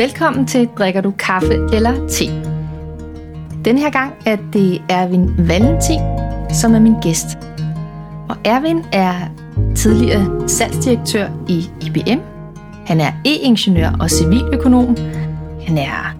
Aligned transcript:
Velkommen 0.00 0.46
til 0.46 0.68
Drikker 0.78 1.00
du 1.00 1.10
kaffe 1.18 1.54
eller 1.72 2.08
te? 2.08 2.24
Den 3.64 3.78
her 3.78 3.90
gang 3.90 4.12
er 4.26 4.36
det 4.52 4.82
Ervin 4.88 5.48
Valentin, 5.48 6.00
som 6.50 6.74
er 6.74 6.78
min 6.78 6.94
gæst. 7.02 7.26
Og 8.28 8.36
Ervin 8.44 8.84
er 8.92 9.14
tidligere 9.76 10.48
salgsdirektør 10.48 11.28
i 11.48 11.70
IBM. 11.86 12.20
Han 12.86 13.00
er 13.00 13.12
e-ingeniør 13.24 13.96
og 14.00 14.10
civiløkonom. 14.10 14.96
Han 15.66 15.78
er 15.78 16.16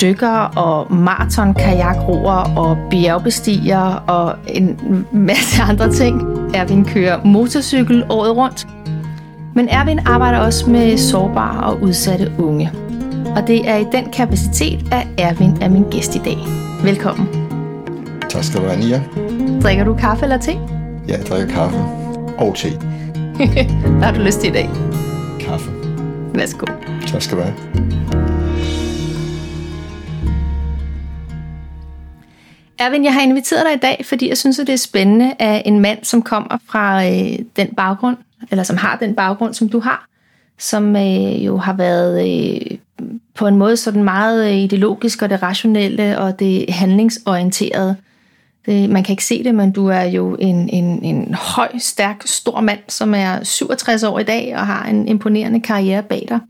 dykker 0.00 0.58
og 0.58 0.94
maraton 0.94 1.54
kajakroer 1.54 2.58
og 2.58 2.76
bjergbestiger 2.90 4.04
og 4.06 4.34
en 4.48 4.78
masse 5.12 5.62
andre 5.62 5.92
ting. 5.92 6.22
Ervin 6.54 6.84
kører 6.84 7.24
motorcykel 7.24 8.04
året 8.10 8.36
rundt. 8.36 8.66
Men 9.54 9.68
Ervin 9.68 9.98
arbejder 9.98 10.38
også 10.38 10.70
med 10.70 10.98
sårbare 10.98 11.66
og 11.66 11.82
udsatte 11.82 12.32
unge. 12.38 12.72
Og 13.36 13.46
det 13.46 13.68
er 13.68 13.76
i 13.76 13.84
den 13.92 14.12
kapacitet, 14.12 14.92
at 14.92 15.06
Ervin 15.18 15.62
er 15.62 15.68
min 15.68 15.90
gæst 15.90 16.14
i 16.14 16.18
dag. 16.18 16.36
Velkommen. 16.82 17.28
Tak 18.28 18.44
skal 18.44 18.60
du 18.60 18.66
have, 18.66 18.80
Nia. 18.80 19.02
Drikker 19.62 19.84
du 19.84 19.94
kaffe 19.94 20.22
eller 20.22 20.38
te? 20.38 20.52
Ja, 21.08 21.16
jeg 21.18 21.26
drikker 21.26 21.54
kaffe 21.54 21.76
og 22.38 22.54
te. 22.56 22.68
Hvad 23.98 24.02
har 24.02 24.14
du 24.14 24.20
lyst 24.20 24.40
til 24.40 24.50
i 24.50 24.52
dag? 24.52 24.70
Kaffe. 25.40 25.70
Værsgo. 26.34 26.66
Tak 27.06 27.22
skal 27.22 27.38
du 27.38 27.42
have. 27.42 27.54
Ervin, 32.78 33.04
jeg 33.04 33.14
har 33.14 33.20
inviteret 33.20 33.66
dig 33.66 33.74
i 33.74 33.80
dag, 33.82 34.04
fordi 34.06 34.28
jeg 34.28 34.38
synes, 34.38 34.58
at 34.58 34.66
det 34.66 34.72
er 34.72 34.76
spændende, 34.76 35.34
at 35.38 35.62
en 35.64 35.80
mand, 35.80 36.04
som 36.04 36.22
kommer 36.22 36.58
fra 36.68 37.06
øh, 37.06 37.38
den 37.56 37.68
baggrund, 37.76 38.16
eller 38.50 38.62
som 38.62 38.76
har 38.76 38.96
den 38.96 39.14
baggrund, 39.14 39.54
som 39.54 39.68
du 39.68 39.80
har, 39.80 40.06
som 40.58 40.96
øh, 40.96 41.46
jo 41.46 41.56
har 41.56 41.72
været 41.72 42.28
øh, 42.28 42.78
på 43.34 43.46
en 43.46 43.56
måde 43.56 43.76
sådan 43.76 44.04
meget 44.04 44.48
øh, 44.48 44.56
ideologisk 44.56 45.22
og 45.22 45.30
det 45.30 45.42
rationelle 45.42 46.18
og 46.18 46.38
det 46.38 46.64
handlingsorienterede. 46.68 47.96
Det, 48.66 48.90
man 48.90 49.04
kan 49.04 49.12
ikke 49.12 49.24
se 49.24 49.44
det, 49.44 49.54
men 49.54 49.72
du 49.72 49.86
er 49.86 50.02
jo 50.02 50.34
en, 50.34 50.68
en, 50.68 51.04
en 51.04 51.34
høj, 51.34 51.78
stærk, 51.78 52.22
stor 52.24 52.60
mand, 52.60 52.78
som 52.88 53.14
er 53.14 53.44
67 53.44 54.02
år 54.02 54.18
i 54.18 54.24
dag 54.24 54.56
og 54.56 54.66
har 54.66 54.84
en 54.84 55.08
imponerende 55.08 55.60
karriere 55.60 56.02
bag 56.02 56.26
dig. 56.28 56.40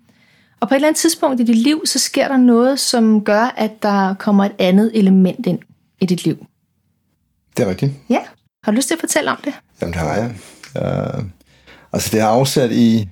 Og 0.60 0.68
på 0.68 0.74
et 0.74 0.76
eller 0.76 0.88
andet 0.88 1.00
tidspunkt 1.00 1.40
i 1.40 1.44
dit 1.44 1.58
liv, 1.58 1.82
så 1.86 1.98
sker 1.98 2.28
der 2.28 2.36
noget, 2.36 2.80
som 2.80 3.24
gør, 3.24 3.54
at 3.56 3.82
der 3.82 4.14
kommer 4.14 4.44
et 4.44 4.52
andet 4.58 4.90
element 4.94 5.46
ind 5.46 5.58
i 6.00 6.06
dit 6.06 6.24
liv. 6.24 6.46
Det 7.56 7.64
er 7.64 7.70
rigtigt. 7.70 7.92
Ja. 8.08 8.20
Har 8.64 8.72
du 8.72 8.76
lyst 8.76 8.88
til 8.88 8.94
at 8.94 9.00
fortælle 9.00 9.30
om 9.30 9.38
det? 9.44 9.52
Jamen, 9.80 9.92
det 9.92 10.00
har 10.00 10.14
jeg. 10.14 10.34
Uh, 10.74 11.24
altså, 11.92 12.10
det 12.12 12.20
har 12.20 12.28
afsat 12.28 12.72
i 12.72 13.08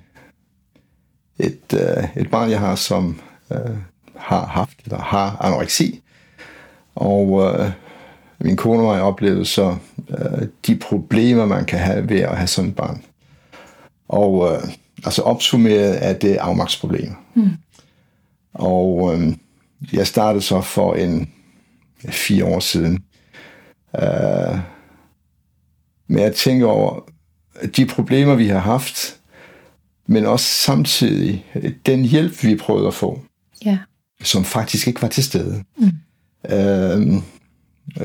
et, 1.39 1.73
uh, 1.73 2.03
et 2.15 2.31
barn, 2.31 2.49
jeg 2.49 2.59
har, 2.59 2.75
som 2.75 3.19
uh, 3.49 3.77
har 4.15 4.45
haft 4.45 4.79
eller 4.85 4.99
har 4.99 5.37
anoreksi. 5.41 6.01
Og 6.95 7.29
uh, 7.29 7.71
min 8.39 8.55
kone 8.55 8.87
og 8.87 8.95
jeg 8.95 9.03
oplevede 9.03 9.45
så 9.45 9.77
uh, 10.09 10.47
de 10.67 10.75
problemer, 10.75 11.45
man 11.45 11.65
kan 11.65 11.79
have 11.79 12.09
ved 12.09 12.19
at 12.19 12.37
have 12.37 12.47
sådan 12.47 12.69
et 12.69 12.75
barn. 12.75 13.03
Og 14.07 14.33
uh, 14.33 14.69
altså 15.05 15.21
opsummeret 15.21 16.05
er 16.05 16.13
det 16.13 16.35
afmagtsproblemer. 16.35 17.15
Mm. 17.33 17.49
Og 18.53 18.95
uh, 18.95 19.33
jeg 19.93 20.07
startede 20.07 20.41
så 20.41 20.61
for 20.61 20.93
en 20.93 21.29
fire 22.09 22.45
år 22.45 22.59
siden 22.59 23.03
uh, 23.93 24.59
med 26.07 26.21
at 26.23 26.35
tænke 26.35 26.65
over 26.65 26.99
de 27.75 27.85
problemer, 27.85 28.35
vi 28.35 28.47
har 28.47 28.59
haft, 28.59 29.19
men 30.07 30.25
også 30.25 30.45
samtidig 30.45 31.45
den 31.85 32.05
hjælp, 32.05 32.43
vi 32.43 32.55
prøvede 32.55 32.87
at 32.87 32.93
få, 32.93 33.21
Ja. 33.65 33.77
som 34.23 34.43
faktisk 34.43 34.87
ikke 34.87 35.01
var 35.01 35.07
til 35.07 35.23
stede. 35.23 35.63
Mm. 35.77 37.23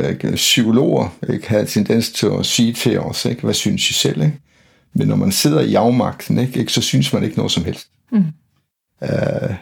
Ikke? 0.09 0.33
Psykologer 0.35 1.09
ikke, 1.33 1.49
havde 1.49 1.67
tendens 1.67 2.11
til 2.11 2.27
at 2.39 2.47
sige 2.47 2.73
til 2.73 3.01
os, 3.01 3.25
ikke, 3.25 3.43
hvad 3.43 3.55
synes 3.55 3.91
I 3.91 3.93
selv? 3.93 4.23
Ikke? 4.23 4.39
Men 4.95 5.09
når 5.09 5.17
man 5.17 5.33
sidder 5.33 5.61
i 5.61 5.75
afmagten, 5.75 6.39
ikke, 6.39 6.61
ikke, 6.61 6.73
så 6.73 6.81
synes 6.81 7.13
man 7.13 7.25
ikke 7.25 7.37
noget 7.37 7.53
som 7.53 7.65
helst. 7.65 7.89
Mm. 8.13 8.25
Uh, 9.03 9.55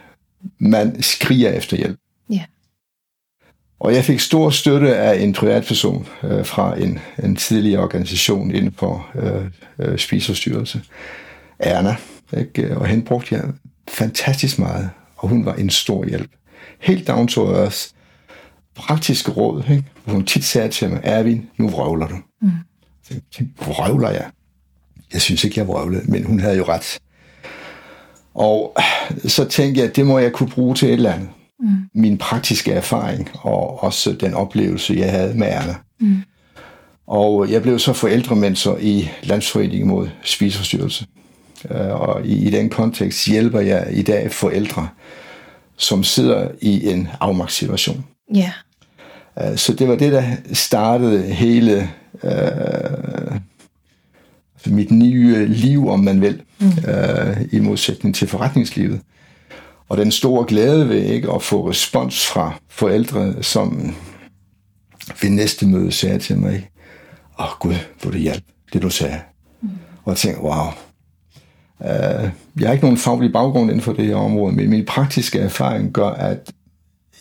man 0.59 1.03
skriger 1.03 1.51
efter 1.53 1.77
hjælp. 1.77 1.99
Ja. 2.31 2.45
Og 3.81 3.95
jeg 3.95 4.05
fik 4.05 4.21
stor 4.21 4.51
støtte 4.51 4.97
af 4.97 5.23
en 5.23 5.33
privatperson 5.33 6.09
øh, 6.23 6.47
fra 6.47 6.81
en, 6.81 6.99
en 7.25 7.37
tidligere 7.37 7.83
organisation 7.83 8.51
inden 8.51 8.73
for 8.79 9.09
øh, 9.15 9.45
øh, 9.79 9.99
spiseforstyrrelse, 9.99 10.83
Erna. 11.59 11.97
Ikke? 12.37 12.77
Og 12.77 12.87
hende 12.87 13.05
brugte 13.05 13.35
jeg 13.35 13.45
fantastisk 13.89 14.59
meget, 14.59 14.91
og 15.17 15.29
hun 15.29 15.45
var 15.45 15.55
en 15.55 15.71
stor 15.71 16.05
hjælp. 16.05 16.31
Helt 16.81 17.09
down 17.09 17.29
to 17.29 17.55
earth. 17.55 17.79
Praktiske 18.75 19.31
råd, 19.31 19.63
ikke? 19.71 19.85
hvor 20.05 20.15
hun 20.15 20.25
tit 20.25 20.45
sagde 20.45 20.69
til 20.69 20.91
mig, 20.91 21.01
Ervin, 21.05 21.49
nu 21.57 21.69
vrøvler 21.69 22.09
du. 22.09 22.17
Mm. 22.43 22.51
Jeg 23.11 23.21
tænkte, 23.37 23.65
vrøvler 23.65 24.11
jeg? 24.11 24.31
Jeg 25.13 25.21
synes 25.21 25.45
ikke, 25.45 25.61
jeg 25.61 25.69
vrøvlede, 25.69 26.11
men 26.11 26.25
hun 26.25 26.41
havde 26.41 26.57
jo 26.57 26.65
ret. 26.69 26.99
Og 28.35 28.77
så 29.27 29.45
tænkte 29.45 29.81
jeg, 29.81 29.89
at 29.89 29.97
det 29.97 30.07
må 30.07 30.19
jeg 30.19 30.33
kunne 30.33 30.49
bruge 30.49 30.75
til 30.75 30.89
et 30.89 30.93
eller 30.93 31.13
andet 31.13 31.29
mm. 31.61 31.69
min 31.95 32.19
praktiske 32.19 32.73
erfaring, 32.73 33.31
og 33.35 33.83
også 33.83 34.13
den 34.13 34.35
oplevelse, 34.35 34.95
jeg 34.95 35.11
havde 35.11 35.35
med 35.35 35.47
Erna. 35.47 35.75
Mm. 36.01 36.23
Og 37.07 37.51
jeg 37.51 37.63
blev 37.63 37.79
så 37.79 37.93
forældrementor 37.93 38.79
i 38.81 39.11
Landsforeningen 39.23 39.89
mod 39.89 40.09
spiseforstyrrelse. 40.23 41.07
Og 41.91 42.27
i, 42.27 42.47
i 42.47 42.51
den 42.51 42.71
kontekst 42.71 43.27
hjælper 43.27 43.61
jeg 43.61 43.89
i 43.93 44.03
dag 44.03 44.33
forældre, 44.33 44.89
som 45.77 46.05
sidder 46.05 46.49
i 46.61 46.91
en 46.91 47.09
afmagtssituation. 47.21 48.05
Ja. 48.35 48.53
Så 49.57 49.73
det 49.73 49.89
var 49.89 49.97
det, 49.97 50.13
der 50.13 50.23
startede 50.53 51.23
hele 51.23 51.91
øh, 52.25 53.41
mit 54.67 54.91
nye 54.91 55.47
liv, 55.47 55.89
om 55.89 56.01
man 56.01 56.21
vil, 56.21 56.43
mm. 56.59 56.67
øh, 56.89 57.37
i 57.53 57.61
modsætning 57.61 58.15
til 58.15 58.29
forretningslivet. 58.29 59.01
Og 59.89 59.97
den 59.97 60.13
store 60.13 60.45
glæde 60.49 60.89
ved 60.89 61.03
ikke 61.03 61.33
at 61.33 61.43
få 61.43 61.71
respons 61.71 62.27
fra 62.27 62.53
forældre, 62.69 63.43
som 63.43 63.95
ved 65.23 65.31
næste 65.31 65.67
møde 65.67 65.93
sagde 65.93 66.19
til 66.19 66.39
mig, 66.39 66.71
åh 67.39 67.47
oh, 67.47 67.51
Gud, 67.61 67.75
hvor 68.03 68.11
det 68.11 68.21
hjælp, 68.21 68.45
det 68.73 68.83
du 68.83 68.91
sagde. 68.91 69.21
Mm. 69.63 69.69
Og 70.05 70.11
jeg 70.11 70.17
tænkte, 70.17 70.43
wow. 70.43 70.67
Uh, 71.81 72.31
jeg 72.61 72.67
har 72.67 72.73
ikke 72.73 72.85
nogen 72.85 72.99
faglig 72.99 73.33
baggrund 73.33 73.71
inden 73.71 73.83
for 73.83 73.93
det 73.93 74.07
her 74.07 74.17
område, 74.17 74.57
men 74.57 74.71
min 74.71 74.85
praktiske 74.85 75.39
erfaring 75.39 75.93
gør, 75.93 76.09
at 76.09 76.53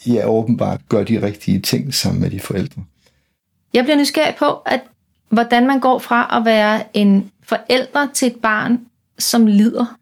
jeg 0.06 0.30
åbenbart 0.30 0.82
gør 0.90 1.04
de 1.04 1.22
rigtige 1.22 1.60
ting 1.60 1.94
sammen 1.94 2.22
med 2.22 2.30
de 2.30 2.40
forældre. 2.40 2.84
Jeg 3.74 3.84
bliver 3.84 3.98
nysgerrig 3.98 4.36
på, 4.40 4.46
at 4.66 4.82
hvordan 5.30 5.68
man 5.68 5.80
går 5.80 6.00
fra 6.00 6.38
at 6.40 6.46
være 6.46 6.98
en 6.98 7.32
forælder 7.44 8.08
til 8.14 8.28
et 8.28 8.36
barn, 8.36 8.80
som 9.20 9.46
lider, 9.46 9.98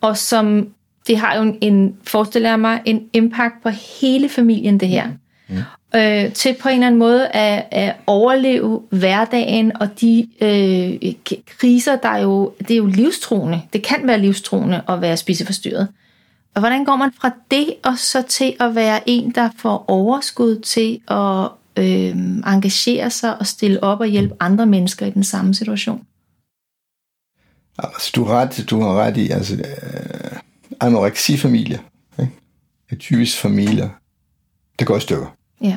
og 0.00 0.16
som 0.16 0.68
det 1.06 1.18
har 1.18 1.36
jo 1.36 1.42
en, 1.42 1.58
en 1.60 1.96
forestiller 2.04 2.48
jeg 2.48 2.60
mig, 2.60 2.82
en 2.84 3.08
impact 3.12 3.54
på 3.62 3.68
hele 3.68 4.28
familien, 4.28 4.80
det 4.80 4.88
her. 4.88 5.08
Mm. 5.48 5.56
Øh, 5.96 6.32
til 6.32 6.56
på 6.60 6.68
en 6.68 6.74
eller 6.74 6.86
anden 6.86 6.98
måde 6.98 7.28
at, 7.28 7.66
at 7.70 7.96
overleve 8.06 8.82
hverdagen 8.90 9.76
og 9.76 10.00
de 10.00 10.28
øh, 10.40 11.12
kriser, 11.46 11.96
der 11.96 12.08
er 12.08 12.18
jo, 12.18 12.52
det 12.58 12.70
er 12.70 12.76
jo 12.76 12.86
livstruende. 12.86 13.62
Det 13.72 13.82
kan 13.82 14.06
være 14.06 14.18
livstruende 14.18 14.82
at 14.88 15.00
være 15.00 15.16
spiseforstyrret. 15.16 15.88
Og 16.54 16.60
hvordan 16.60 16.84
går 16.84 16.96
man 16.96 17.12
fra 17.12 17.30
det 17.50 17.74
og 17.84 17.98
så 17.98 18.22
til 18.22 18.56
at 18.60 18.74
være 18.74 19.00
en, 19.06 19.30
der 19.30 19.50
får 19.58 19.84
overskud 19.88 20.60
til 20.60 21.00
at 21.08 21.48
øh, 21.76 22.16
engagere 22.46 23.10
sig 23.10 23.38
og 23.38 23.46
stille 23.46 23.82
op 23.82 24.00
og 24.00 24.06
hjælpe 24.06 24.34
andre 24.40 24.66
mennesker 24.66 25.06
i 25.06 25.10
den 25.10 25.24
samme 25.24 25.54
situation? 25.54 26.06
Altså, 27.78 28.12
du 28.14 28.24
har 28.24 28.34
ret, 28.34 28.64
du 28.70 28.80
har 28.80 28.94
ret 28.94 29.16
i, 29.16 29.30
altså, 29.30 29.54
øh, 29.54 30.38
anoreksifamilier, 30.80 31.78
ikke? 32.20 32.32
er 32.90 32.96
typisk 32.96 33.38
familier, 33.38 33.88
det 34.78 34.86
går 34.86 34.96
i 34.96 35.00
stykker. 35.00 35.39
Ja. 35.60 35.76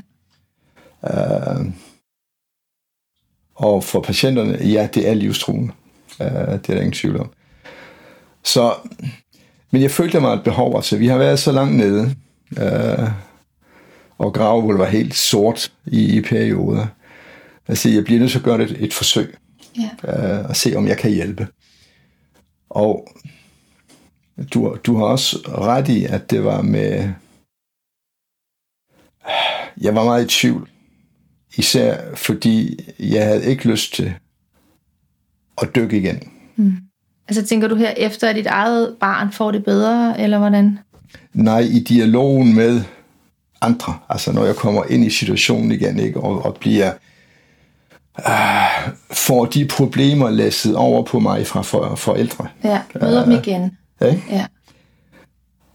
Uh, 1.01 1.65
og 3.55 3.83
for 3.83 4.01
patienterne, 4.01 4.57
ja, 4.61 4.87
det 4.93 5.09
er 5.09 5.13
livstruende. 5.13 5.73
Uh, 6.19 6.27
det 6.27 6.53
er 6.53 6.57
der 6.59 6.75
ingen 6.75 6.91
tvivl 6.91 7.19
om. 7.19 7.29
Så, 8.43 8.75
men 9.71 9.81
jeg 9.81 9.91
følte 9.91 10.19
mig 10.19 10.33
et 10.33 10.43
behov, 10.43 10.75
altså 10.75 10.97
vi 10.97 11.07
har 11.07 11.17
været 11.17 11.39
så 11.39 11.51
langt 11.51 11.75
nede, 11.75 12.15
uh, 12.51 13.11
og 14.17 14.33
gravgulvet 14.33 14.79
var 14.79 14.85
helt 14.85 15.15
sort 15.15 15.71
i, 15.85 16.17
i 16.17 16.21
perioder. 16.21 16.87
Altså, 17.67 17.89
jeg 17.89 18.03
bliver 18.03 18.19
nødt 18.19 18.31
til 18.31 18.39
at 18.39 18.45
gøre 18.45 18.63
et, 18.63 18.75
et 18.79 18.93
forsøg, 18.93 19.35
ja. 19.77 20.39
uh, 20.39 20.49
og 20.49 20.55
se 20.55 20.75
om 20.75 20.87
jeg 20.87 20.97
kan 20.97 21.11
hjælpe. 21.11 21.47
Og 22.69 23.07
du, 24.53 24.77
du 24.85 24.97
har 24.97 25.05
også 25.05 25.37
ret 25.47 25.87
i, 25.89 26.05
at 26.05 26.31
det 26.31 26.43
var 26.43 26.61
med... 26.61 27.13
Jeg 29.81 29.95
var 29.95 30.03
meget 30.03 30.23
i 30.25 30.39
tvivl. 30.39 30.69
Især 31.57 31.97
fordi 32.15 32.79
jeg 32.99 33.25
havde 33.25 33.45
ikke 33.45 33.67
lyst 33.69 33.93
til 33.93 34.13
at 35.61 35.75
dykke 35.75 35.97
igen. 35.97 36.19
Mm. 36.55 36.73
Altså 37.27 37.45
tænker 37.45 37.67
du 37.67 37.75
her 37.75 37.93
efter, 37.97 38.29
at 38.29 38.35
dit 38.35 38.47
eget 38.47 38.95
barn 38.99 39.31
får 39.31 39.51
det 39.51 39.65
bedre, 39.65 40.21
eller 40.21 40.37
hvordan? 40.37 40.79
Nej, 41.33 41.59
i 41.59 41.79
dialogen 41.79 42.55
med 42.55 42.81
andre. 43.61 43.97
Altså 44.09 44.31
når 44.31 44.45
jeg 44.45 44.55
kommer 44.55 44.83
ind 44.89 45.05
i 45.05 45.09
situationen 45.09 45.71
igen, 45.71 45.99
ikke, 45.99 46.19
og, 46.19 46.45
og 46.45 46.57
bliver 46.59 46.91
uh, 48.19 48.93
får 49.11 49.45
de 49.45 49.67
problemer 49.67 50.29
læsset 50.29 50.75
over 50.75 51.03
på 51.03 51.19
mig 51.19 51.47
fra 51.47 51.61
for, 51.61 51.95
forældre. 51.95 52.47
Ja, 52.63 52.81
møder 53.01 53.21
uh, 53.21 53.31
dem 53.31 53.39
igen. 53.43 53.77
Ikke? 54.05 54.23
Ja. 54.29 54.45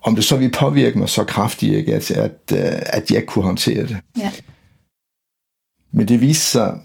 Om 0.02 0.14
det 0.14 0.24
så 0.24 0.36
vil 0.36 0.50
påvirke 0.50 0.98
mig 0.98 1.08
så 1.08 1.24
kraftigt, 1.24 1.74
ikke, 1.74 1.94
at, 1.94 2.10
at, 2.10 2.32
øh, 2.52 2.82
at 2.86 3.10
jeg 3.10 3.26
kunne 3.26 3.44
håndtere 3.44 3.82
det. 3.82 3.96
Ja. 4.18 4.32
Men 5.92 6.08
det 6.08 6.20
viser 6.20 6.40
sig, 6.40 6.80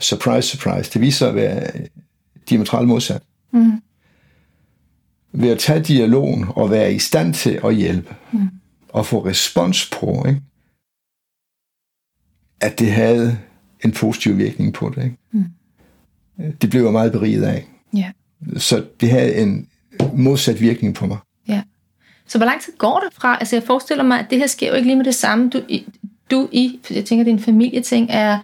surprise, 0.00 0.48
surprise, 0.48 0.90
det 0.92 1.00
viser 1.00 1.18
sig 1.18 1.28
at 1.28 1.34
være 1.34 1.70
diametralt 2.50 2.88
modsat. 2.88 3.22
Mm. 3.52 3.82
Ved 5.32 5.50
at 5.50 5.58
tage 5.58 5.80
dialogen 5.80 6.46
og 6.48 6.70
være 6.70 6.94
i 6.94 6.98
stand 6.98 7.34
til 7.34 7.60
at 7.64 7.74
hjælpe, 7.76 8.14
mm. 8.32 8.48
og 8.88 9.06
få 9.06 9.26
respons 9.26 9.90
på, 9.90 10.24
ikke? 10.28 10.42
at 12.60 12.78
det 12.78 12.92
havde 12.92 13.38
en 13.84 13.92
positiv 13.92 14.38
virkning 14.38 14.74
på 14.74 14.92
det. 14.96 15.04
Ikke? 15.04 15.16
Mm. 15.32 15.44
Det 16.52 16.70
blev 16.70 16.82
jeg 16.82 16.92
meget 16.92 17.12
beriget 17.12 17.44
af. 17.44 17.66
Ja. 17.94 18.12
Så 18.56 18.86
det 19.00 19.10
havde 19.10 19.36
en 19.36 19.68
modsat 20.14 20.60
virkning 20.60 20.94
på 20.94 21.06
mig. 21.06 21.18
Så 22.32 22.38
hvor 22.38 22.46
lang 22.46 22.60
tid 22.60 22.72
går 22.78 23.02
det 23.04 23.18
fra? 23.18 23.36
Altså 23.40 23.56
jeg 23.56 23.62
forestiller 23.62 24.04
mig, 24.04 24.18
at 24.18 24.26
det 24.30 24.38
her 24.38 24.46
sker 24.46 24.68
jo 24.68 24.74
ikke 24.74 24.86
lige 24.86 24.96
med 24.96 25.04
det 25.04 25.14
samme. 25.14 25.50
Du, 25.50 25.60
du 26.30 26.48
i, 26.52 26.80
jeg 26.90 27.04
tænker, 27.04 27.24
din 27.24 27.40
familieting 27.40 28.06
er 28.10 28.38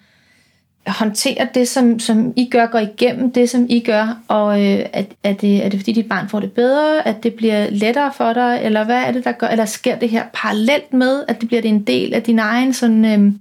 håndtere 0.86 1.48
det, 1.54 1.68
som, 1.68 1.98
som 1.98 2.32
I 2.36 2.48
gør, 2.50 2.66
går 2.66 2.78
igennem 2.78 3.32
det, 3.32 3.50
som 3.50 3.66
I 3.68 3.80
gør, 3.80 4.20
og 4.28 4.60
øh, 4.60 4.86
er, 4.92 5.04
er, 5.22 5.32
det, 5.32 5.64
er 5.64 5.68
det 5.68 5.80
fordi 5.80 5.92
dit 5.92 6.08
barn 6.08 6.28
får 6.28 6.40
det 6.40 6.52
bedre, 6.52 7.08
at 7.08 7.22
det 7.22 7.34
bliver 7.34 7.70
lettere 7.70 8.12
for 8.16 8.32
dig, 8.32 8.60
eller 8.62 8.84
hvad 8.84 9.02
er 9.02 9.12
det, 9.12 9.24
der 9.24 9.32
gør, 9.32 9.46
eller 9.46 9.64
sker 9.64 9.98
det 9.98 10.08
her 10.08 10.24
parallelt 10.34 10.92
med, 10.92 11.24
at 11.28 11.40
det 11.40 11.48
bliver 11.48 11.62
det 11.62 11.68
en 11.68 11.82
del 11.82 12.14
af 12.14 12.22
din 12.22 12.38
egen 12.38 12.72
sådan, 12.72 13.04
øh, 13.04 13.32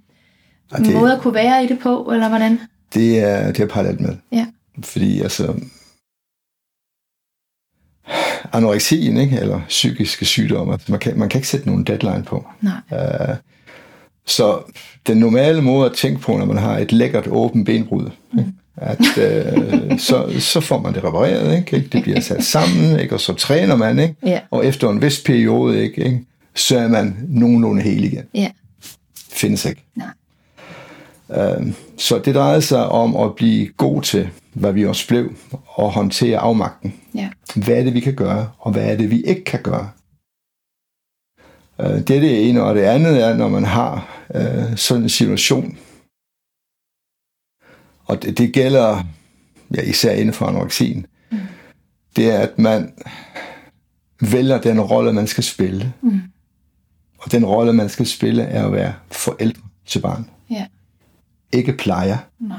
det, 0.77 0.93
måde 0.93 1.13
at 1.13 1.19
kunne 1.19 1.33
være 1.33 1.63
i 1.63 1.67
det 1.67 1.79
på, 1.79 2.09
eller 2.13 2.29
hvordan? 2.29 2.59
Det 2.93 3.19
er, 3.19 3.51
det 3.51 3.59
er 3.59 3.67
parallelt 3.67 4.01
med. 4.01 4.15
Ja. 4.31 4.45
Fordi 4.83 5.21
altså, 5.21 5.53
anoreksien, 8.53 9.17
ikke? 9.17 9.39
eller 9.39 9.61
psykiske 9.67 10.25
sygdomme, 10.25 10.79
man 10.87 10.99
kan, 10.99 11.19
man 11.19 11.29
kan 11.29 11.39
ikke 11.39 11.47
sætte 11.47 11.67
nogen 11.67 11.83
deadline 11.83 12.23
på. 12.23 12.47
Nej. 12.61 12.73
Uh, 12.91 13.35
så 14.25 14.59
den 15.07 15.17
normale 15.17 15.61
måde 15.61 15.89
at 15.89 15.95
tænke 15.95 16.19
på, 16.21 16.37
når 16.37 16.45
man 16.45 16.57
har 16.57 16.77
et 16.77 16.91
lækkert 16.91 17.27
åbent 17.27 17.65
benbrud, 17.65 18.09
mm. 18.33 18.39
ikke? 18.39 18.51
at 18.77 18.99
uh, 18.99 19.99
så, 19.99 20.39
så 20.39 20.61
får 20.61 20.81
man 20.81 20.93
det 20.93 21.03
repareret, 21.03 21.57
ikke? 21.57 21.89
det 21.91 22.03
bliver 22.03 22.19
sat 22.19 22.43
sammen, 22.43 22.99
ikke? 22.99 23.13
og 23.13 23.19
så 23.19 23.33
træner 23.33 23.75
man, 23.75 23.99
ikke? 23.99 24.15
Ja. 24.25 24.39
og 24.51 24.65
efter 24.65 24.89
en 24.89 25.01
vis 25.01 25.21
periode, 25.25 25.83
ikke? 25.83 26.05
ikke? 26.05 26.25
så 26.55 26.77
er 26.77 26.87
man 26.87 27.17
nogenlunde 27.27 27.81
hel 27.81 28.03
igen. 28.03 28.23
Ja. 28.33 28.47
Findes 29.31 29.65
ikke. 29.65 29.83
Nej. 29.95 30.07
Uh, 31.29 31.67
så 31.97 32.19
det 32.19 32.35
drejede 32.35 32.61
sig 32.61 32.89
om 32.89 33.15
at 33.15 33.35
blive 33.35 33.67
god 33.67 34.01
til, 34.01 34.29
hvad 34.53 34.73
vi 34.73 34.85
også 34.85 35.07
blev, 35.07 35.35
og 35.65 35.91
håndtere 35.91 36.37
afmagten. 36.37 36.93
Ja. 37.15 37.29
Hvad 37.55 37.75
er 37.75 37.83
det, 37.83 37.93
vi 37.93 37.99
kan 37.99 38.15
gøre, 38.15 38.51
og 38.59 38.71
hvad 38.71 38.91
er 38.91 38.97
det, 38.97 39.11
vi 39.11 39.21
ikke 39.21 39.43
kan 39.43 39.61
gøre? 39.63 39.89
Uh, 41.79 41.85
det 41.85 42.09
er 42.09 42.19
det 42.19 42.49
ene, 42.49 42.63
og 42.63 42.75
det 42.75 42.81
andet 42.81 43.23
er, 43.23 43.35
når 43.35 43.49
man 43.49 43.65
har 43.65 44.25
uh, 44.35 44.75
sådan 44.75 45.03
en 45.03 45.09
situation, 45.09 45.77
og 48.05 48.23
det, 48.23 48.37
det 48.37 48.53
gælder 48.53 49.03
ja, 49.75 49.81
især 49.81 50.11
inden 50.11 50.33
for 50.33 50.45
anoreksien, 50.45 51.05
mm. 51.31 51.37
det 52.15 52.31
er, 52.31 52.39
at 52.39 52.59
man 52.59 52.93
vælger 54.21 54.61
den 54.61 54.81
rolle, 54.81 55.13
man 55.13 55.27
skal 55.27 55.43
spille. 55.43 55.93
Mm. 56.01 56.21
Og 57.17 57.31
den 57.31 57.45
rolle, 57.45 57.73
man 57.73 57.89
skal 57.89 58.05
spille, 58.05 58.43
er 58.43 58.65
at 58.65 58.71
være 58.71 58.93
forældre 59.11 59.61
til 59.85 59.99
barn. 59.99 60.29
Ja. 60.49 60.65
Ikke 61.51 61.73
plejer. 61.73 62.17
Nej. 62.39 62.57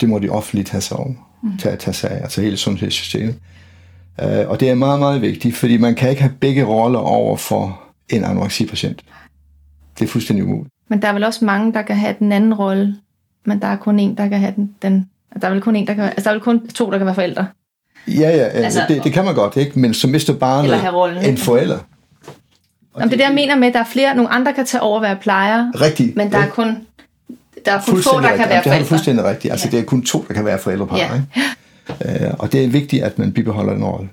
Det 0.00 0.08
må 0.08 0.18
de 0.18 0.28
offentligt 0.28 0.68
tage 0.68 0.80
sig 0.80 0.96
over. 0.96 1.12
Mm. 1.42 1.56
Tage, 1.58 1.76
tage 1.76 1.94
sig 1.94 2.10
af, 2.10 2.22
altså 2.22 2.40
hele 2.40 2.56
sundhedssystemet. 2.56 3.34
Uh, 4.22 4.50
og 4.50 4.60
det 4.60 4.70
er 4.70 4.74
meget, 4.74 4.98
meget 4.98 5.22
vigtigt, 5.22 5.56
fordi 5.56 5.76
man 5.76 5.94
kan 5.94 6.10
ikke 6.10 6.22
have 6.22 6.34
begge 6.40 6.64
roller 6.64 6.98
over 6.98 7.36
for 7.36 7.82
en 8.08 8.24
anoreksipatient. 8.24 9.02
Det 9.98 10.04
er 10.04 10.08
fuldstændig 10.08 10.44
umuligt. 10.44 10.74
Men 10.88 11.02
der 11.02 11.08
er 11.08 11.12
vel 11.12 11.24
også 11.24 11.44
mange, 11.44 11.72
der 11.72 11.82
kan 11.82 11.96
have 11.96 12.16
den 12.18 12.32
anden 12.32 12.54
rolle, 12.54 12.96
men 13.44 13.62
der 13.62 13.66
er 13.66 13.76
kun 13.76 13.98
en, 14.00 14.16
der 14.16 14.28
kan 14.28 14.38
have 14.38 14.52
den. 14.56 14.74
den 14.82 15.08
der 15.40 15.48
er 15.48 15.52
vel 15.52 15.60
kun 15.60 15.76
en, 15.76 15.86
der 15.86 15.94
kan, 15.94 16.04
altså 16.04 16.22
der 16.24 16.30
er 16.30 16.34
vel 16.34 16.42
kun 16.42 16.68
to, 16.68 16.90
der 16.90 16.98
kan 16.98 17.06
være 17.06 17.14
forældre. 17.14 17.46
Ja, 18.08 18.36
ja, 18.36 18.44
altså, 18.44 18.84
det, 18.88 19.04
det 19.04 19.12
kan 19.12 19.24
man 19.24 19.34
godt, 19.34 19.56
ikke? 19.56 19.78
men 19.78 19.94
så 19.94 20.06
mister 20.06 20.34
barnet 20.34 21.28
en 21.28 21.36
forælder. 21.36 21.78
Jamen, 22.96 23.10
det 23.10 23.18
det, 23.18 23.24
jeg 23.24 23.34
mener 23.34 23.54
med, 23.54 23.68
at 23.68 23.74
der 23.74 23.80
er 23.80 23.84
flere, 23.84 24.14
nogle 24.14 24.30
andre 24.30 24.52
kan 24.52 24.66
tage 24.66 24.82
over 24.82 24.96
at 24.96 25.02
være 25.02 25.16
plejer. 25.16 25.80
Rigtigt. 25.80 26.16
Men 26.16 26.32
der 26.32 26.38
er 26.38 26.48
kun, 26.48 26.76
der 27.66 27.72
er 27.72 27.80
kun 27.86 28.02
få, 28.02 28.10
der 28.10 28.16
rigtigt. 28.16 28.40
kan 28.40 28.48
være 28.48 28.56
Det 28.56 28.64
forældre. 28.64 28.84
er 28.84 28.88
fuldstændig 28.88 29.24
rigtigt. 29.24 29.52
Altså, 29.52 29.68
ja. 29.68 29.76
det 29.76 29.82
er 29.82 29.84
kun 29.84 30.02
to, 30.02 30.24
der 30.28 30.34
kan 30.34 30.44
være 30.44 30.58
forældrepar. 30.58 30.96
Ja. 30.96 31.10
Ikke? 31.14 32.28
Uh, 32.30 32.34
og 32.38 32.52
det 32.52 32.64
er 32.64 32.68
vigtigt, 32.68 33.04
at 33.04 33.18
man 33.18 33.32
bibeholder 33.32 33.72
den 33.72 33.84
rolle. 33.84 34.08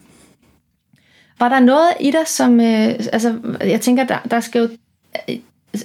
Var 1.39 1.49
der 1.49 1.59
noget 1.59 1.89
i 1.99 2.11
dig, 2.11 2.27
som... 2.27 2.59
Øh, 2.59 2.89
altså, 3.13 3.35
jeg 3.61 3.81
tænker, 3.81 4.03
der, 4.03 4.17
der 4.31 4.39
skal 4.39 4.61
jo... 4.61 4.69
Øh, 5.29 5.35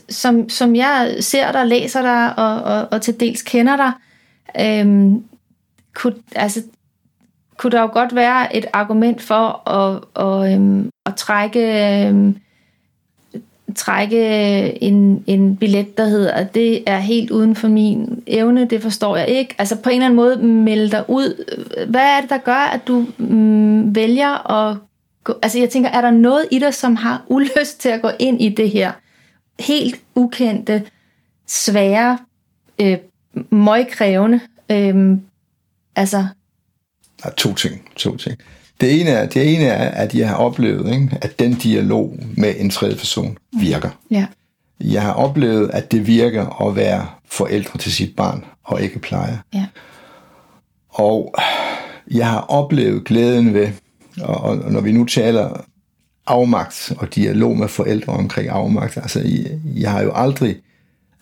som, 0.09 0.49
som 0.49 0.77
jeg 0.77 1.17
ser 1.21 1.53
dig, 1.53 1.67
læser 1.67 2.03
dig 2.03 2.39
og, 2.39 2.63
og, 2.63 2.89
og 2.91 3.03
til 3.03 3.21
dels 3.21 3.43
kender 3.43 3.77
dig, 3.77 3.93
øh, 4.61 5.13
kunne, 5.95 6.15
altså, 6.35 6.63
kunne 7.57 7.71
der 7.71 7.81
jo 7.81 7.91
godt 7.93 8.15
være 8.15 8.57
et 8.57 8.67
argument 8.73 9.23
for 9.23 9.69
at, 9.71 10.01
og, 10.15 10.53
øhm, 10.53 10.91
at 11.07 11.15
trække, 11.15 11.61
øhm, 12.07 12.37
trække 13.77 14.83
en, 14.83 15.25
en 15.27 15.57
billet, 15.57 15.99
der 15.99 16.07
hedder, 16.07 16.33
at 16.33 16.55
det 16.55 16.83
er 16.87 16.99
helt 16.99 17.31
uden 17.31 17.57
for 17.57 17.69
min 17.69 18.23
evne, 18.27 18.65
det 18.65 18.83
forstår 18.83 19.17
jeg 19.17 19.29
ikke. 19.29 19.55
Altså 19.59 19.77
på 19.77 19.89
en 19.91 19.95
eller 19.95 20.05
anden 20.05 20.17
måde 20.17 20.37
melde 20.37 20.91
dig 20.91 21.05
ud. 21.09 21.45
Hvad 21.89 22.01
er 22.01 22.21
det, 22.21 22.31
der 22.31 22.39
gør, 22.39 22.71
at 22.73 22.81
du 22.87 23.07
mm, 23.19 23.95
vælger 23.95 24.51
at 24.51 24.77
gå... 25.25 25.35
Altså 25.43 25.59
jeg 25.59 25.71
tænker, 25.71 25.91
er 25.91 26.01
der 26.01 26.11
noget 26.11 26.47
i 26.51 26.59
dig, 26.59 26.75
som 26.75 26.97
har 26.97 27.23
ulyst 27.35 27.81
til 27.81 27.89
at 27.89 28.03
gå 28.03 28.11
ind 28.19 28.43
i 28.43 28.49
det 28.49 28.71
her 28.71 28.93
helt 29.61 30.01
ukendte, 30.15 30.83
svære, 31.47 32.19
øh, 32.81 32.99
møgkrævende, 33.51 34.41
øh, 34.71 35.19
altså 35.97 36.27
Der 37.23 37.29
er 37.29 37.35
to 37.37 37.55
ting. 37.55 37.89
To 37.97 38.17
ting. 38.17 38.39
Det 38.81 39.01
ene 39.01 39.11
er, 39.11 39.27
det 39.27 39.55
ene 39.55 39.65
er 39.65 39.89
at 39.91 40.15
jeg 40.15 40.29
har 40.29 40.37
oplevet, 40.37 40.93
ikke, 40.95 41.19
at 41.23 41.39
den 41.39 41.55
dialog 41.55 42.19
med 42.37 42.55
en 42.59 42.71
tredje 42.71 42.97
person 42.97 43.39
virker. 43.61 43.91
ja, 44.11 44.27
Jeg 44.81 45.03
har 45.03 45.13
oplevet, 45.13 45.71
at 45.73 45.93
det 45.93 46.07
virker 46.07 46.67
at 46.69 46.77
være 46.77 47.07
forældre 47.25 47.79
til 47.79 47.93
sit 47.93 48.17
barn, 48.17 48.45
og 48.65 48.83
ikke 48.83 48.99
plejer. 48.99 49.37
ja, 49.55 49.67
Og 50.89 51.35
jeg 52.11 52.27
har 52.29 52.41
oplevet 52.41 53.05
glæden 53.05 53.55
ved, 53.55 53.69
og, 54.21 54.37
og 54.41 54.73
når 54.73 54.81
vi 54.81 54.93
nu 54.93 55.05
taler 55.05 55.65
afmagt 56.27 56.93
og 56.99 57.15
dialog 57.15 57.57
med 57.59 57.69
forældre 57.69 58.13
omkring 58.13 58.49
afmagt, 58.49 58.97
altså 58.97 59.21
jeg, 59.21 59.59
jeg 59.65 59.91
har 59.91 60.03
jo 60.03 60.13
aldrig 60.15 60.57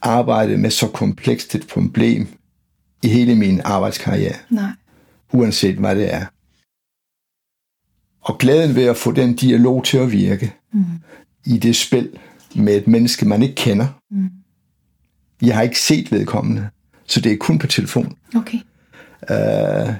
arbejdet 0.03 0.61
med 0.61 0.71
så 0.71 0.87
komplekst 0.87 1.55
et 1.55 1.67
problem 1.67 2.29
i 3.03 3.09
hele 3.09 3.35
min 3.35 3.61
arbejdskarriere, 3.65 4.35
nej, 4.51 4.69
uanset 5.33 5.77
hvad 5.77 5.97
det 5.97 6.15
er. 6.15 6.25
Og 8.23 8.39
glæden 8.39 8.75
ved 8.75 8.85
at 8.85 8.97
få 8.97 9.13
den 9.13 9.37
dialog 9.37 9.85
til 9.85 9.99
at 9.99 10.13
virke 10.13 10.53
mm. 10.73 10.85
i 11.47 11.59
det 11.59 11.77
spil 11.77 12.11
med 12.55 12.77
et 12.77 12.87
menneske, 12.87 13.29
man 13.29 13.43
ikke 13.43 13.55
kender. 13.55 13.87
Mm. 14.11 14.31
Jeg 15.43 15.55
har 15.55 15.63
ikke 15.63 15.81
set 15.81 16.13
vedkommende, 16.13 16.69
så 17.07 17.21
det 17.21 17.33
er 17.33 17.37
kun 17.37 17.59
på 17.59 17.67
telefon. 17.67 18.17
okay, 18.37 18.59
Uh, 19.31 19.95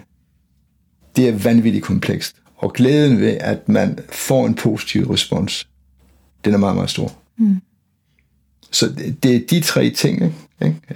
det 1.17 1.29
er 1.29 1.33
vanvittigt 1.45 1.85
komplekst. 1.85 2.37
Og 2.57 2.73
glæden 2.73 3.21
ved, 3.21 3.37
at 3.41 3.69
man 3.69 3.99
får 4.09 4.47
en 4.47 4.55
positiv 4.55 5.11
respons, 5.11 5.69
den 6.45 6.55
er 6.55 6.59
meget, 6.59 6.75
meget 6.75 6.91
stor. 6.91 7.13
Mm. 7.37 7.57
Så 8.71 8.89
det, 8.89 9.23
det 9.23 9.37
er 9.37 9.41
de 9.51 9.61
tre 9.61 9.91
ting. 9.91 10.23
Ikke? 10.23 10.35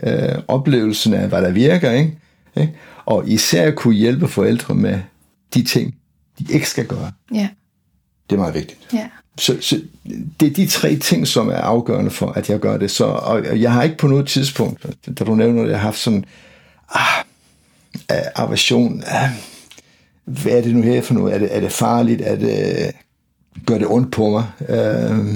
Ikke? 0.02 0.36
Uh, 0.36 0.42
oplevelsen 0.48 1.14
af, 1.14 1.28
hvad 1.28 1.42
der 1.42 1.50
virker, 1.50 1.90
ikke? 1.90 2.18
Ikke? 2.56 2.72
og 3.04 3.28
især 3.28 3.70
kunne 3.70 3.94
hjælpe 3.94 4.28
forældre 4.28 4.74
med 4.74 5.00
de 5.54 5.62
ting, 5.62 5.94
de 6.38 6.52
ikke 6.52 6.68
skal 6.68 6.86
gøre. 6.86 7.12
ja, 7.34 7.48
Det 8.30 8.36
er 8.36 8.40
meget 8.40 8.54
vigtigt. 8.54 8.78
ja, 8.92 9.08
Så, 9.38 9.56
så 9.60 9.80
det 10.40 10.48
er 10.48 10.54
de 10.54 10.66
tre 10.66 10.96
ting, 10.96 11.26
som 11.26 11.48
er 11.48 11.56
afgørende 11.56 12.10
for, 12.10 12.30
at 12.32 12.50
jeg 12.50 12.60
gør 12.60 12.76
det. 12.78 12.90
Så, 12.90 13.04
og 13.04 13.60
jeg 13.60 13.72
har 13.72 13.82
ikke 13.82 13.96
på 13.96 14.06
noget 14.06 14.26
tidspunkt, 14.26 14.86
da 15.18 15.24
du 15.24 15.34
nævner, 15.34 15.62
at 15.62 15.68
jeg 15.68 15.78
har 15.78 15.84
haft 15.84 15.98
sådan 15.98 16.24
ah, 16.94 17.24
ah, 18.08 18.24
aversion. 18.34 19.02
Ah, 19.06 19.30
hvad 20.24 20.52
er 20.52 20.60
det 20.62 20.74
nu 20.74 20.82
her 20.82 21.02
for 21.02 21.14
noget? 21.14 21.34
Er 21.34 21.38
det, 21.38 21.56
er 21.56 21.60
det 21.60 21.72
farligt? 21.72 22.20
Er 22.20 22.36
det, 22.36 22.90
gør 23.66 23.78
det 23.78 23.86
ondt 23.86 24.12
på 24.12 24.30
mig? 24.30 24.44
Uh, 24.60 25.26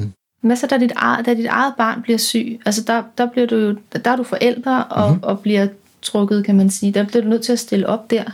Hvad 0.42 0.57
så, 0.57 0.66
da 0.66 0.78
dit, 0.78 0.92
eget, 0.97 1.26
da 1.26 1.35
dit 1.35 1.47
eget 1.47 1.75
barn 1.78 2.02
bliver 2.02 2.19
syg? 2.19 2.61
Altså, 2.66 2.83
der, 2.87 3.02
der, 3.19 3.30
bliver 3.30 3.47
du 3.47 3.57
jo, 3.57 3.76
der 4.04 4.11
er 4.11 4.16
du 4.16 4.23
forældre 4.23 4.85
og, 4.85 5.09
mm-hmm. 5.09 5.23
og 5.25 5.40
bliver 5.40 5.66
trukket, 6.02 6.45
kan 6.45 6.57
man 6.57 6.71
sige. 6.71 6.92
Der 6.92 7.04
bliver 7.04 7.23
du 7.23 7.28
nødt 7.28 7.42
til 7.42 7.52
at 7.52 7.59
stille 7.59 7.87
op 7.87 8.11
der. 8.11 8.25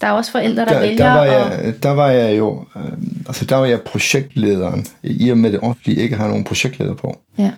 Der 0.00 0.06
er 0.06 0.10
også 0.12 0.32
forældre, 0.32 0.64
der, 0.64 0.72
der, 0.72 0.80
vælger 0.80 0.96
der, 1.04 1.12
var 1.12 1.24
jeg, 1.24 1.74
der 1.82 1.90
var 1.90 2.08
jeg 2.10 2.38
jo 2.38 2.64
øh, 2.76 2.92
Altså, 3.26 3.44
der 3.44 3.56
var 3.56 3.66
jeg 3.66 3.80
projektlederen, 3.82 4.86
i 5.02 5.30
og 5.30 5.38
med 5.38 5.52
det 5.52 5.60
offentlige 5.60 6.02
ikke 6.02 6.16
har 6.16 6.28
nogen 6.28 6.44
projektleder 6.44 6.94
på. 6.94 7.18
Ja. 7.38 7.50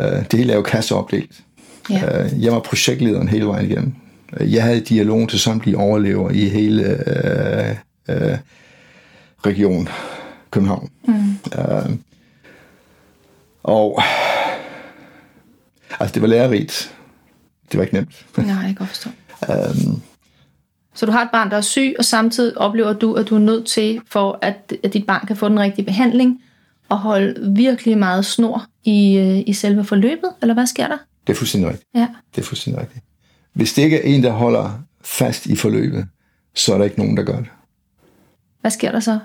Øh, 0.00 0.24
det 0.30 0.32
hele 0.38 0.52
er 0.52 0.56
jo 0.56 0.62
kasseopdelt. 0.62 1.40
Ja. 1.90 2.24
Øh, 2.24 2.44
jeg 2.44 2.52
var 2.52 2.58
projektlederen 2.60 3.28
hele 3.28 3.46
vejen 3.46 3.70
igennem. 3.70 3.94
Øh, 4.40 4.54
Jeg 4.54 4.62
havde 4.62 4.80
dialog 4.80 5.28
til 5.28 5.40
samtlige 5.40 5.76
overlever 5.78 6.30
i 6.30 6.48
hele 6.48 6.82
øh, 6.82 7.76
øh, 8.08 8.38
region 9.46 9.88
København. 10.50 10.90
Mm. 11.08 11.14
Øh, 11.58 11.96
og 13.62 14.02
altså, 16.00 16.14
det 16.14 16.22
var 16.22 16.28
lærerigt. 16.28 16.94
Det 17.72 17.78
var 17.78 17.84
ikke 17.84 17.94
nemt. 17.94 18.26
Nej, 18.36 18.46
jeg 18.46 18.64
kan 18.64 18.74
godt 18.74 18.88
forstå. 18.88 19.10
Øhm, 19.50 20.02
Så 20.98 21.06
du 21.06 21.12
har 21.12 21.22
et 21.22 21.28
barn, 21.32 21.50
der 21.50 21.56
er 21.56 21.60
syg, 21.60 21.94
og 21.98 22.04
samtidig 22.04 22.58
oplever 22.58 22.92
du, 22.92 23.14
at 23.14 23.28
du 23.28 23.34
er 23.34 23.38
nødt 23.38 23.66
til, 23.66 24.00
for 24.06 24.38
at, 24.42 24.74
at 24.82 24.92
dit 24.92 25.06
barn 25.06 25.26
kan 25.26 25.36
få 25.36 25.48
den 25.48 25.60
rigtige 25.60 25.84
behandling, 25.84 26.42
og 26.88 26.98
holde 26.98 27.54
virkelig 27.56 27.98
meget 27.98 28.26
snor 28.26 28.66
i, 28.84 29.16
øh, 29.16 29.42
i 29.46 29.52
selve 29.52 29.84
forløbet, 29.84 30.30
eller 30.42 30.54
hvad 30.54 30.66
sker 30.66 30.88
der? 30.88 30.96
det 31.26 31.32
er 31.32 31.36
fuldstændig 31.36 31.70
rigtigt. 31.70 31.88
Ja. 31.94 32.08
Det 32.34 32.40
er 32.40 32.46
fuldstændig 32.46 32.82
rigtigt. 32.82 33.04
Hvis 33.52 33.72
det 33.72 33.82
ikke 33.82 33.96
er 33.96 34.14
en, 34.14 34.22
der 34.22 34.30
holder 34.30 34.82
fast 35.04 35.46
i 35.46 35.56
forløbet, 35.56 36.08
så 36.54 36.74
er 36.74 36.78
der 36.78 36.84
ikke 36.84 36.98
nogen, 36.98 37.16
der 37.16 37.22
gør 37.22 37.36
det. 37.36 37.48
Hvad 38.60 38.70
sker 38.70 38.92
der 38.92 39.00
så? 39.00 39.18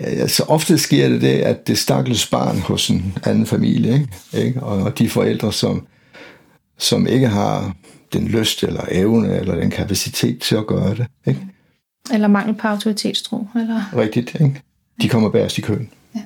Altså 0.00 0.42
ofte 0.42 0.78
sker 0.78 1.08
det 1.08 1.20
det, 1.20 1.38
at 1.38 1.66
det 1.66 1.78
stakkels 1.78 2.26
barn 2.26 2.58
hos 2.58 2.90
en 2.90 3.18
anden 3.24 3.46
familie, 3.46 4.08
ikke? 4.32 4.62
Og 4.62 4.98
de 4.98 5.08
forældre, 5.08 5.52
som, 5.52 5.86
som 6.82 7.06
ikke 7.06 7.28
har 7.28 7.76
den 8.12 8.28
lyst 8.28 8.62
eller 8.62 8.84
evne 8.90 9.36
eller 9.36 9.54
den 9.54 9.70
kapacitet 9.70 10.40
til 10.40 10.56
at 10.56 10.66
gøre 10.66 10.94
det, 10.94 11.06
ikke? 11.26 11.40
Eller 12.12 12.28
mangel 12.28 12.54
på 12.54 12.68
autoritetstro? 12.68 13.46
Eller? 13.54 13.96
rigtigt, 13.96 14.34
ikke? 14.34 14.62
de 15.02 15.08
kommer 15.08 15.28
bagerst 15.28 15.58
i 15.58 15.60
køen. 15.60 15.90
Ja. 16.14 16.20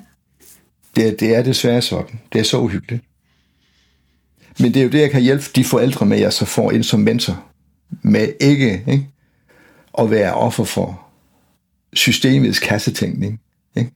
Det, 0.96 1.08
er- 1.08 1.16
det 1.16 1.36
er 1.36 1.42
desværre 1.42 1.82
sådan. 1.82 2.20
Det 2.32 2.38
er 2.38 2.42
så 2.44 2.58
uhyggeligt. 2.60 3.04
Men 4.60 4.74
det 4.74 4.80
er 4.80 4.84
jo 4.84 4.90
det, 4.90 5.00
jeg 5.00 5.10
kan 5.10 5.22
hjælpe 5.22 5.44
de 5.56 5.64
forældre 5.64 6.06
med, 6.06 6.18
jeg 6.18 6.32
så 6.32 6.44
får 6.44 6.70
ind 6.72 6.82
som 6.84 7.00
mentor, 7.00 7.44
med 8.02 8.28
ikke, 8.40 8.84
ikke? 8.88 9.08
at 9.98 10.10
være 10.10 10.34
offer 10.34 10.64
for 10.64 11.06
systemets 11.94 12.58
kassetænkning, 12.58 13.40
ikke? 13.76 13.90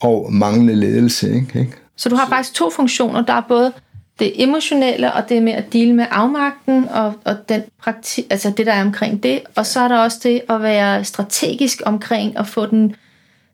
og 0.00 0.32
manglende 0.32 0.74
ledelse. 0.76 1.34
Ikke? 1.34 1.60
Ikke? 1.60 1.72
Så 1.96 2.08
du 2.08 2.14
har 2.16 2.28
faktisk 2.28 2.54
to 2.54 2.70
funktioner. 2.70 3.24
Der 3.24 3.32
er 3.32 3.42
både 3.48 3.72
det 4.18 4.42
emotionelle, 4.42 5.12
og 5.12 5.28
det 5.28 5.42
med 5.42 5.52
at 5.52 5.72
dele 5.72 5.92
med 5.94 6.06
afmagten, 6.10 6.88
og, 6.88 7.14
og 7.24 7.48
den 7.48 7.62
prakti- 7.86 8.26
altså 8.30 8.52
det, 8.56 8.66
der 8.66 8.72
er 8.72 8.84
omkring 8.84 9.22
det. 9.22 9.42
Og 9.54 9.66
så 9.66 9.80
er 9.80 9.88
der 9.88 9.98
også 9.98 10.18
det 10.22 10.42
at 10.48 10.62
være 10.62 11.04
strategisk 11.04 11.82
omkring 11.86 12.36
at 12.38 12.46
få 12.46 12.66
den, 12.66 12.94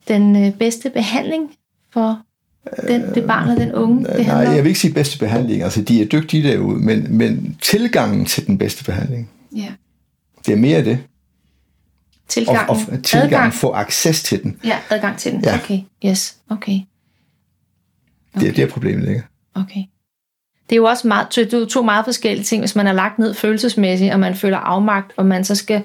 den 0.08 0.46
øh, 0.46 0.52
bedste 0.52 0.90
behandling 0.90 1.50
for 1.92 2.20
den, 2.88 3.14
det 3.14 3.26
barn 3.26 3.48
og 3.48 3.56
den 3.56 3.72
unge, 3.72 4.04
det 4.04 4.26
Nej, 4.26 4.36
jeg 4.36 4.64
vil 4.64 4.68
ikke 4.68 4.80
sige 4.80 4.94
bedste 4.94 5.18
behandling. 5.18 5.62
Altså, 5.62 5.82
de 5.82 6.02
er 6.02 6.06
dygtige 6.06 6.42
derude, 6.48 6.78
men, 6.78 7.16
men 7.16 7.56
tilgangen 7.62 8.24
til 8.24 8.46
den 8.46 8.58
bedste 8.58 8.84
behandling, 8.84 9.30
Ja. 9.56 9.68
det 10.46 10.52
er 10.52 10.56
mere 10.56 10.84
det. 10.84 10.98
Og, 12.28 12.32
Tilgangen. 12.32 12.68
og 12.70 13.04
tilgang, 13.04 13.32
adgang. 13.32 13.54
få 13.54 13.72
acces 13.72 14.22
til 14.22 14.42
den. 14.42 14.60
Ja, 14.64 14.78
adgang 14.90 15.18
til 15.18 15.32
den. 15.32 15.44
Ja. 15.44 15.54
Okay, 15.54 15.80
yes, 16.04 16.36
okay. 16.50 16.80
Det 18.34 18.48
er 18.48 18.52
der 18.52 18.66
problemet 18.66 19.04
ligger. 19.04 19.22
Okay. 19.54 19.80
Det 20.70 20.72
er 20.72 20.76
jo 20.76 20.84
også 20.84 21.08
meget, 21.08 21.26
det 21.34 21.54
er 21.54 21.66
to 21.66 21.82
meget 21.82 22.04
forskellige 22.04 22.44
ting, 22.44 22.62
hvis 22.62 22.76
man 22.76 22.86
er 22.86 22.92
lagt 22.92 23.18
ned 23.18 23.34
følelsesmæssigt, 23.34 24.12
og 24.12 24.20
man 24.20 24.34
føler 24.34 24.58
afmagt, 24.58 25.12
og 25.16 25.26
man 25.26 25.44
så 25.44 25.54
skal 25.54 25.82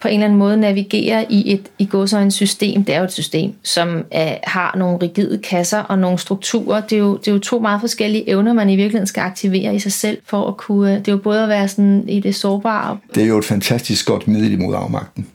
på 0.00 0.08
en 0.08 0.14
eller 0.14 0.24
anden 0.24 0.38
måde 0.38 0.56
navigere 0.56 1.32
i 1.32 1.52
et 1.52 1.62
i 1.78 1.86
godsøjne 1.86 2.30
system. 2.30 2.84
Det 2.84 2.94
er 2.94 2.98
jo 2.98 3.04
et 3.04 3.12
system, 3.12 3.54
som 3.62 4.04
er, 4.10 4.38
har 4.44 4.74
nogle 4.78 4.98
rigide 5.02 5.38
kasser 5.38 5.78
og 5.78 5.98
nogle 5.98 6.18
strukturer. 6.18 6.80
Det 6.80 6.96
er, 6.96 7.00
jo, 7.00 7.16
det 7.16 7.28
er 7.28 7.32
jo 7.32 7.38
to 7.38 7.58
meget 7.58 7.80
forskellige 7.80 8.28
evner, 8.30 8.52
man 8.52 8.70
i 8.70 8.76
virkeligheden 8.76 9.06
skal 9.06 9.20
aktivere 9.20 9.74
i 9.74 9.78
sig 9.78 9.92
selv 9.92 10.18
for 10.26 10.48
at 10.48 10.56
kunne... 10.56 10.98
Det 10.98 11.08
er 11.08 11.12
jo 11.12 11.18
både 11.18 11.42
at 11.42 11.48
være 11.48 11.68
sådan 11.68 12.08
i 12.08 12.20
det 12.20 12.34
sårbare... 12.34 12.98
Det 13.14 13.22
er 13.22 13.26
jo 13.26 13.38
et 13.38 13.44
fantastisk 13.44 14.06
godt 14.06 14.28
middel 14.28 14.52
imod 14.52 14.74
afmagten. 14.74 14.86
Afmagten. 14.86 15.26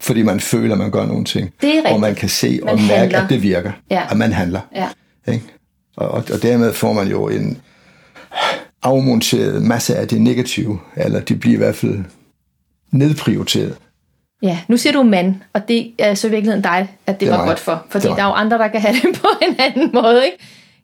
Fordi 0.00 0.22
man 0.22 0.40
føler, 0.40 0.72
at 0.72 0.78
man 0.78 0.90
gør 0.90 1.06
nogle 1.06 1.24
ting. 1.24 1.52
Det 1.60 1.70
er 1.70 1.72
rigtigt. 1.72 1.94
Og 1.94 2.00
man 2.00 2.14
kan 2.14 2.28
se 2.28 2.60
Man 2.64 2.74
og 2.74 2.80
mærke, 2.80 2.92
handler. 2.92 3.22
at 3.22 3.30
det 3.30 3.42
virker. 3.42 3.72
Ja. 3.90 4.02
At 4.10 4.16
man 4.16 4.32
handler. 4.32 4.60
Ja, 4.74 4.88
Ikke? 5.32 5.44
Og, 5.96 6.08
og, 6.08 6.24
og 6.32 6.42
dermed 6.42 6.72
får 6.72 6.92
man 6.92 7.08
jo 7.08 7.28
en 7.28 7.58
afmonteret 8.82 9.62
masse 9.62 9.96
af 9.96 10.08
det 10.08 10.20
negative. 10.20 10.78
Eller 10.96 11.20
det 11.20 11.40
bliver 11.40 11.54
i 11.54 11.58
hvert 11.58 11.74
fald 11.76 12.04
nedprioriteret. 12.90 13.76
Ja, 14.42 14.58
nu 14.68 14.76
siger 14.76 14.92
du 14.92 15.02
mand, 15.02 15.34
og 15.52 15.68
det 15.68 15.92
er 15.98 16.14
så 16.14 16.26
i 16.26 16.30
virkeligheden 16.30 16.62
dig, 16.62 16.96
at 17.06 17.20
det, 17.20 17.20
Det 17.20 17.30
var 17.30 17.36
mig. 17.36 17.46
godt 17.46 17.58
for. 17.58 17.84
Fordi 17.90 18.02
Det 18.06 18.10
er 18.10 18.16
der 18.16 18.22
er 18.22 18.26
jo 18.26 18.32
andre, 18.32 18.58
der 18.58 18.68
kan 18.68 18.80
have 18.80 18.94
det 18.94 19.20
på 19.20 19.28
en 19.42 19.56
anden 19.58 19.90
måde, 19.94 20.24
ikke? 20.24 20.38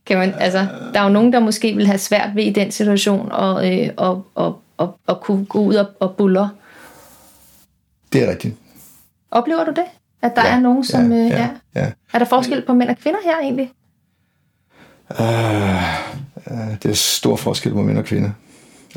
Kan 0.07 0.19
man, 0.19 0.35
altså, 0.39 0.67
der 0.95 1.01
er 1.01 1.05
jo 1.05 1.11
nogen, 1.11 1.33
der 1.33 1.41
måske 1.41 1.75
vil 1.75 1.87
have 1.87 1.99
svært 1.99 2.31
ved 2.35 2.45
i 2.45 2.51
den 2.53 2.71
situation 2.71 3.33
og, 3.33 3.73
øh, 3.79 3.89
og, 3.97 4.27
og, 4.35 4.63
og, 4.77 4.99
og 5.07 5.21
kunne 5.21 5.45
gå 5.45 5.59
ud 5.61 5.75
og, 5.75 5.87
og 6.01 6.15
buller. 6.17 6.49
Det 8.13 8.23
er 8.23 8.31
rigtigt. 8.31 8.55
Oplever 9.31 9.65
du 9.65 9.71
det? 9.71 9.85
At 10.23 10.37
der 10.37 10.43
Ja, 10.47 10.55
er 10.57 10.61
nogen, 10.61 10.85
som... 10.85 11.13
ja, 11.13 11.19
øh, 11.19 11.31
ja, 11.31 11.49
ja. 11.75 11.91
Er 12.13 12.19
der 12.19 12.25
forskel 12.27 12.63
på 12.67 12.73
mænd 12.75 12.91
og 12.91 12.97
kvinder 12.97 13.19
her 13.25 13.39
egentlig? 13.43 13.71
Uh, 15.11 16.24
det 16.83 16.91
er 16.91 16.95
stor 16.95 17.37
forskel 17.37 17.73
på 17.73 17.83
mænd 17.83 17.99
og 17.99 18.05
kvinder. 18.05 18.31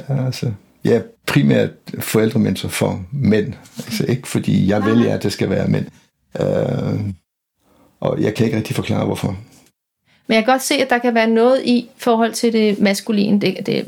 Uh, 0.09 0.25
altså, 0.25 0.51
jeg 0.83 0.95
er 0.95 1.01
primært 1.27 1.69
forældrementor 1.99 2.69
for 2.69 3.05
mænd. 3.11 3.53
Altså 3.77 4.05
ikke 4.05 4.27
fordi 4.27 4.69
jeg 4.69 4.85
vælger, 4.85 5.13
at 5.13 5.23
det 5.23 5.33
skal 5.33 5.49
være 5.49 5.67
mænd. 5.67 5.85
Uh, 6.39 6.99
og 7.99 8.21
jeg 8.21 8.35
kan 8.35 8.45
ikke 8.45 8.57
rigtig 8.57 8.75
forklare, 8.75 9.05
hvorfor. 9.05 9.37
Men 10.27 10.35
jeg 10.35 10.45
kan 10.45 10.53
godt 10.53 10.61
se, 10.61 10.75
at 10.75 10.89
der 10.89 10.97
kan 10.97 11.15
være 11.15 11.27
noget 11.27 11.61
i 11.65 11.89
forhold 11.97 12.33
til 12.33 12.53
det 12.53 12.79
maskuline, 12.79 13.41
det, 13.41 13.65
det, 13.65 13.85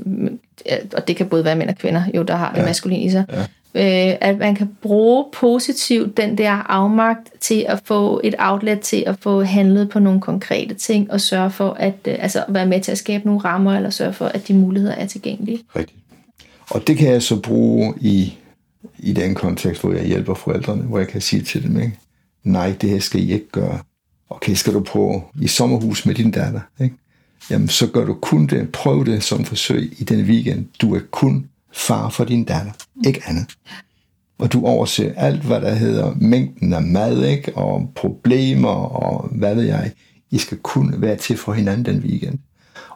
og 0.94 1.08
det 1.08 1.16
kan 1.16 1.30
både 1.30 1.46
være 1.46 1.56
mænd 1.56 1.70
og 1.70 1.76
kvinder, 1.76 2.04
jo, 2.16 2.24
der 2.24 2.36
har 2.36 2.52
det 2.52 2.60
ja. 2.60 2.66
maskuline 2.66 3.04
i 3.04 3.10
sig, 3.10 3.26
ja 3.32 3.46
øh, 3.76 4.14
at 4.22 4.38
man 4.38 4.56
kan 4.56 4.70
bruge 4.82 5.26
positivt 5.34 6.18
den 6.18 6.38
der 6.38 6.52
afmagt 6.52 7.30
til 7.42 7.66
at 7.68 7.82
få 7.86 8.22
et 8.24 8.36
outlet 8.40 8.80
til 8.80 9.04
at 9.08 9.16
få 9.20 9.44
handlet 9.44 9.90
på 9.90 10.00
nogle 10.00 10.22
konkrete 10.22 10.74
ting, 10.74 11.12
og 11.12 11.22
sørge 11.22 11.52
for 11.52 11.70
at 11.70 11.96
øh, 12.08 12.16
altså 12.20 12.46
være 12.50 12.66
med 12.66 12.82
til 12.82 12.92
at 12.92 12.98
skabe 12.98 13.26
nogle 13.26 13.42
rammer, 13.42 13.76
eller 13.76 13.90
sørge 13.90 14.14
for, 14.14 14.26
at 14.26 14.48
de 14.48 14.54
muligheder 14.54 14.96
er 14.96 15.06
tilgængelige. 15.06 15.60
Rigtigt. 15.76 16.00
Og 16.70 16.88
det 16.88 16.98
kan 16.98 17.12
jeg 17.12 17.24
så 17.24 17.42
bruge 17.42 17.94
i, 18.02 18.38
i 19.00 19.14
den 19.14 19.36
kontekst, 19.36 19.82
hvor 19.82 19.94
jeg 19.94 20.06
hjælper 20.06 20.34
forældrene, 20.34 20.84
hvor 20.84 20.98
jeg 20.98 21.08
kan 21.08 21.22
sige 21.22 21.42
til 21.42 21.64
dem, 21.64 21.80
ikke? 21.80 21.98
nej, 22.44 22.76
det 22.82 22.90
her 22.90 23.00
skal 23.00 23.22
I 23.22 23.34
ikke 23.34 23.50
gøre. 23.52 23.80
Okay, 24.30 24.54
skal 24.54 24.74
du 24.74 24.80
på 24.80 25.24
i 25.42 25.48
sommerhus 25.48 26.06
med 26.06 26.16
din 26.16 26.32
datter, 26.32 26.62
ikke? 26.82 26.96
Jamen, 27.50 27.68
så 27.68 27.88
gør 27.88 28.06
du 28.06 28.14
kun 28.14 28.48
det. 28.48 28.72
Prøv 28.72 29.06
det 29.06 29.24
som 29.24 29.46
forsøg 29.46 29.94
i 29.98 30.04
den 30.04 30.26
weekend. 30.26 30.66
Du 30.82 30.96
er 30.96 31.00
kun 31.12 31.50
far 31.74 32.10
for 32.10 32.24
din 32.24 32.44
datter, 32.44 32.72
ikke 33.06 33.22
andet. 33.26 33.56
Og 34.40 34.54
du 34.54 34.66
overser 34.66 35.14
alt, 35.18 35.42
hvad 35.42 35.62
der 35.62 35.74
hedder 35.74 36.16
mængden 36.16 36.74
af 36.74 36.82
mad, 36.82 37.24
ikke? 37.26 37.58
og 37.58 37.92
problemer, 37.96 38.70
og 38.70 39.30
hvad 39.32 39.56
ved 39.56 39.64
jeg. 39.64 39.92
I 40.32 40.38
skal 40.38 40.58
kun 40.58 40.94
være 40.98 41.16
til 41.16 41.38
for 41.38 41.54
hinanden 41.54 41.86
den 41.86 42.04
weekend. 42.04 42.40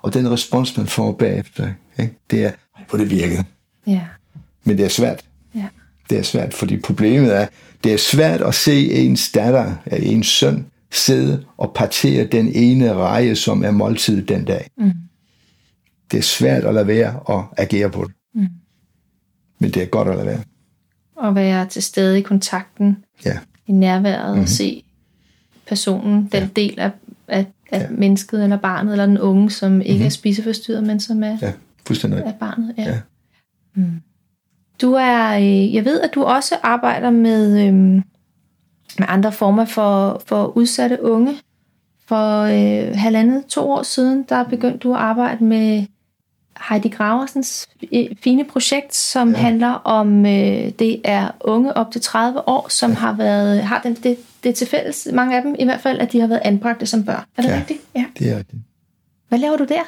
Og 0.01 0.13
den 0.13 0.31
respons, 0.31 0.77
man 0.77 0.87
får 0.87 1.11
bagefter, 1.11 1.69
ikke? 1.99 2.13
det 2.31 2.45
er, 2.45 2.51
"Ej, 2.77 2.83
hvor 2.89 2.97
det 2.97 3.09
virkede. 3.09 3.43
Ja. 3.87 4.01
Men 4.63 4.77
det 4.77 4.85
er 4.85 4.89
svært. 4.89 5.25
Ja. 5.55 5.67
Det 6.09 6.17
er 6.17 6.23
svært, 6.23 6.53
fordi 6.53 6.77
problemet 6.77 7.35
er, 7.37 7.47
det 7.83 7.93
er 7.93 7.97
svært 7.97 8.41
at 8.41 8.55
se 8.55 8.91
ens 8.91 9.31
datter, 9.31 9.75
eller 9.85 10.11
ens 10.11 10.27
søn, 10.27 10.65
sidde 10.91 11.45
og 11.57 11.71
partere 11.75 12.25
den 12.25 12.51
ene 12.55 12.93
reje, 12.93 13.35
som 13.35 13.63
er 13.63 13.71
måltid 13.71 14.25
den 14.25 14.45
dag. 14.45 14.69
Mm. 14.77 14.91
Det 16.11 16.17
er 16.17 16.21
svært 16.23 16.63
at 16.63 16.73
lade 16.73 16.87
være 16.87 17.19
og 17.19 17.45
agere 17.57 17.89
på 17.89 18.03
det. 18.03 18.13
Mm. 18.35 18.47
Men 19.63 19.71
det 19.71 19.83
er 19.83 19.85
godt 19.85 20.07
at 20.07 20.15
lade 20.15 20.27
være. 20.27 20.39
Og 21.15 21.35
være 21.35 21.65
til 21.65 21.83
stede 21.83 22.19
i 22.19 22.21
kontakten, 22.21 22.97
Ja, 23.25 23.37
i 23.67 23.71
nærværet, 23.71 24.29
mm-hmm. 24.29 24.41
og 24.41 24.49
se 24.49 24.83
personen, 25.67 26.29
den 26.31 26.43
ja. 26.43 26.49
del 26.55 26.79
af, 26.79 26.91
af, 27.27 27.45
af 27.71 27.79
ja. 27.79 27.87
mennesket, 27.89 28.43
eller 28.43 28.57
barnet, 28.57 28.91
eller 28.91 29.05
den 29.05 29.19
unge, 29.19 29.51
som 29.51 29.81
ikke 29.81 29.93
mm-hmm. 29.93 30.05
er 30.05 30.09
spiseforstyrret, 30.09 30.83
men 30.83 30.99
som 30.99 31.23
er, 31.23 31.37
ja 31.41 31.51
fuldstændig. 31.87 32.25
af 32.25 32.35
barnet. 32.39 32.73
Ja. 32.77 32.83
Ja. 32.83 32.99
Mm. 33.75 34.01
Du 34.81 34.93
er, 34.93 35.37
øh, 35.37 35.73
jeg 35.73 35.85
ved, 35.85 36.01
at 36.01 36.09
du 36.15 36.23
også 36.23 36.55
arbejder 36.63 37.09
med, 37.09 37.67
øh, 37.67 37.73
med 38.99 39.07
andre 39.07 39.31
former 39.31 39.65
for, 39.65 40.21
for 40.25 40.57
udsatte 40.57 41.03
unge. 41.03 41.35
For 42.07 42.41
øh, 42.41 42.95
halvandet, 42.95 43.45
to 43.45 43.71
år 43.71 43.83
siden, 43.83 44.25
der 44.29 44.43
begyndte 44.43 44.77
du 44.77 44.93
at 44.93 44.99
arbejde 44.99 45.43
med 45.43 45.85
Heidi 46.69 46.89
Graversens 46.89 47.67
fine 48.23 48.45
projekt, 48.45 48.95
som 48.95 49.31
ja. 49.31 49.37
handler 49.37 49.71
om, 49.71 50.25
øh, 50.25 50.71
det 50.79 51.01
er 51.03 51.31
unge 51.41 51.77
op 51.77 51.91
til 51.91 52.01
30 52.01 52.47
år, 52.47 52.67
som 52.69 52.91
ja. 52.91 52.97
har 52.97 53.13
været, 53.13 53.63
har 53.63 53.81
den, 53.83 53.93
det, 53.93 54.17
det 54.43 54.55
til 54.55 54.67
fælles, 54.67 55.07
mange 55.13 55.37
af 55.37 55.43
dem 55.43 55.55
i 55.59 55.63
hvert 55.63 55.81
fald, 55.81 55.99
at 55.99 56.11
de 56.11 56.19
har 56.19 56.27
været 56.27 56.41
anbragte 56.43 56.85
som 56.85 57.03
børn. 57.03 57.23
Er 57.37 57.41
det 57.41 57.49
Ja. 57.49 57.55
rigtigt? 57.57 57.79
Ja. 57.95 58.05
Det 58.19 58.31
er 58.31 58.37
rigtigt. 58.37 58.61
Hvad 59.29 59.39
laver 59.39 59.57
du 59.57 59.65
der? 59.65 59.81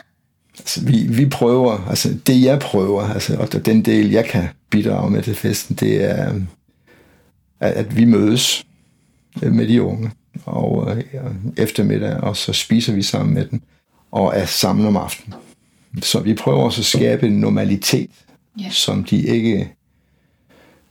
Altså, 0.59 0.85
vi, 0.85 1.07
vi 1.09 1.25
prøver, 1.25 1.87
altså 1.89 2.09
det 2.27 2.43
jeg 2.43 2.59
prøver, 2.59 3.01
altså, 3.03 3.37
og 3.39 3.65
den 3.65 3.81
del, 3.81 4.09
jeg 4.11 4.25
kan 4.25 4.47
bidrage 4.69 5.11
med 5.11 5.21
til 5.23 5.35
festen, 5.35 5.75
det 5.75 6.03
er, 6.11 6.33
at, 7.59 7.71
at 7.71 7.97
vi 7.97 8.05
mødes 8.05 8.65
øh, 9.43 9.51
med 9.53 9.67
de 9.67 9.81
unge, 9.81 10.11
og 10.45 10.97
øh, 10.97 11.03
eftermiddag, 11.57 12.17
og 12.17 12.37
så 12.37 12.53
spiser 12.53 12.93
vi 12.93 13.01
sammen 13.01 13.33
med 13.33 13.45
dem, 13.45 13.61
og 14.11 14.33
er 14.35 14.45
sammen 14.45 14.87
om 14.87 14.97
aftenen. 14.97 15.39
Så 16.01 16.19
vi 16.19 16.33
prøver 16.33 16.63
også 16.63 16.81
at 16.81 16.85
skabe 16.85 17.27
en 17.27 17.39
normalitet, 17.39 18.09
yeah. 18.61 18.71
som 18.71 19.03
de 19.03 19.21
ikke 19.21 19.73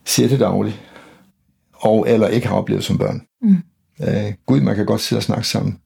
ser 0.04 0.28
det 0.28 0.40
dagligt, 0.40 0.80
og 1.72 2.08
eller 2.08 2.28
ikke 2.28 2.46
har 2.46 2.54
oplevet 2.56 2.84
som 2.84 2.98
børn. 2.98 3.22
Mm. 3.42 3.56
Øh, 4.00 4.32
Gud, 4.46 4.60
man 4.60 4.76
kan 4.76 4.86
godt 4.86 5.00
sidde 5.00 5.20
og 5.20 5.22
snakke 5.22 5.48
sammen. 5.48 5.78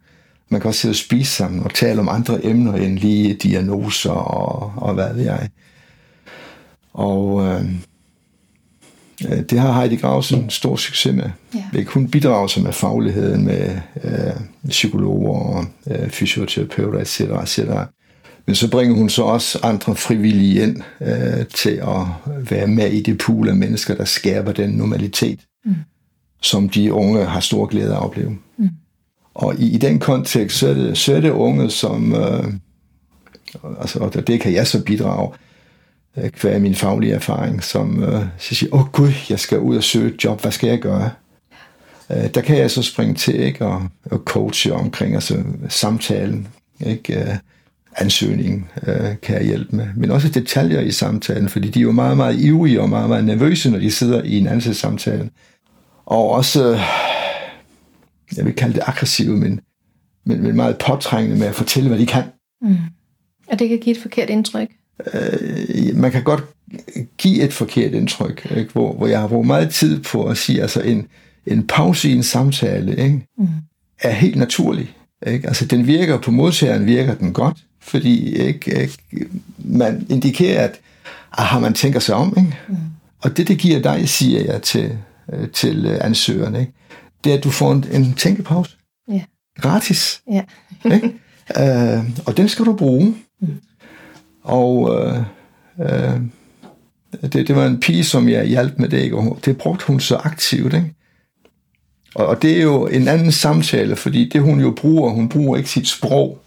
Man 0.48 0.60
kan 0.60 0.68
også 0.68 0.80
sidde 0.80 0.92
og 0.92 0.96
spise 0.96 1.32
sammen 1.32 1.62
og 1.62 1.74
tale 1.74 2.00
om 2.00 2.08
andre 2.08 2.46
emner 2.46 2.74
end 2.74 2.98
lige 2.98 3.34
diagnoser 3.34 4.10
og, 4.10 4.72
og 4.76 4.94
hvad 4.94 5.14
ved 5.14 5.24
jeg. 5.24 5.48
Og 6.92 7.46
øh, 7.46 7.64
øh 9.30 9.42
det 9.50 9.60
har 9.60 9.72
Heidi 9.72 9.96
Grausen 9.96 10.50
stor 10.50 10.76
succes 10.76 11.14
med. 11.14 11.30
Ja. 11.74 11.84
Hun 11.84 12.10
bidrager 12.10 12.46
sig 12.46 12.62
med 12.62 12.72
fagligheden 12.72 13.44
med 13.44 13.80
øh, 14.04 14.68
psykologer 14.68 15.38
og 15.38 15.64
øh, 15.90 16.10
fysioterapeuter 16.10 17.00
etc. 17.00 17.20
etc. 17.20 17.58
Men 18.48 18.54
så 18.54 18.70
bringer 18.70 18.96
hun 18.96 19.08
så 19.08 19.22
også 19.22 19.58
andre 19.62 19.96
frivillige 19.96 20.62
ind 20.62 20.82
øh, 21.00 21.46
til 21.54 21.70
at 21.70 22.32
være 22.50 22.66
med 22.66 22.90
i 22.90 23.02
det 23.02 23.18
pool 23.18 23.48
af 23.48 23.56
mennesker, 23.56 23.94
der 23.94 24.04
skaber 24.04 24.52
den 24.52 24.70
normalitet, 24.70 25.40
mm. 25.64 25.74
som 26.42 26.68
de 26.68 26.92
unge 26.92 27.24
har 27.24 27.40
stor 27.40 27.66
glæde 27.66 27.92
af 27.92 27.96
at 27.96 28.02
opleve. 28.02 28.38
Mm. 28.58 28.68
Og 29.34 29.54
i, 29.58 29.70
i 29.74 29.78
den 29.78 29.98
kontekst, 29.98 30.58
så 30.58 30.68
er 30.68 30.74
det, 30.74 30.98
så 30.98 31.16
er 31.16 31.20
det 31.20 31.30
unge, 31.30 31.70
som, 31.70 32.14
øh, 32.14 32.44
altså, 33.80 33.98
og 33.98 34.26
det 34.26 34.40
kan 34.40 34.52
jeg 34.52 34.66
så 34.66 34.84
bidrage, 34.84 35.32
øh, 36.16 36.30
hver 36.40 36.58
min 36.58 36.74
faglige 36.74 37.12
erfaring, 37.12 37.64
som 37.64 38.02
øh, 38.02 38.24
så 38.38 38.54
siger, 38.54 38.74
åh 38.74 38.80
oh, 38.80 38.88
gud, 38.88 39.12
jeg 39.30 39.40
skal 39.40 39.58
ud 39.58 39.76
og 39.76 39.84
søge 39.84 40.14
et 40.14 40.24
job, 40.24 40.40
hvad 40.40 40.52
skal 40.52 40.68
jeg 40.68 40.78
gøre? 40.78 41.10
Øh, 42.10 42.34
der 42.34 42.40
kan 42.40 42.56
jeg 42.56 42.70
så 42.70 42.82
springe 42.82 43.14
til 43.14 43.40
ikke, 43.40 43.66
og, 43.66 43.88
og 44.04 44.18
coache 44.18 44.72
omkring 44.72 45.14
altså, 45.14 45.44
samtalen, 45.68 46.48
ikke? 46.86 47.20
Øh, 47.20 47.36
ansøgningen 48.00 48.68
øh, 48.86 49.16
kan 49.22 49.36
jeg 49.36 49.44
hjælpe 49.44 49.76
med, 49.76 49.86
men 49.96 50.10
også 50.10 50.28
detaljer 50.28 50.80
i 50.80 50.90
samtalen, 50.90 51.48
fordi 51.48 51.68
de 51.68 51.78
er 51.78 51.82
jo 51.82 51.92
meget, 51.92 52.16
meget 52.16 52.40
ivrige 52.40 52.80
og 52.80 52.88
meget, 52.88 53.08
meget 53.08 53.24
nervøse, 53.24 53.70
når 53.70 53.78
de 53.78 53.90
sidder 53.90 54.22
i 54.22 54.38
en 54.38 54.46
ansættelsessamtale. 54.46 55.30
Og 56.06 56.30
også, 56.30 56.72
øh, 56.72 56.80
jeg 58.36 58.44
vil 58.44 58.54
kalde 58.54 58.74
det 58.74 58.82
aggressive, 58.86 59.36
men, 59.36 59.60
men, 60.24 60.42
men 60.42 60.56
meget 60.56 60.78
påtrængende 60.78 61.38
med 61.38 61.46
at 61.46 61.54
fortælle, 61.54 61.88
hvad 61.88 61.98
de 61.98 62.06
kan. 62.06 62.24
Mm. 62.62 62.76
Og 63.46 63.58
det 63.58 63.68
kan 63.68 63.78
give 63.78 63.96
et 63.96 64.02
forkert 64.02 64.30
indtryk? 64.30 64.68
Øh, 65.14 65.96
man 65.96 66.10
kan 66.10 66.22
godt 66.22 66.44
give 67.18 67.42
et 67.42 67.52
forkert 67.52 67.92
indtryk, 67.92 68.46
ikke? 68.56 68.72
Hvor, 68.72 68.92
hvor 68.92 69.06
jeg 69.06 69.20
har 69.20 69.28
brugt 69.28 69.46
meget 69.46 69.70
tid 69.70 70.02
på 70.02 70.24
at 70.24 70.36
sige, 70.36 70.62
altså 70.62 70.80
en, 70.80 71.06
en 71.46 71.66
pause 71.66 72.08
i 72.08 72.12
en 72.12 72.22
samtale 72.22 72.96
ikke? 72.96 73.26
Mm. 73.38 73.48
er 74.02 74.10
helt 74.10 74.36
naturlig. 74.36 74.94
Ikke? 75.26 75.48
Altså 75.48 75.66
den 75.66 75.86
virker 75.86 76.18
på 76.20 76.30
modtageren, 76.30 76.86
virker 76.86 77.14
den 77.14 77.32
godt, 77.32 77.56
fordi 77.88 78.34
ikke, 78.34 78.80
ikke, 78.80 79.28
man 79.58 80.06
indikerer, 80.10 80.64
at 80.64 80.80
aha, 81.32 81.58
man 81.58 81.74
tænker 81.74 82.00
sig 82.00 82.14
om. 82.14 82.34
Ikke? 82.36 82.56
Mm. 82.68 82.76
Og 83.22 83.36
det, 83.36 83.48
det 83.48 83.58
giver 83.58 83.82
dig, 83.82 84.08
siger 84.08 84.44
jeg 84.44 84.62
til, 84.62 84.98
øh, 85.32 85.48
til 85.48 85.98
ansøgerne, 86.00 86.60
ikke? 86.60 86.72
det 87.24 87.32
er, 87.32 87.36
at 87.36 87.44
du 87.44 87.50
får 87.50 87.72
en, 87.72 87.84
en 87.92 88.14
tænkepause. 88.14 88.76
Ja. 89.08 89.22
Gratis. 89.60 90.22
Ja. 90.30 90.42
ikke? 90.94 91.12
Uh, 91.60 92.04
og 92.26 92.36
den 92.36 92.48
skal 92.48 92.64
du 92.64 92.72
bruge. 92.72 93.14
Mm. 93.40 93.48
Og 94.42 94.76
uh, 94.80 95.18
uh, 95.78 96.20
det, 97.22 97.48
det 97.48 97.56
var 97.56 97.66
en 97.66 97.80
pige, 97.80 98.04
som 98.04 98.28
jeg 98.28 98.44
hjalp 98.44 98.78
med 98.78 98.88
det, 98.88 98.98
ikke? 98.98 99.16
og 99.16 99.38
det 99.44 99.58
brugte 99.58 99.86
hun 99.86 100.00
så 100.00 100.16
aktivt. 100.16 100.74
Ikke? 100.74 100.94
Og, 102.14 102.26
og 102.26 102.42
det 102.42 102.58
er 102.58 102.62
jo 102.62 102.86
en 102.86 103.08
anden 103.08 103.32
samtale, 103.32 103.96
fordi 103.96 104.28
det 104.28 104.42
hun 104.42 104.60
jo 104.60 104.70
bruger, 104.70 105.10
hun 105.10 105.28
bruger 105.28 105.56
ikke 105.56 105.70
sit 105.70 105.88
sprog 105.88 106.38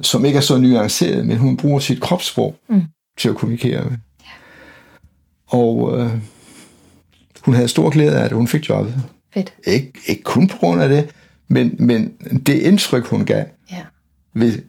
som 0.00 0.24
ikke 0.24 0.36
er 0.36 0.40
så 0.40 0.58
nuanceret, 0.58 1.26
men 1.26 1.36
hun 1.36 1.56
bruger 1.56 1.78
sit 1.78 2.00
kropssprog 2.00 2.56
mm. 2.68 2.82
til 3.18 3.28
at 3.28 3.36
kommunikere 3.36 3.84
med. 3.84 3.96
Ja. 4.20 4.26
Og 5.46 5.98
øh, 5.98 6.10
hun 7.40 7.54
havde 7.54 7.68
stor 7.68 7.90
glæde 7.90 8.20
af 8.20 8.28
det, 8.28 8.36
hun 8.36 8.48
fik 8.48 8.68
jobbet. 8.68 8.94
Fedt. 9.34 9.54
Ikke, 9.66 9.92
ikke 10.06 10.22
kun 10.22 10.48
på 10.48 10.56
grund 10.56 10.82
af 10.82 10.88
det, 10.88 11.10
men, 11.48 11.76
men 11.78 12.12
det 12.46 12.54
indtryk, 12.54 13.06
hun 13.06 13.24
gav 13.24 13.44
ja. 13.70 13.82
ved 14.34 14.62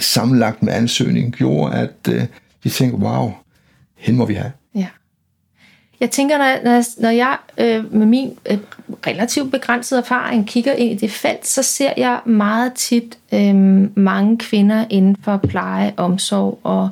sammenlagt 0.00 0.62
med 0.62 0.72
ansøgning, 0.72 1.32
gjorde, 1.32 1.74
at 1.74 2.08
øh, 2.08 2.26
de 2.64 2.68
tænkte, 2.68 2.98
wow, 2.98 3.32
hende 3.96 4.18
må 4.18 4.26
vi 4.26 4.34
have. 4.34 4.52
Jeg 6.00 6.10
tænker, 6.10 6.38
når, 6.38 6.64
når 6.64 6.70
jeg, 6.70 6.84
når 6.98 7.10
jeg 7.10 7.36
øh, 7.58 7.94
med 7.94 8.06
min 8.06 8.38
øh, 8.50 8.58
relativt 9.06 9.50
begrænsede 9.50 10.00
erfaring 10.00 10.46
kigger 10.46 10.72
ind 10.72 10.92
i 10.92 10.94
det 10.94 11.10
felt, 11.10 11.46
så 11.46 11.62
ser 11.62 11.92
jeg 11.96 12.20
meget 12.24 12.72
tit 12.74 13.18
øh, 13.32 13.54
mange 13.98 14.38
kvinder 14.38 14.84
inden 14.90 15.16
for 15.22 15.36
pleje, 15.36 15.94
omsorg 15.96 16.60
og 16.62 16.88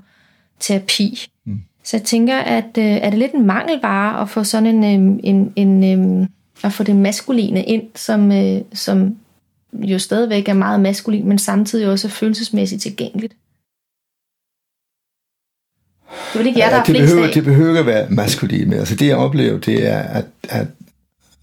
terapi. 0.61 1.27
Mm. 1.45 1.61
Så 1.85 1.97
jeg 1.97 2.05
tænker, 2.05 2.37
at 2.37 2.79
øh, 2.79 2.85
er 2.85 3.11
det 3.11 3.19
lidt 3.19 3.33
en 3.33 3.47
mangelvare 3.47 4.21
at 4.21 4.29
få 4.29 4.45
sådan 4.45 4.85
en, 4.85 4.85
øh, 4.85 5.21
en, 5.23 5.53
en 5.57 5.85
øh, 6.23 6.29
at 6.65 6.73
få 6.73 6.83
det 6.83 6.97
maskuline 6.97 7.65
ind, 7.65 7.83
som, 7.95 8.33
øh, 8.33 8.61
som 8.75 9.17
jo 9.73 9.99
stadigvæk 9.99 10.49
er 10.49 10.55
meget 10.55 10.81
maskulin, 10.81 11.29
men 11.29 11.39
samtidig 11.39 11.89
også 11.89 12.09
er 12.09 12.11
følelsesmæssigt 12.11 12.83
tilgængeligt. 12.83 13.35
Det 16.39 16.45
er 16.45 16.49
ikke 16.49 16.61
jer, 16.61 16.71
der 16.71 16.85
det, 16.85 16.97
behøver, 16.97 17.31
det 17.31 17.45
behøver 17.45 17.81
at 17.81 17.87
være 17.87 18.07
maskulin, 18.11 18.69
men 18.69 18.79
altså 18.79 18.95
det 18.95 19.07
jeg 19.07 19.17
oplever, 19.17 19.59
det 19.59 19.89
er, 19.89 19.99
at, 19.99 20.25
at 20.49 20.67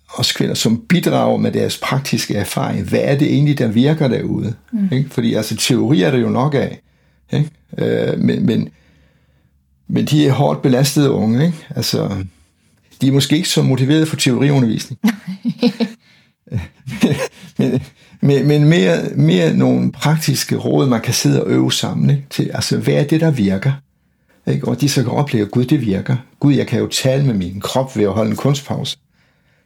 også 0.10 0.36
kvinder, 0.36 0.56
som 0.56 0.84
bidrager 0.90 1.38
med 1.38 1.52
deres 1.52 1.78
praktiske 1.78 2.36
erfaring, 2.36 2.90
hvad 2.90 3.00
er 3.04 3.18
det 3.18 3.34
egentlig, 3.34 3.58
der 3.60 3.68
virker 3.68 4.08
derude? 4.08 4.54
Mm. 4.72 4.90
Ikke? 4.92 5.10
Fordi 5.10 5.34
altså 5.34 5.56
teori 5.56 6.02
er 6.02 6.12
der 6.12 6.18
jo 6.18 6.30
nok 6.30 6.56
af, 6.56 6.80
ikke? 7.34 7.50
Øh, 7.78 8.20
men, 8.20 8.46
men, 8.46 8.70
men 9.88 10.06
de 10.06 10.28
er 10.28 10.32
hårdt 10.32 10.62
belastede 10.62 11.12
unge, 11.12 11.46
ikke? 11.46 11.68
Altså, 11.76 12.16
de 13.02 13.08
er 13.08 13.12
måske 13.12 13.36
ikke 13.36 13.50
så 13.50 13.62
motiveret 13.62 14.08
for 14.08 14.16
teoriundervisning. 14.16 15.00
men, 17.58 17.82
men, 18.22 18.48
men 18.48 18.64
mere, 18.64 19.04
mere 19.16 19.54
nogle 19.54 19.92
praktiske 19.92 20.56
råd, 20.56 20.88
man 20.88 21.02
kan 21.02 21.14
sidde 21.14 21.44
og 21.44 21.50
øve 21.50 21.72
sammen 21.72 22.10
ikke? 22.10 22.26
til, 22.30 22.52
altså 22.54 22.78
hvad 22.78 22.94
er 22.94 23.04
det, 23.04 23.22
der 23.22 23.32
virker? 23.32 23.72
Ikke? 24.48 24.68
Og 24.68 24.82
de 24.82 24.90
så 24.90 25.04
kan 25.04 25.12
opleve, 25.12 25.46
Gud, 25.46 25.66
det 25.66 25.82
virker. 25.82 26.16
Gud, 26.40 26.54
jeg 26.54 26.68
kan 26.68 26.80
jo 26.80 26.88
tale 26.88 27.26
med 27.26 27.34
min 27.34 27.60
krop 27.60 27.98
ved 27.98 28.04
at 28.04 28.12
holde 28.12 28.32
en 28.32 28.38
kunstpause. 28.38 28.98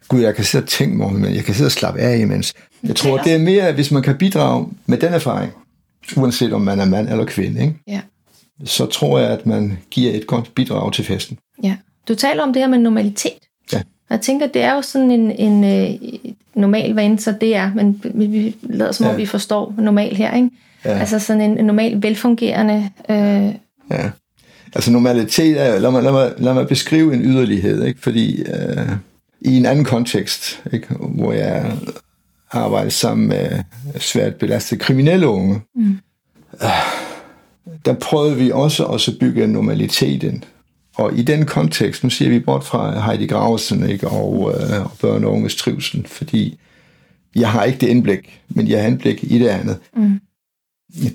Gud, 0.08 0.20
jeg 0.20 0.34
kan 0.34 0.44
sidde 0.44 0.64
og 0.64 0.68
tænke 0.68 0.96
mig 0.96 1.12
men 1.12 1.34
jeg 1.34 1.44
kan 1.44 1.54
sidde 1.54 1.68
og 1.68 1.72
slappe 1.72 2.00
af 2.00 2.18
imens. 2.18 2.54
Jeg 2.82 2.96
tror, 2.96 3.18
det 3.18 3.34
er 3.34 3.38
mere, 3.38 3.72
hvis 3.72 3.90
man 3.90 4.02
kan 4.02 4.18
bidrage 4.18 4.66
med 4.86 4.98
den 4.98 5.12
erfaring, 5.12 5.52
uanset 6.16 6.52
om 6.52 6.60
man 6.60 6.80
er 6.80 6.84
mand 6.84 7.08
eller 7.08 7.24
kvinde, 7.24 7.60
ikke? 7.60 7.74
Ja. 7.86 8.00
så 8.64 8.86
tror 8.86 9.18
jeg, 9.18 9.30
at 9.30 9.46
man 9.46 9.78
giver 9.90 10.12
et 10.12 10.26
godt 10.26 10.54
bidrag 10.54 10.92
til 10.92 11.04
festen. 11.04 11.38
Ja. 11.62 11.76
Du 12.08 12.14
taler 12.14 12.42
om 12.42 12.52
det 12.52 12.62
her 12.62 12.68
med 12.68 12.78
normalitet. 12.78 13.38
Ja. 13.72 13.82
Jeg 14.10 14.20
tænker, 14.20 14.46
det 14.46 14.62
er 14.62 14.74
jo 14.74 14.82
sådan 14.82 15.10
en, 15.10 15.30
en 15.30 15.64
øh, 15.64 16.10
normal 16.54 16.94
vane, 16.94 17.18
så 17.18 17.34
det 17.40 17.56
er, 17.56 17.74
men 17.74 18.02
vi 18.14 18.56
lader 18.62 18.92
som 18.92 19.06
om, 19.06 19.12
ja. 19.12 19.16
vi 19.16 19.26
forstår 19.26 19.74
normal 19.78 20.16
her, 20.16 20.34
ikke? 20.34 20.50
Ja. 20.84 20.98
Altså 20.98 21.18
sådan 21.18 21.42
en, 21.42 21.58
en 21.58 21.64
normal, 21.64 22.02
velfungerende 22.02 22.90
øh, 23.08 23.54
ja. 23.90 24.10
Altså 24.74 24.92
normalitet 24.92 25.60
er, 25.60 25.78
lad 25.78 25.90
mig, 25.90 26.02
lad 26.02 26.12
mig, 26.12 26.32
lad 26.38 26.54
mig 26.54 26.68
beskrive 26.68 27.14
en 27.14 27.22
yderlighed, 27.22 27.84
ikke? 27.84 28.00
fordi 28.00 28.42
øh, 28.42 28.88
i 29.40 29.56
en 29.56 29.66
anden 29.66 29.84
kontekst, 29.84 30.62
ikke? 30.72 30.86
hvor 30.98 31.32
jeg 31.32 31.72
arbejder 32.50 32.90
sammen 32.90 33.28
med 33.28 33.62
svært 33.98 34.34
belastede 34.34 34.80
kriminelle 34.80 35.28
unge, 35.28 35.60
mm. 35.74 35.98
øh, 36.62 36.68
der 37.84 37.92
prøvede 37.92 38.36
vi 38.36 38.50
også 38.50 38.86
at 38.86 39.08
bygge 39.20 39.46
normaliteten. 39.46 40.44
Og 40.96 41.18
i 41.18 41.22
den 41.22 41.46
kontekst, 41.46 42.04
nu 42.04 42.10
siger 42.10 42.28
vi 42.28 42.38
bort 42.38 42.64
fra 42.64 43.00
Heidi 43.00 43.26
Graversen 43.26 43.90
ikke? 43.90 44.08
Og, 44.08 44.54
øh, 44.54 44.84
og 44.84 44.92
børn 45.00 45.24
og 45.24 45.32
unges 45.32 45.56
trivsel, 45.56 46.06
fordi 46.08 46.58
jeg 47.34 47.50
har 47.50 47.64
ikke 47.64 47.78
det 47.78 47.88
indblik, 47.88 48.40
men 48.48 48.68
jeg 48.68 48.80
har 48.80 48.88
indblik 48.88 49.24
i 49.24 49.38
det 49.38 49.48
andet. 49.48 49.78
Mm. 49.96 50.20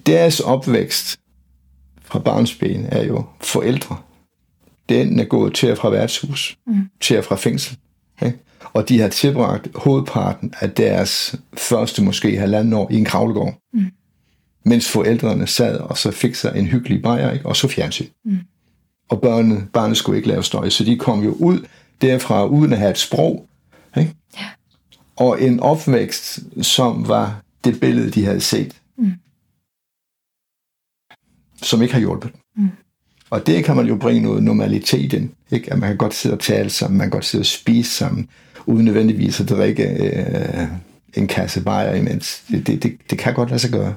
Deres 0.06 0.40
opvækst 0.40 1.20
fra 2.06 2.20
barnsben 2.20 2.86
er 2.86 3.04
jo 3.04 3.24
forældre. 3.42 3.98
Den 4.90 5.20
er 5.20 5.26
gået 5.26 5.54
til 5.54 5.68
at 5.68 5.78
fra 5.78 5.90
værtshus, 5.90 6.58
mm. 6.68 6.90
til 7.02 7.16
at 7.16 7.26
fra 7.26 7.36
fængsel. 7.36 7.78
Ikke? 8.26 8.38
Og 8.74 8.90
de 8.90 9.00
har 9.00 9.08
tilbragt 9.08 9.68
hovedparten 9.76 10.54
af 10.62 10.72
deres 10.72 11.36
første 11.54 12.04
måske 12.04 12.38
halvanden 12.38 12.74
år 12.74 12.92
i 12.92 12.96
en 12.96 13.06
kravlegård. 13.06 13.58
Mm. 13.74 13.86
Mens 14.64 14.92
forældrene 14.92 15.48
sad 15.48 15.78
og 15.78 15.98
så 15.98 16.12
fik 16.12 16.36
sig 16.36 16.54
en 16.56 16.66
hyggelig 16.66 17.02
bajer, 17.02 17.32
ikke? 17.32 17.46
og 17.46 17.56
så 17.56 17.68
fjernsyn. 17.68 18.08
Mm. 18.26 18.40
Og 19.10 19.22
børnene, 19.22 19.68
barnet 19.74 19.98
skulle 19.98 20.18
ikke 20.18 20.30
lave 20.30 20.44
støj, 20.44 20.70
så 20.70 20.84
de 20.84 20.98
kom 20.98 21.24
jo 21.24 21.32
ud 21.32 21.66
derfra 22.02 22.46
uden 22.46 22.74
at 22.74 22.80
have 22.80 22.92
et 22.92 22.98
sprog. 22.98 23.46
Ikke? 23.98 24.16
Ja. 24.38 24.46
Og 25.16 25.42
en 25.42 25.60
opvækst, 25.60 26.40
som 26.62 27.08
var 27.08 27.42
det 27.64 27.80
billede, 27.80 28.12
de 28.12 28.26
havde 28.26 28.42
set. 28.42 28.76
Som 31.66 31.82
ikke 31.82 31.94
har 31.94 32.02
hjulpet. 32.02 32.32
Mm. 32.58 32.70
Og 33.30 33.48
det 33.48 33.64
kan 33.64 33.76
man 33.76 33.86
jo 33.86 33.96
bringe 33.96 34.22
noget 34.22 34.44
normalitet 34.44 35.14
ind. 35.14 35.30
Ikke? 35.52 35.74
At 35.74 35.80
man 35.80 35.90
kan 35.90 35.98
godt 35.98 36.14
sidde 36.14 36.36
og 36.36 36.40
tale 36.40 36.70
sammen, 36.70 36.98
man 36.98 37.06
kan 37.06 37.12
godt 37.12 37.26
sidde 37.26 37.42
og 37.42 37.46
spise 37.46 37.92
sammen, 37.92 38.30
uden 38.66 38.86
nødvendigvis 38.86 39.40
at 39.40 39.50
drikke 39.50 39.84
øh, 39.84 40.68
en 41.14 41.28
kasse 41.28 41.62
bajer 41.62 41.96
imens. 41.96 42.44
Det, 42.52 42.68
det, 42.68 42.84
det, 42.84 42.98
det 43.10 43.18
kan 43.18 43.34
godt 43.34 43.50
lade 43.50 43.60
sig 43.60 43.72
gøre. 43.72 43.94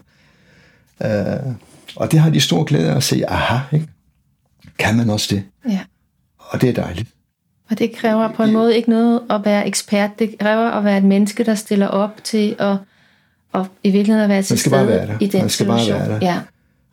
Øh, 1.03 1.53
og 1.97 2.13
det 2.13 2.21
har 2.21 2.31
de 2.31 2.41
stor 2.41 2.65
glæde 2.65 2.91
af 2.91 2.97
at 2.97 3.03
se, 3.03 3.23
aha, 3.29 3.59
ikke? 3.77 3.89
kan 4.79 4.97
man 4.97 5.11
også 5.11 5.35
det? 5.35 5.45
Ja. 5.69 5.81
Og 6.39 6.61
det 6.61 6.69
er 6.69 6.83
dejligt. 6.83 7.09
Og 7.71 7.79
det 7.79 7.93
kræver 7.93 8.33
på 8.33 8.43
en 8.43 8.53
måde 8.53 8.77
ikke 8.77 8.91
noget 8.91 9.21
at 9.31 9.41
være 9.45 9.67
ekspert. 9.67 10.19
Det 10.19 10.39
kræver 10.39 10.71
at 10.71 10.85
være 10.85 10.99
et 10.99 11.05
menneske, 11.05 11.45
der 11.45 11.55
stiller 11.55 11.87
op 11.87 12.25
til 12.25 12.57
at, 12.59 12.77
og 13.53 13.67
i 13.85 13.91
virkeligheden 13.91 14.25
at 14.25 14.29
være 14.29 14.43
til 14.43 14.71
bare 14.71 14.87
stede 14.87 15.19
i 15.21 15.27
den 15.27 15.41
Man 15.41 15.51
skal 15.51 15.67
bare 15.67 15.79
situation. 15.79 16.09
være 16.09 16.21
der. 16.21 16.27
Ja. 16.27 16.41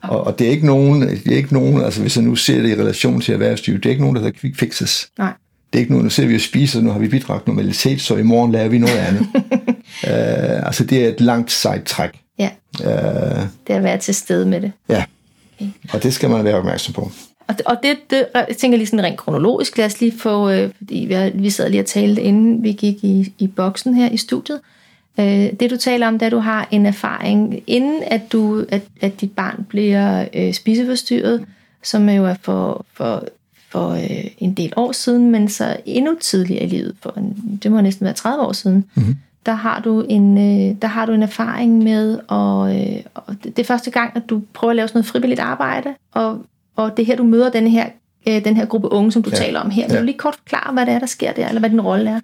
Og, 0.08 0.26
og 0.26 0.38
det 0.38 0.46
er 0.46 0.50
ikke 0.50 0.66
nogen, 0.66 1.02
det 1.02 1.32
er 1.32 1.36
ikke 1.36 1.52
nogen, 1.54 1.82
altså 1.82 2.00
hvis 2.00 2.16
jeg 2.16 2.24
nu 2.24 2.36
ser 2.36 2.62
det 2.62 2.68
i 2.70 2.74
relation 2.80 3.20
til 3.20 3.32
erhvervslivet, 3.34 3.82
det 3.82 3.88
er 3.88 3.90
ikke 3.90 4.02
nogen, 4.02 4.16
der 4.16 4.22
hedder 4.22 4.38
quick 4.38 4.58
fixes. 4.58 5.08
Nej. 5.18 5.32
Det 5.72 5.78
er 5.78 5.80
ikke 5.80 5.92
noget, 5.92 6.04
nu 6.04 6.10
sidder 6.10 6.28
vi 6.28 6.34
og 6.34 6.40
spiser, 6.40 6.80
nu 6.80 6.90
har 6.90 6.98
vi 6.98 7.08
bidragt 7.08 7.46
normalitet, 7.46 8.00
så 8.00 8.16
i 8.16 8.22
morgen 8.22 8.52
laver 8.52 8.68
vi 8.68 8.78
noget 8.78 8.98
andet. 8.98 9.26
uh, 10.02 10.66
altså 10.68 10.84
det 10.84 11.04
er 11.04 11.08
et 11.08 11.20
langt 11.20 11.52
sejt 11.52 11.84
træk. 11.84 12.10
ja, 12.38 12.50
Uh, 12.80 12.86
det 12.86 12.90
er 13.68 13.76
at 13.76 13.82
være 13.82 13.98
til 13.98 14.14
stede 14.14 14.46
med 14.46 14.60
det. 14.60 14.72
ja, 14.88 15.04
og 15.92 16.02
det 16.02 16.14
skal 16.14 16.30
man 16.30 16.44
være 16.44 16.54
opmærksom 16.54 16.94
på. 16.94 17.10
Og, 17.48 17.54
og 17.66 17.76
det, 17.82 17.96
det, 18.10 18.26
jeg 18.34 18.56
tænker 18.58 18.78
lige 18.78 18.86
sådan 18.86 19.04
rent 19.04 19.18
kronologisk, 19.18 19.78
lad 19.78 19.86
os 19.86 20.00
lige 20.00 20.18
få, 20.18 20.50
øh, 20.50 20.70
fordi 20.78 20.94
vi, 20.94 21.42
vi 21.42 21.50
sad 21.50 21.70
lige 21.70 21.80
og 21.80 21.86
talte, 21.86 22.22
inden 22.22 22.62
vi 22.62 22.72
gik 22.72 23.04
i, 23.04 23.32
i 23.38 23.46
boksen 23.46 23.94
her 23.94 24.10
i 24.10 24.16
studiet. 24.16 24.56
Øh, 24.56 24.85
det 25.60 25.70
du 25.70 25.76
taler 25.76 26.08
om, 26.08 26.18
da 26.18 26.28
du 26.28 26.38
har 26.38 26.68
en 26.70 26.86
erfaring, 26.86 27.62
inden 27.66 28.02
at, 28.06 28.32
du, 28.32 28.64
at, 28.68 28.82
at 29.00 29.20
dit 29.20 29.32
barn 29.32 29.66
bliver 29.68 30.28
øh, 30.34 30.52
spiseforstyrret, 30.54 31.44
som 31.82 32.08
jo 32.08 32.24
er 32.24 32.34
for, 32.42 32.84
for, 32.94 33.24
for 33.68 33.90
øh, 33.90 34.24
en 34.38 34.54
del 34.54 34.72
år 34.76 34.92
siden, 34.92 35.30
men 35.30 35.48
så 35.48 35.76
endnu 35.86 36.14
tidligere 36.20 36.64
i 36.64 36.68
livet, 36.68 36.94
for 37.02 37.14
en, 37.16 37.60
det 37.62 37.72
må 37.72 37.80
næsten 37.80 38.04
være 38.04 38.14
30 38.14 38.44
år 38.44 38.52
siden, 38.52 38.84
mm-hmm. 38.94 39.16
der, 39.46 39.52
har 39.52 39.80
du 39.80 40.06
en, 40.08 40.38
øh, 40.38 40.76
der 40.82 40.88
har 40.88 41.06
du 41.06 41.12
en 41.12 41.22
erfaring 41.22 41.78
med, 41.84 42.18
og, 42.28 42.76
øh, 42.80 43.00
og 43.14 43.34
det, 43.44 43.56
det 43.56 43.58
er 43.58 43.66
første 43.66 43.90
gang, 43.90 44.12
at 44.16 44.22
du 44.30 44.42
prøver 44.54 44.70
at 44.70 44.76
lave 44.76 44.88
sådan 44.88 44.98
noget 44.98 45.06
frivilligt 45.06 45.40
arbejde, 45.40 45.94
og 46.12 46.38
og 46.76 46.96
det 46.96 47.02
er 47.02 47.06
her, 47.06 47.16
du 47.16 47.24
møder 47.24 47.50
den 47.50 47.66
her, 47.66 47.86
øh, 48.28 48.44
den 48.44 48.56
her 48.56 48.66
gruppe 48.66 48.92
unge, 48.92 49.12
som 49.12 49.22
du 49.22 49.30
ja. 49.30 49.36
taler 49.36 49.60
om 49.60 49.70
her. 49.70 49.86
Vil 49.86 49.94
Ja. 49.94 50.00
du 50.00 50.04
lige 50.04 50.18
kort 50.18 50.34
forklare, 50.34 50.72
hvad 50.72 50.86
det 50.86 50.94
er, 50.94 50.98
der 50.98 51.06
sker 51.06 51.32
der, 51.32 51.48
eller 51.48 51.60
hvad 51.60 51.70
din 51.70 51.80
rolle 51.80 52.10
er? 52.10 52.20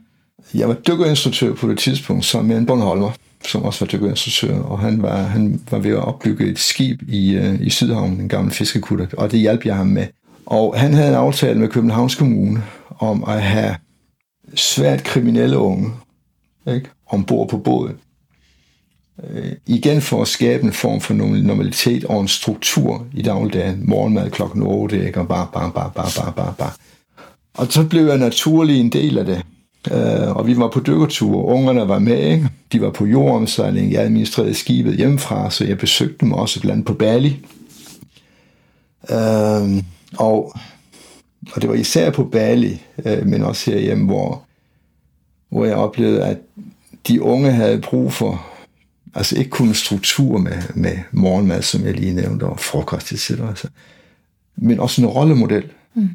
Jeg 0.54 0.68
var 0.68 0.74
dykkerinstruktør 0.74 1.54
på 1.54 1.68
det 1.68 1.78
tidspunkt 1.78 2.24
sammen 2.24 2.48
med 2.48 2.56
en 2.56 2.66
Bornholmer, 2.66 3.10
som 3.46 3.62
også 3.62 3.84
var 3.84 3.90
dykkerinstruktør, 3.90 4.58
og 4.58 4.78
han 4.78 5.02
var, 5.02 5.16
han 5.16 5.60
var 5.70 5.78
ved 5.78 5.90
at 5.90 6.04
opbygge 6.04 6.46
et 6.46 6.58
skib 6.58 7.02
i, 7.08 7.34
øh, 7.34 7.60
i 7.60 7.70
Sydhavnen, 7.70 8.20
en 8.20 8.28
gammel 8.28 8.54
fiskekutter, 8.54 9.06
og 9.16 9.30
det 9.30 9.40
hjalp 9.40 9.66
jeg 9.66 9.76
ham 9.76 9.86
med. 9.86 10.06
Og 10.46 10.80
han 10.80 10.94
havde 10.94 11.08
en 11.08 11.14
aftale 11.14 11.58
med 11.58 11.68
Københavns 11.68 12.14
Kommune 12.14 12.62
om 12.98 13.24
at 13.24 13.42
have 13.42 13.76
svært 14.54 15.04
kriminelle 15.04 15.58
unge 15.58 15.92
ikke, 16.68 16.88
ombord 17.06 17.48
på 17.48 17.58
båden. 17.58 17.96
Øh, 19.30 19.52
igen 19.66 20.00
for 20.00 20.22
at 20.22 20.28
skabe 20.28 20.64
en 20.64 20.72
form 20.72 21.00
for 21.00 21.14
normalitet 21.14 22.04
og 22.04 22.20
en 22.20 22.28
struktur 22.28 23.06
i 23.14 23.22
dagligdagen. 23.22 23.88
Morgenmad 23.88 24.30
klokken 24.30 24.62
8, 24.62 25.06
ikke, 25.06 25.20
og 25.20 25.28
bare, 25.28 25.48
bare, 25.52 25.72
bare, 25.74 25.90
bare, 25.94 26.10
bare, 26.16 26.32
bare, 26.36 26.54
bare. 26.58 26.72
Og 27.54 27.66
så 27.72 27.84
blev 27.84 28.06
jeg 28.06 28.18
naturlig 28.18 28.80
en 28.80 28.92
del 28.92 29.18
af 29.18 29.24
det. 29.24 29.42
Uh, 29.90 30.36
og 30.36 30.46
vi 30.46 30.56
var 30.56 30.68
på 30.68 30.80
dykkertur, 30.80 31.44
ungerne 31.44 31.88
var 31.88 31.98
med, 31.98 32.30
ikke? 32.30 32.50
de 32.72 32.80
var 32.80 32.90
på 32.90 33.06
jordomsejling, 33.06 33.92
jeg 33.92 34.02
administrerede 34.02 34.54
skibet 34.54 34.96
hjemmefra, 34.96 35.50
så 35.50 35.64
jeg 35.64 35.78
besøgte 35.78 36.16
dem 36.20 36.32
også 36.32 36.60
blandt 36.60 36.86
på 36.86 36.94
Bali. 36.94 37.46
Uh, 39.02 39.78
og, 40.18 40.54
og 41.52 41.62
det 41.62 41.68
var 41.68 41.74
især 41.74 42.10
på 42.10 42.24
Bali, 42.24 42.82
uh, 42.96 43.26
men 43.26 43.42
også 43.42 43.70
herhjemme, 43.70 44.06
hvor, 44.06 44.42
hvor 45.48 45.64
jeg 45.64 45.74
oplevede, 45.74 46.24
at 46.24 46.38
de 47.08 47.22
unge 47.22 47.50
havde 47.50 47.80
brug 47.80 48.12
for, 48.12 48.46
altså 49.14 49.38
ikke 49.38 49.50
kun 49.50 49.74
struktur 49.74 50.38
med, 50.38 50.62
med 50.74 50.98
morgenmad, 51.12 51.62
som 51.62 51.84
jeg 51.84 51.94
lige 51.94 52.14
nævnte, 52.14 52.44
og 52.44 52.60
frokost, 52.60 53.12
etc., 53.12 53.30
altså, 53.30 53.68
men 54.56 54.80
også 54.80 55.02
en 55.02 55.08
rollemodel. 55.08 55.64
Mm. 55.94 56.08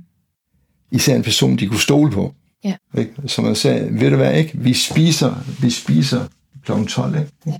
Især 0.91 1.15
en 1.15 1.23
person, 1.23 1.57
de 1.57 1.67
kunne 1.67 1.79
stole 1.79 2.11
på. 2.11 2.33
Ja. 2.63 2.75
Ikke? 2.97 3.11
Som 3.27 3.43
man 3.43 3.55
sagde, 3.55 3.87
ved 4.01 4.09
du 4.09 4.15
hvad, 4.15 4.33
ikke? 4.37 4.51
Vi 4.57 4.73
spiser, 4.73 5.35
vi 5.61 5.69
spiser 5.69 6.25
kl. 6.65 6.71
12, 6.87 7.15
ikke? 7.15 7.31
Ja. 7.45 7.53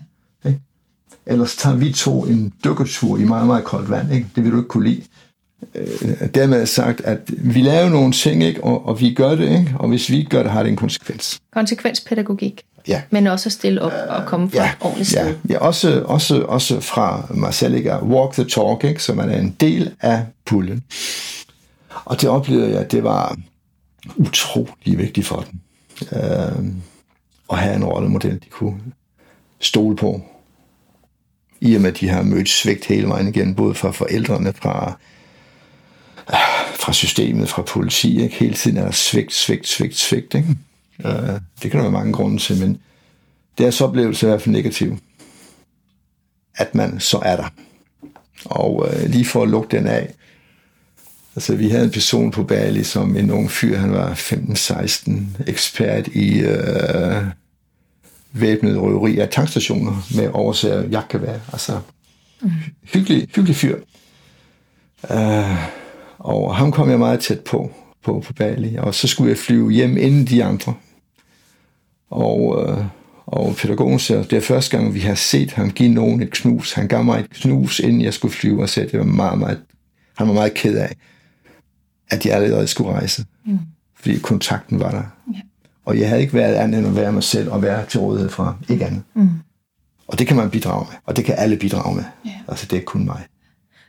Ikke? 0.49 0.60
Ellers 1.25 1.55
tager 1.55 1.75
vi 1.75 1.93
to 1.93 2.25
en 2.25 2.53
dykkertur 2.63 3.17
i 3.17 3.23
meget, 3.23 3.47
meget 3.47 3.63
koldt 3.63 3.89
vand, 3.89 4.13
ikke? 4.13 4.27
Det 4.36 4.43
vil 4.43 4.51
du 4.51 4.57
ikke 4.57 4.67
kunne 4.67 4.89
lide. 4.89 5.01
Øh, 5.75 5.88
dermed 6.36 6.62
er 6.62 6.65
sagt, 6.65 7.01
at 7.01 7.19
vi 7.27 7.62
laver 7.62 7.89
nogle 7.89 8.12
ting, 8.13 8.43
ikke? 8.43 8.63
Og, 8.63 8.86
og 8.88 8.99
vi 9.01 9.13
gør 9.13 9.36
det, 9.36 9.49
ikke? 9.60 9.75
Og 9.79 9.88
hvis 9.89 10.10
vi 10.10 10.17
ikke 10.17 10.29
gør 10.29 10.43
det, 10.43 10.51
har 10.51 10.63
det 10.63 10.69
en 10.69 10.75
konsekvens. 10.75 11.39
Konsekvenspædagogik, 11.53 12.62
Ja. 12.88 13.01
men 13.10 13.27
også 13.27 13.47
at 13.49 13.53
stille 13.53 13.81
op 13.81 13.91
og 14.10 14.25
komme 14.25 14.49
fra 14.49 14.57
Ja, 14.57 14.69
et 14.69 14.77
ordentligt 14.81 15.10
sted. 15.10 15.25
ja, 15.25 15.33
ja 15.49 15.57
også, 15.60 16.03
også, 16.05 16.41
også 16.41 16.79
fra 16.81 17.51
selv, 17.51 17.75
ikke? 17.75 17.93
Walk 18.03 18.33
the 18.33 18.43
talk, 18.43 18.83
ikke? 18.83 19.03
Så 19.03 19.13
man 19.13 19.29
er 19.29 19.39
en 19.39 19.55
del 19.60 19.91
af 20.01 20.25
puljen. 20.45 20.83
Og 22.05 22.21
det 22.21 22.29
oplevede 22.29 22.71
jeg, 22.73 22.91
det 22.91 23.03
var 23.03 23.38
utrolig 24.15 24.98
vigtig 24.98 25.26
for 25.26 25.46
dem. 25.52 25.60
Øh, 26.12 26.74
at 27.52 27.58
have 27.58 27.76
en 27.76 27.86
rollemodel, 27.86 28.34
de 28.34 28.50
kunne 28.50 28.82
stole 29.60 29.96
på. 29.96 30.22
I 31.62 31.76
og 31.76 31.82
med, 31.82 31.91
at 31.91 32.00
de 32.00 32.10
har 32.10 32.22
mødt 32.22 32.50
svigt 32.50 32.86
hele 32.86 33.08
vejen 33.08 33.28
igen, 33.28 33.56
både 33.56 33.76
fra 33.76 33.91
forældrene, 33.91 34.54
fra, 34.54 34.98
fra 36.80 36.93
systemet, 36.93 37.50
fra 37.50 37.62
politi. 37.62 38.22
Ikke? 38.22 38.36
Hele 38.36 38.54
tiden 38.54 38.78
er 38.78 38.84
der 38.84 38.91
svigt, 38.91 39.34
svigt, 39.34 39.67
svigt, 39.67 39.96
svigt. 39.96 40.34
Ikke? 40.34 40.56
Øh, 41.06 41.39
det 41.62 41.72
kan 41.72 41.72
der 41.72 41.82
være 41.82 41.91
mange 41.91 42.13
grunde 42.13 42.38
til, 42.38 42.60
men 42.60 42.82
deres 43.58 43.82
oplevelse 43.82 44.26
er 44.26 44.30
i 44.30 44.32
hvert 44.32 44.41
fald 44.41 44.56
negativ. 44.56 44.98
At 46.58 46.76
man 46.76 47.00
så 47.00 47.20
er 47.26 47.36
der. 47.36 47.50
Og 48.46 48.88
øh, 48.89 49.10
lige 49.10 49.26
for 49.26 49.43
at 49.43 49.50
lukke 49.50 49.78
den 49.78 49.88
af, 49.88 50.13
Altså, 51.38 51.56
vi 51.56 51.69
havde 51.69 51.84
en 51.84 51.91
person 51.91 52.32
på 52.32 52.43
Bali, 52.43 52.84
som 52.84 53.17
en 53.17 53.32
ung 53.32 53.52
fyr, 53.52 53.78
han 53.78 53.91
var 53.91 54.13
15-16, 54.13 55.21
ekspert 55.47 56.08
i 56.08 56.39
øh, 56.39 57.23
væbnet 58.32 58.82
røveri 58.82 59.19
af 59.19 59.30
tankstationer 59.30 60.08
med 60.15 60.30
oversager 60.34 60.88
jagtgevær. 60.89 61.39
Altså, 61.52 61.80
mm. 62.41 62.52
hyggelig, 62.93 63.28
hyggelig 63.36 63.56
fyr. 63.56 63.80
Uh, 65.10 65.58
og 66.17 66.56
ham 66.56 66.71
kom 66.71 66.89
jeg 66.89 67.00
meget 67.00 67.19
tæt 67.19 67.39
på, 67.39 67.71
på, 68.04 68.23
på 68.28 68.34
Bali, 68.34 68.76
og 68.76 68.95
så 68.95 69.08
skulle 69.08 69.30
jeg 69.30 69.38
flyve 69.38 69.71
hjem 69.71 69.97
inden 69.97 70.26
de 70.26 70.43
andre. 70.43 70.73
Og, 72.10 72.67
øh, 72.69 72.86
og 73.26 73.56
pædagogen 73.56 74.00
sagde, 74.00 74.23
det 74.23 74.34
er 74.34 74.41
første 74.41 74.78
gang, 74.78 74.93
vi 74.93 75.00
har 75.00 75.15
set 75.15 75.52
ham 75.52 75.71
give 75.71 75.89
nogen 75.89 76.21
et 76.21 76.32
knus. 76.32 76.73
Han 76.73 76.88
gav 76.88 77.04
mig 77.04 77.19
et 77.19 77.30
knus, 77.30 77.80
inden 77.80 78.02
jeg 78.02 78.13
skulle 78.13 78.34
flyve, 78.34 78.62
og 78.62 78.69
sagde, 78.69 78.89
det 78.89 79.00
var 79.00 79.06
meget, 79.06 79.39
meget, 79.39 79.60
han 80.17 80.28
var 80.28 80.34
meget 80.34 80.54
ked 80.54 80.78
af 80.78 80.95
at 82.10 82.26
jeg 82.26 82.36
allerede 82.36 82.67
skulle 82.67 82.91
rejse. 82.91 83.26
Mm. 83.46 83.60
Fordi 83.96 84.17
kontakten 84.17 84.80
var 84.80 84.91
der. 84.91 85.04
Ja. 85.34 85.39
Og 85.86 86.00
jeg 86.00 86.10
havde 86.10 86.22
ikke 86.22 86.34
været 86.34 86.56
andet 86.56 86.80
end 86.80 86.88
at 86.88 86.96
være 86.96 87.12
mig 87.12 87.24
selv 87.24 87.52
og 87.52 87.62
være 87.62 87.86
til 87.86 88.00
rådighed 88.00 88.30
for 88.30 88.60
ikke 88.70 88.86
andet. 88.86 89.04
Mm. 89.13 89.30
Og 90.08 90.20
det 90.20 90.28
kan 90.28 90.38
man 90.38 90.50
bidrage 90.50 90.86
med. 90.89 90.98
Og 91.06 91.15
det 91.15 91.26
kan 91.26 91.36
alle 91.38 91.58
bidrage 91.58 91.96
med. 91.96 92.04
Ja. 92.26 92.32
Altså 92.48 92.65
det 92.65 92.78
er 92.78 92.84
kun 92.84 93.06
mig. 93.06 93.26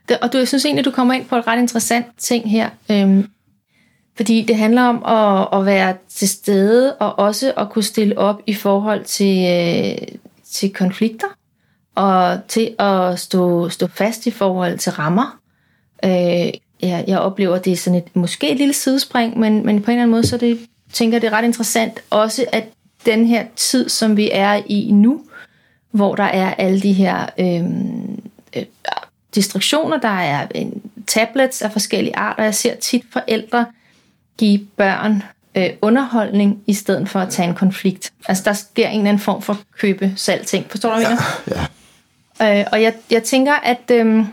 Det, 0.09 0.19
og 0.19 0.33
du, 0.33 0.39
jeg 0.39 0.49
synes 0.49 0.65
egentlig, 0.65 0.85
du 0.85 0.91
kommer 0.91 1.15
ind 1.15 1.27
på 1.27 1.37
et 1.37 1.47
ret 1.47 1.59
interessant 1.59 2.07
ting 2.19 2.51
her. 2.51 2.71
Øhm, 2.91 3.27
fordi 4.17 4.43
det 4.43 4.57
handler 4.57 4.83
om 4.83 5.05
at, 5.05 5.59
at 5.61 5.67
være 5.67 5.97
til 6.09 6.29
stede, 6.29 6.95
og 6.95 7.19
også 7.19 7.53
at 7.57 7.71
kunne 7.71 7.83
stille 7.83 8.19
op 8.19 8.41
i 8.47 8.55
forhold 8.55 9.05
til, 9.05 9.47
øh, 9.47 10.19
til 10.53 10.73
konflikter, 10.73 11.27
og 11.95 12.41
til 12.49 12.75
at 12.79 13.19
stå, 13.19 13.69
stå 13.69 13.87
fast 13.87 14.27
i 14.27 14.31
forhold 14.31 14.79
til 14.79 14.93
rammer. 14.93 15.39
Øh, 16.05 16.53
jeg, 16.83 17.05
jeg 17.07 17.19
oplever, 17.19 17.55
at 17.55 17.65
det 17.65 17.73
er 17.73 17.77
sådan 17.77 17.99
et, 17.99 18.17
måske 18.17 18.51
et 18.51 18.57
lille 18.57 18.75
sidespring, 18.75 19.39
men, 19.39 19.67
men 19.67 19.83
på 19.83 19.91
en 19.91 19.97
eller 19.97 20.03
anden 20.03 20.11
måde, 20.11 20.27
så 20.27 20.37
det, 20.37 20.59
tænker 20.93 21.15
jeg, 21.15 21.23
det 21.23 21.29
er 21.29 21.33
ret 21.33 21.45
interessant 21.45 22.01
også, 22.11 22.47
at 22.53 22.65
den 23.07 23.27
her 23.27 23.45
tid, 23.57 23.89
som 23.89 24.17
vi 24.17 24.31
er 24.33 24.63
i 24.67 24.91
nu, 24.93 25.21
hvor 25.91 26.15
der 26.15 26.25
er 26.25 26.55
alle 26.55 26.81
de 26.81 26.93
her 26.93 27.27
øhm, 27.39 28.23
øh, 28.57 28.65
distraktioner, 29.35 30.01
der 30.01 30.09
er 30.09 30.47
en, 30.55 30.83
tablets 31.07 31.63
af 31.63 31.73
forskellige 31.73 32.17
arter. 32.17 32.43
Jeg 32.43 32.55
ser 32.55 32.75
tit 32.75 33.05
forældre 33.13 33.67
give 34.39 34.59
børn 34.77 35.23
øh, 35.55 35.71
underholdning, 35.83 36.63
i 36.67 36.75
stedet 36.75 37.09
for 37.09 37.21
at 37.21 37.29
tage 37.29 37.49
en 37.49 37.55
konflikt. 37.55 38.13
Altså 38.29 38.43
der 38.45 38.53
sker 38.53 38.89
en 38.89 38.99
eller 38.99 39.09
anden 39.09 39.23
form 39.23 39.43
for 39.43 39.59
købe-salg 39.79 40.47
ting. 40.47 40.67
Forstår 40.71 40.91
du, 40.91 40.95
hvad 40.97 41.09
jeg 41.09 41.19
mener? 41.47 41.69
Ja. 42.41 42.61
Øh, 42.61 42.67
og 42.73 42.83
jeg, 42.83 42.95
jeg 43.11 43.23
tænker, 43.23 43.55
at 43.55 43.91
øhm, 43.91 44.27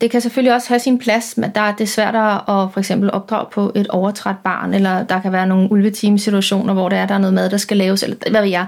det 0.00 0.10
kan 0.10 0.20
selvfølgelig 0.20 0.54
også 0.54 0.68
have 0.68 0.78
sin 0.78 0.98
plads, 0.98 1.36
men 1.36 1.50
der 1.54 1.60
er 1.60 1.74
det 1.74 1.88
svært 1.88 2.14
at 2.14 2.72
for 2.72 2.78
eksempel 2.78 3.10
opdrage 3.12 3.46
på 3.52 3.72
et 3.74 3.88
overtræt 3.88 4.38
barn, 4.44 4.74
eller 4.74 5.02
der 5.02 5.20
kan 5.20 5.32
være 5.32 5.46
nogle 5.46 5.72
ulvetime-situationer, 5.72 6.72
hvor 6.72 6.88
der 6.88 6.96
er, 6.96 7.06
der 7.06 7.14
er 7.14 7.18
noget 7.18 7.34
mad, 7.34 7.50
der 7.50 7.56
skal 7.56 7.76
laves, 7.76 8.02
eller 8.02 8.16
hvad 8.30 8.40
ved 8.40 8.50
jeg. 8.50 8.66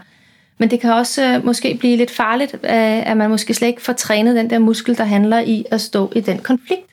Men 0.59 0.71
det 0.71 0.81
kan 0.81 0.93
også 0.93 1.25
øh, 1.25 1.45
måske 1.45 1.77
blive 1.81 1.97
lidt 1.97 2.11
farligt, 2.11 2.55
øh, 2.55 3.11
at 3.11 3.17
man 3.17 3.31
måske 3.31 3.55
slet 3.55 3.69
ikke 3.69 3.83
får 3.83 3.93
trænet 3.93 4.37
den 4.37 4.51
der 4.51 4.59
muskel, 4.59 4.99
der 4.99 5.05
handler 5.05 5.41
i 5.41 5.65
at 5.71 5.81
stå 5.81 6.13
i 6.17 6.21
den 6.21 6.39
konflikt. 6.39 6.87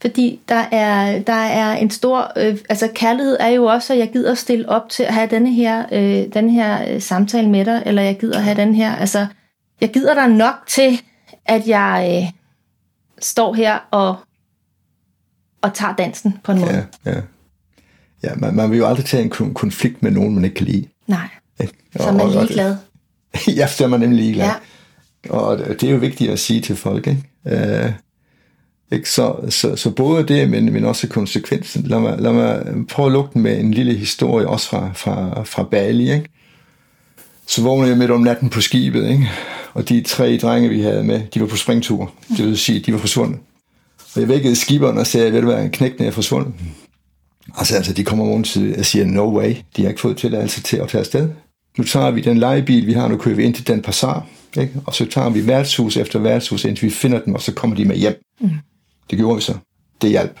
Fordi 0.00 0.40
der 0.48 0.64
er, 0.72 1.18
der 1.18 1.32
er 1.32 1.72
en 1.72 1.90
stor... 1.90 2.32
Øh, 2.36 2.58
altså 2.68 2.88
kærlighed 2.94 3.36
er 3.40 3.48
jo 3.48 3.64
også, 3.64 3.92
at 3.92 3.98
jeg 3.98 4.10
gider 4.12 4.34
stille 4.34 4.68
op 4.68 4.88
til 4.88 5.02
at 5.02 5.14
have 5.14 5.28
denne 5.30 5.50
her, 5.50 5.84
øh, 5.92 6.34
denne 6.34 6.52
her 6.52 6.94
øh, 6.94 7.00
samtale 7.00 7.48
med 7.48 7.64
dig, 7.64 7.82
eller 7.86 8.02
jeg 8.02 8.18
gider 8.18 8.38
have 8.38 8.56
den 8.56 8.74
her... 8.74 8.96
Altså, 8.96 9.26
jeg 9.80 9.90
gider 9.90 10.14
dig 10.14 10.28
nok 10.28 10.54
til, 10.66 11.00
at 11.46 11.68
jeg 11.68 12.22
øh, 12.22 12.39
står 13.20 13.54
her 13.54 13.78
og, 13.90 14.16
og 15.62 15.74
tager 15.74 15.96
dansen 15.96 16.38
på 16.44 16.52
en 16.52 16.58
måde. 16.58 16.86
Ja, 17.04 17.10
ja. 17.10 17.20
ja 18.22 18.34
man, 18.36 18.54
man 18.54 18.70
vil 18.70 18.78
jo 18.78 18.86
aldrig 18.86 19.04
tage 19.04 19.22
en 19.22 19.54
konflikt 19.54 20.02
med 20.02 20.10
nogen, 20.10 20.34
man 20.34 20.44
ikke 20.44 20.56
kan 20.56 20.66
lide. 20.66 20.88
Nej, 21.06 21.28
så 21.96 22.08
er 22.08 22.12
man 22.12 22.30
ligeglad. 22.30 22.76
ja, 23.56 23.66
så 23.66 23.84
er 23.84 23.88
man 23.88 24.00
nemlig 24.00 24.18
ligeglad. 24.18 24.46
Ja. 24.46 24.54
Og 25.30 25.58
det 25.58 25.82
er 25.82 25.90
jo 25.90 25.96
vigtigt 25.96 26.30
at 26.30 26.38
sige 26.38 26.60
til 26.60 26.76
folk, 26.76 27.06
ikke? 27.06 27.24
Uh, 27.44 27.92
ikke? 28.92 29.10
Så, 29.10 29.36
så, 29.48 29.76
så 29.76 29.90
både 29.90 30.26
det, 30.26 30.50
men, 30.50 30.72
men 30.72 30.84
også 30.84 31.08
konsekvensen. 31.08 31.82
Lad 31.82 32.00
mig, 32.00 32.18
lad 32.18 32.32
mig 32.32 32.64
prøve 32.88 33.06
at 33.06 33.12
lukke 33.12 33.30
den 33.34 33.42
med 33.42 33.60
en 33.60 33.74
lille 33.74 33.94
historie, 33.94 34.48
også 34.48 34.68
fra, 34.68 34.90
fra, 34.94 35.42
fra 35.42 35.62
Bali. 35.62 36.12
Ikke? 36.12 36.28
Så 37.46 37.62
vågnede 37.62 37.88
jeg 37.88 37.98
midt 37.98 38.10
om 38.10 38.20
natten 38.20 38.50
på 38.50 38.60
skibet, 38.60 39.08
ikke? 39.08 39.30
Og 39.74 39.88
de 39.88 40.00
tre 40.00 40.38
drenge, 40.42 40.68
vi 40.68 40.80
havde 40.80 41.04
med, 41.04 41.20
de 41.34 41.40
var 41.40 41.46
på 41.46 41.56
springtur. 41.56 42.12
Det 42.28 42.46
vil 42.46 42.58
sige, 42.58 42.80
de 42.80 42.92
var 42.92 42.98
forsvundet. 42.98 43.38
Og 44.14 44.20
jeg 44.20 44.28
vækkede 44.28 44.56
skiberen 44.56 44.98
og 44.98 45.06
sagde, 45.06 45.32
ved 45.32 45.40
du 45.40 45.46
hvad, 45.46 45.70
knækken 45.70 46.04
er 46.04 46.10
forsvundet. 46.10 46.54
Altså, 47.58 47.76
altså, 47.76 47.92
de 47.92 48.04
kommer 48.04 48.24
morgen 48.24 48.44
til, 48.44 48.74
og 48.78 48.84
siger, 48.84 49.04
no 49.04 49.38
way, 49.38 49.54
de 49.76 49.82
har 49.82 49.88
ikke 49.88 50.00
fået 50.00 50.16
tilladelse 50.16 50.62
til 50.62 50.76
at 50.76 50.88
tage 50.88 51.00
afsted. 51.00 51.28
Nu 51.78 51.84
tager 51.84 52.10
vi 52.10 52.20
den 52.20 52.38
legebil, 52.38 52.86
vi 52.86 52.92
har, 52.92 53.08
nu 53.08 53.16
kører 53.16 53.34
vi 53.34 53.44
ind 53.44 53.54
til 53.54 53.66
den 53.66 53.82
passar, 53.82 54.26
ikke? 54.56 54.80
og 54.86 54.94
så 54.94 55.06
tager 55.06 55.30
vi 55.30 55.46
værtshus 55.46 55.96
efter 55.96 56.18
værtshus, 56.18 56.64
indtil 56.64 56.84
vi 56.86 56.90
finder 56.90 57.20
dem, 57.20 57.34
og 57.34 57.42
så 57.42 57.52
kommer 57.52 57.76
de 57.76 57.84
med 57.84 57.96
hjem. 57.96 58.22
Mm. 58.40 58.50
Det 59.10 59.18
gjorde 59.18 59.36
vi 59.36 59.42
så. 59.42 59.54
Det 60.02 60.10
hjalp. 60.10 60.38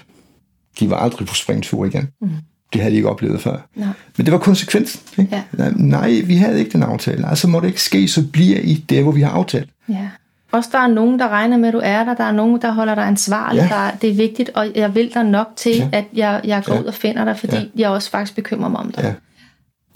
De 0.80 0.90
var 0.90 0.96
aldrig 0.96 1.28
på 1.28 1.34
springtur 1.34 1.84
igen. 1.84 2.08
Mm. 2.20 2.30
Det 2.72 2.80
havde 2.80 2.92
de 2.92 2.96
ikke 2.96 3.08
oplevet 3.08 3.40
før. 3.40 3.56
Nej. 3.74 3.88
Men 4.16 4.26
det 4.26 4.32
var 4.32 4.38
konsekvensen. 4.38 5.00
Ikke? 5.18 5.44
Ja. 5.58 5.70
Nej, 5.76 6.20
vi 6.24 6.36
havde 6.36 6.58
ikke 6.58 6.70
den 6.70 6.82
aftale. 6.82 7.28
Altså 7.28 7.48
må 7.48 7.60
det 7.60 7.66
ikke 7.66 7.82
ske, 7.82 8.08
så 8.08 8.26
bliver 8.32 8.58
I 8.58 8.74
der, 8.74 9.02
hvor 9.02 9.12
vi 9.12 9.20
har 9.20 9.30
aftalt. 9.30 9.70
Ja. 9.88 10.08
Også 10.52 10.70
der 10.72 10.78
er 10.78 10.86
nogen, 10.86 11.18
der 11.18 11.28
regner 11.28 11.56
med, 11.56 11.68
at 11.68 11.74
du 11.74 11.80
er 11.82 12.04
der. 12.04 12.14
Der 12.14 12.24
er 12.24 12.32
nogen, 12.32 12.62
der 12.62 12.70
holder 12.70 12.94
dig 12.94 13.06
ansvarlig. 13.06 13.60
Ja. 13.60 13.68
Der, 13.68 13.90
det 13.90 14.10
er 14.10 14.14
vigtigt, 14.14 14.50
og 14.54 14.72
jeg 14.74 14.94
vil 14.94 15.14
dig 15.14 15.24
nok 15.24 15.46
til, 15.56 15.76
ja. 15.76 15.88
at 15.92 16.04
jeg, 16.12 16.40
jeg 16.44 16.64
går 16.64 16.74
ja. 16.74 16.80
ud 16.80 16.84
og 16.84 16.94
finder 16.94 17.24
dig, 17.24 17.38
fordi 17.38 17.56
ja. 17.56 17.64
jeg 17.76 17.90
også 17.90 18.10
faktisk 18.10 18.34
bekymrer 18.34 18.68
mig 18.68 18.80
om 18.80 18.92
dig. 18.92 19.04
Ja, 19.04 19.12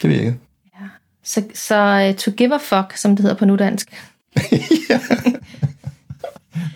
det 0.03 0.11
virker. 0.11 0.33
Ja. 0.81 0.87
Så, 1.25 1.43
så 1.55 2.09
uh, 2.09 2.17
to 2.17 2.31
give 2.31 2.55
a 2.55 2.59
fuck, 2.59 2.97
som 2.97 3.17
det 3.17 3.23
hedder 3.23 3.37
på 3.37 3.45
nudansk. 3.45 3.89
ja. 4.91 5.01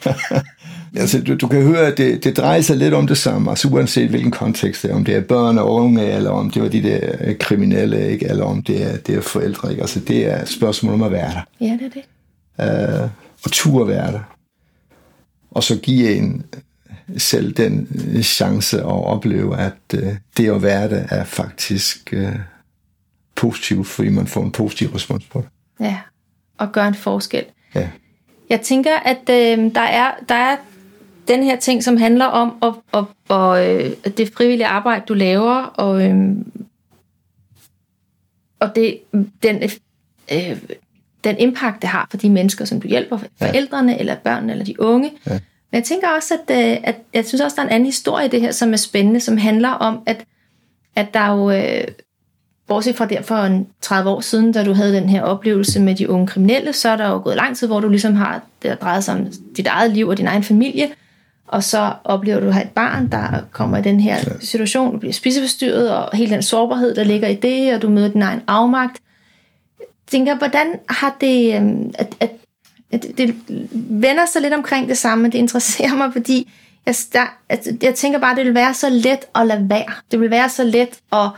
Altså, 0.96 1.22
du, 1.22 1.37
du 1.37 1.48
kan 1.48 1.62
høre, 1.62 1.87
at 1.87 1.98
det, 1.98 2.24
det 2.24 2.37
drejer 2.37 2.61
sig 2.61 2.77
lidt 2.77 2.94
om 2.94 3.07
det 3.07 3.18
samme, 3.18 3.51
altså 3.51 3.68
uanset 3.68 4.11
hvilken 4.11 4.31
kontekst 4.31 4.83
det 4.83 4.90
er, 4.90 4.94
om 4.94 5.05
det 5.05 5.14
er 5.14 5.20
børn 5.20 5.59
og 5.59 5.74
unge, 5.74 6.05
eller 6.05 6.31
om 6.31 6.51
det 6.51 6.62
var 6.62 6.68
de 6.68 6.83
der 6.83 7.16
øh, 7.20 7.38
kriminelle, 7.38 8.11
ikke? 8.11 8.27
eller 8.27 8.44
om 8.44 8.62
det 8.62 8.83
er, 8.83 8.96
det 8.96 9.14
er 9.14 9.20
forældre. 9.20 9.70
Ikke? 9.70 9.83
Altså, 9.83 10.01
det 10.01 10.27
er 10.27 10.44
spørgsmål 10.44 10.94
om 10.94 11.03
at 11.03 11.12
være 11.12 11.31
der. 11.31 11.40
Ja, 11.61 11.79
det 11.81 11.83
er 11.83 11.88
det. 11.88 12.03
Uh, 12.59 13.11
og 13.44 13.53
tur 13.53 13.83
at 13.83 13.88
være 13.88 14.12
der. 14.12 14.20
Og 15.51 15.62
så 15.62 15.79
give 15.79 16.14
en 16.16 16.44
selv 17.16 17.53
den 17.53 17.88
øh, 18.14 18.22
chance 18.22 18.79
at 18.79 18.85
opleve, 18.85 19.59
at 19.59 19.72
uh, 19.94 20.09
det 20.37 20.51
at 20.51 20.62
være 20.62 20.90
der 20.90 21.05
er 21.11 21.24
faktisk 21.24 22.14
uh, 22.16 22.35
positivt, 23.37 23.87
fordi 23.87 24.09
man 24.09 24.27
får 24.27 24.42
en 24.42 24.53
positiv 24.53 24.88
respons 24.88 25.24
på 25.24 25.40
det. 25.40 25.48
Ja, 25.87 25.98
og 26.59 26.72
gøre 26.72 26.88
en 26.88 26.94
forskel. 26.94 27.44
Ja. 27.74 27.88
Jeg 28.51 28.61
tænker, 28.61 28.96
at 29.05 29.31
øh, 29.31 29.74
der, 29.74 29.81
er, 29.81 30.11
der 30.29 30.35
er 30.35 30.57
den 31.28 31.42
her 31.42 31.56
ting, 31.56 31.84
som 31.84 31.96
handler 31.96 32.24
om 32.24 32.58
at, 32.62 32.74
at, 32.94 33.36
at, 33.36 33.86
øh, 33.86 34.12
det 34.16 34.32
frivillige 34.36 34.66
arbejde, 34.66 35.04
du 35.08 35.14
laver, 35.14 35.54
og, 35.54 36.06
øh, 36.06 36.36
og 38.60 38.76
det, 38.76 38.98
den, 39.42 39.62
øh, 40.32 40.62
den 41.24 41.38
impact, 41.38 41.82
det 41.82 41.88
har 41.88 42.06
for 42.10 42.16
de 42.16 42.30
mennesker, 42.30 42.64
som 42.64 42.80
du 42.80 42.88
hjælper, 42.88 43.18
forældrene, 43.38 43.92
ja. 43.92 43.98
eller 43.98 44.14
børnene, 44.14 44.52
eller 44.52 44.64
de 44.64 44.80
unge. 44.80 45.12
Ja. 45.26 45.32
Men 45.70 45.76
jeg 45.78 45.84
tænker 45.84 46.08
også, 46.08 46.34
at, 46.34 46.70
øh, 46.70 46.76
at 46.84 46.96
jeg 47.14 47.26
synes 47.26 47.40
også, 47.40 47.54
der 47.56 47.62
er 47.62 47.66
en 47.66 47.72
anden 47.72 47.86
historie 47.86 48.26
i 48.26 48.28
det 48.28 48.40
her, 48.40 48.52
som 48.52 48.72
er 48.72 48.76
spændende, 48.76 49.20
som 49.20 49.36
handler 49.36 49.70
om, 49.70 50.02
at, 50.06 50.24
at 50.96 51.14
der 51.14 51.32
jo... 51.32 51.50
Øh, 51.50 51.84
bortset 52.68 52.96
fra 52.96 53.06
der 53.06 53.22
for 53.22 53.36
en 53.36 53.66
30 53.80 54.10
år 54.10 54.20
siden, 54.20 54.52
da 54.52 54.64
du 54.64 54.72
havde 54.72 54.94
den 54.94 55.08
her 55.08 55.22
oplevelse 55.22 55.80
med 55.80 55.94
de 55.94 56.10
unge 56.10 56.26
kriminelle, 56.26 56.72
så 56.72 56.88
er 56.88 56.96
der 56.96 57.08
jo 57.08 57.20
gået 57.24 57.36
lang 57.36 57.56
tid, 57.56 57.66
hvor 57.66 57.80
du 57.80 57.88
ligesom 57.88 58.14
har 58.14 58.34
det, 58.62 58.70
der 58.70 58.74
drejet 58.74 59.04
sig 59.04 59.14
om 59.14 59.26
dit 59.56 59.66
eget 59.66 59.90
liv 59.90 60.08
og 60.08 60.16
din 60.16 60.26
egen 60.26 60.42
familie, 60.42 60.88
og 61.48 61.64
så 61.64 61.92
oplever 62.04 62.40
du 62.40 62.46
at 62.46 62.54
have 62.54 62.64
et 62.64 62.70
barn, 62.70 63.08
der 63.12 63.40
kommer 63.50 63.78
i 63.78 63.82
den 63.82 64.00
her 64.00 64.18
situation, 64.40 64.92
du 64.92 64.98
bliver 64.98 65.12
spiseforstyrret, 65.12 65.90
og 65.90 66.16
hele 66.16 66.34
den 66.34 66.42
sårbarhed, 66.42 66.94
der 66.94 67.04
ligger 67.04 67.28
i 67.28 67.34
det, 67.34 67.74
og 67.74 67.82
du 67.82 67.88
møder 67.88 68.08
din 68.08 68.22
egen 68.22 68.40
afmagt. 68.46 69.00
Jeg 69.78 69.87
tænker, 70.06 70.37
hvordan 70.37 70.66
har 70.88 71.16
det, 71.20 71.56
øhm, 71.56 71.90
at, 71.94 72.14
at, 72.20 72.30
at 72.92 73.06
det 73.18 73.34
vender 73.72 74.26
sig 74.32 74.42
lidt 74.42 74.54
omkring 74.54 74.88
det 74.88 74.98
samme, 74.98 75.24
det 75.24 75.34
interesserer 75.34 75.94
mig, 75.96 76.12
fordi 76.12 76.50
jeg, 76.87 76.94
der, 77.12 77.37
at, 77.48 77.68
jeg 77.82 77.94
tænker 77.94 78.18
bare, 78.18 78.30
at 78.30 78.37
det 78.37 78.46
vil 78.46 78.54
være 78.54 78.74
så 78.74 78.90
let 78.90 79.24
at 79.34 79.46
lade 79.46 79.70
være. 79.70 79.92
Det 80.11 80.20
vil 80.20 80.30
være 80.30 80.48
så 80.48 80.64
let 80.64 80.98
at 81.12 81.30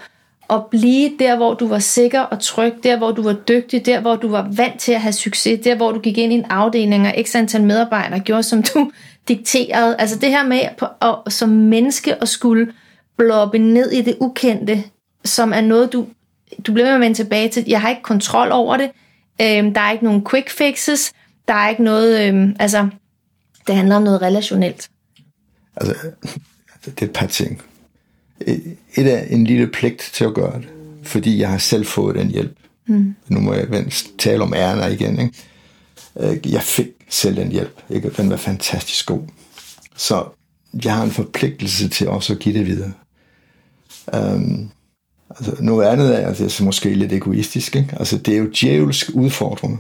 at 0.51 0.67
blive 0.67 1.11
der, 1.19 1.37
hvor 1.37 1.55
du 1.55 1.69
var 1.69 1.79
sikker 1.79 2.21
og 2.21 2.41
tryg, 2.41 2.75
der, 2.83 2.99
hvor 2.99 3.13
du 3.13 3.23
var 3.23 3.33
dygtig, 3.33 3.87
der, 3.87 4.01
hvor 4.01 4.17
du 4.17 4.29
var 4.29 4.49
vant 4.57 4.81
til 4.81 4.93
at 4.93 5.01
have 5.01 5.13
succes, 5.13 5.61
der, 5.65 5.75
hvor 5.75 5.93
du 5.93 6.01
gik 6.01 6.19
ind 6.19 6.33
i 6.33 6.37
en 6.37 6.45
afdeling 6.45 7.07
og 7.07 7.15
x 7.23 7.35
antal 7.35 7.63
medarbejdere 7.63 8.21
gjorde, 8.21 8.43
som 8.43 8.63
du 8.63 8.91
dikterede. 9.29 9.97
Altså 9.99 10.19
det 10.19 10.29
her 10.29 10.47
med 10.47 10.61
på, 10.79 10.87
at, 11.01 11.33
som 11.33 11.49
menneske 11.49 12.23
at 12.23 12.29
skulle 12.29 12.73
bloppe 13.17 13.59
ned 13.59 13.91
i 13.91 14.03
det 14.03 14.17
ukendte, 14.21 14.85
som 15.25 15.53
er 15.53 15.61
noget, 15.61 15.93
du, 15.93 16.07
du 16.67 16.73
bliver 16.73 16.87
med 16.87 16.95
at 16.95 17.01
vende 17.01 17.17
tilbage 17.17 17.49
til. 17.49 17.65
Jeg 17.67 17.81
har 17.81 17.89
ikke 17.89 18.03
kontrol 18.03 18.53
over 18.53 18.77
det. 18.77 18.91
Øhm, 19.43 19.75
der 19.75 19.81
er 19.81 19.93
ikke 19.93 20.05
nogen 20.05 20.27
quick 20.31 20.51
fixes. 20.51 21.13
Der 21.49 21.55
er 21.55 21.69
ikke 21.69 21.83
noget... 21.83 22.29
Øhm, 22.29 22.57
altså, 22.59 22.89
det 23.67 23.75
handler 23.75 23.97
om 23.97 24.03
noget 24.03 24.23
relationelt. 24.23 24.91
Altså, 25.77 25.95
det 26.85 27.03
er 27.03 27.07
et 27.07 27.13
par 27.13 27.27
ting 27.27 27.63
et 28.97 29.07
af 29.07 29.27
en 29.31 29.45
lille 29.45 29.67
pligt 29.67 30.11
til 30.13 30.25
at 30.25 30.35
gøre 30.35 30.59
det, 30.59 30.69
fordi 31.03 31.39
jeg 31.39 31.49
har 31.49 31.59
selv 31.59 31.87
fået 31.87 32.17
den 32.17 32.29
hjælp. 32.29 32.57
Mm. 32.87 33.15
Nu 33.29 33.41
må 33.41 33.55
jeg 33.55 33.87
tale 34.19 34.43
om 34.43 34.55
ærner 34.55 34.87
igen. 34.87 35.21
Ikke? 35.21 35.35
Øh, 36.21 36.53
jeg 36.53 36.63
fik 36.63 36.87
selv 37.09 37.37
den 37.37 37.53
hjælp, 37.53 37.83
ikke? 37.91 38.11
og 38.11 38.17
den 38.17 38.31
var 38.31 38.37
fantastisk 38.37 39.07
god. 39.07 39.23
Så 39.97 40.25
jeg 40.85 40.97
har 40.97 41.05
en 41.05 41.11
forpligtelse 41.11 41.89
til 41.89 42.09
også 42.09 42.33
at 42.33 42.39
give 42.39 42.59
det 42.59 42.67
videre. 42.67 42.93
Um, 44.13 44.71
altså, 45.31 45.57
noget 45.61 45.87
andet 45.87 46.23
er, 46.23 46.27
altså, 46.27 46.45
det 46.45 46.61
er 46.61 46.65
måske 46.65 46.95
lidt 46.95 47.13
egoistisk. 47.13 47.77
Ikke? 47.77 47.97
Altså, 47.99 48.19
det 48.19 48.35
er 48.35 48.39
jo 48.39 48.51
djævelsk 48.61 49.11
udfordrende 49.15 49.79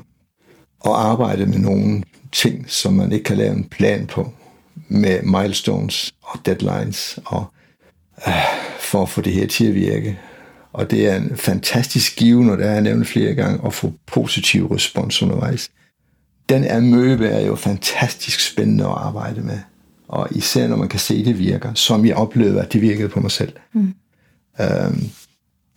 at 0.84 0.92
arbejde 0.92 1.46
med 1.46 1.58
nogle 1.58 2.02
ting, 2.32 2.70
som 2.70 2.92
man 2.92 3.12
ikke 3.12 3.24
kan 3.24 3.36
lave 3.36 3.52
en 3.52 3.64
plan 3.64 4.06
på, 4.06 4.32
med 4.88 5.22
milestones 5.22 6.14
og 6.22 6.38
deadlines 6.46 7.18
og 7.24 7.44
øh, 8.26 8.34
for 8.80 9.02
at 9.02 9.08
få 9.08 9.20
det 9.20 9.32
her 9.32 9.46
til 9.46 9.66
at 9.66 9.74
virke. 9.74 10.18
Og 10.72 10.90
det 10.90 11.08
er 11.08 11.16
en 11.16 11.36
fantastisk 11.36 12.16
give, 12.16 12.44
når 12.44 12.56
det 12.56 12.66
er 12.66 12.80
nævnt 12.80 13.08
flere 13.08 13.34
gange, 13.34 13.66
at 13.66 13.74
få 13.74 13.92
positiv 14.06 14.66
respons 14.66 15.22
undervejs. 15.22 15.70
Den 16.50 16.64
er 16.64 16.80
møbe 16.80 17.26
er 17.26 17.46
jo 17.46 17.54
fantastisk 17.54 18.40
spændende 18.40 18.84
at 18.84 18.90
arbejde 18.90 19.40
med. 19.40 19.58
Og 20.08 20.28
især 20.30 20.68
når 20.68 20.76
man 20.76 20.88
kan 20.88 21.00
se, 21.00 21.14
at 21.14 21.26
det 21.26 21.38
virker, 21.38 21.74
som 21.74 22.06
jeg 22.06 22.16
oplevede, 22.16 22.62
at 22.62 22.72
det 22.72 22.80
virkede 22.80 23.08
på 23.08 23.20
mig 23.20 23.30
selv. 23.30 23.52
Mm. 23.72 23.94
Øhm, 24.60 25.10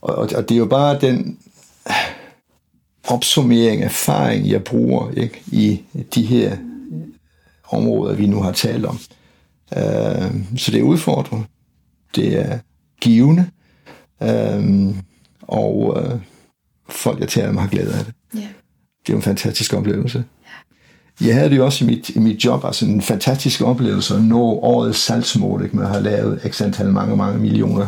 og, 0.02 0.16
og 0.16 0.50
det 0.50 0.52
er 0.52 0.60
jo 0.60 0.66
bare 0.66 1.00
den 1.00 1.40
opsummering, 3.08 3.84
erfaring, 3.84 4.50
jeg 4.50 4.64
bruger 4.64 5.12
ikke, 5.12 5.42
i 5.48 5.82
de 6.16 6.26
her 6.26 6.58
områder, 7.70 8.16
vi 8.16 8.28
nu 8.28 8.42
har 8.42 8.52
talt 8.52 8.86
om. 8.86 9.00
Øhm, 9.78 10.58
så 10.58 10.72
det 10.72 10.80
er 10.80 10.84
udfordrende 10.84 11.46
det 12.16 12.40
er 12.40 12.60
givende, 13.02 13.50
øhm, 14.24 14.96
og 15.42 16.04
øh, 16.04 16.20
folk, 16.90 17.20
jeg 17.20 17.28
taler 17.28 17.52
med, 17.52 17.62
har 17.62 17.68
glæde 17.68 17.94
af 17.94 18.06
det. 18.06 18.14
Yeah. 18.36 18.48
Det 19.08 19.14
er 19.14 19.18
en 19.18 19.24
fantastisk 19.24 19.74
oplevelse. 19.74 20.24
Jeg 21.22 21.36
havde 21.36 21.50
det 21.50 21.58
jo 21.58 21.66
også 21.66 21.86
i 21.86 21.88
mit, 21.88 22.10
i 22.10 22.20
mit 22.20 22.46
job, 22.46 22.66
altså 22.66 22.86
en 22.86 23.02
fantastisk 23.02 23.62
oplevelse 23.62 24.16
at 24.16 24.24
nå 24.24 24.42
årets 24.42 25.00
salgsmål, 25.00 25.64
ikke? 25.64 25.76
man 25.76 25.86
har 25.86 26.00
lavet 26.00 26.42
x 26.48 26.62
antal 26.62 26.92
mange, 26.92 27.18
mange 27.18 27.40
millioner 27.40 27.88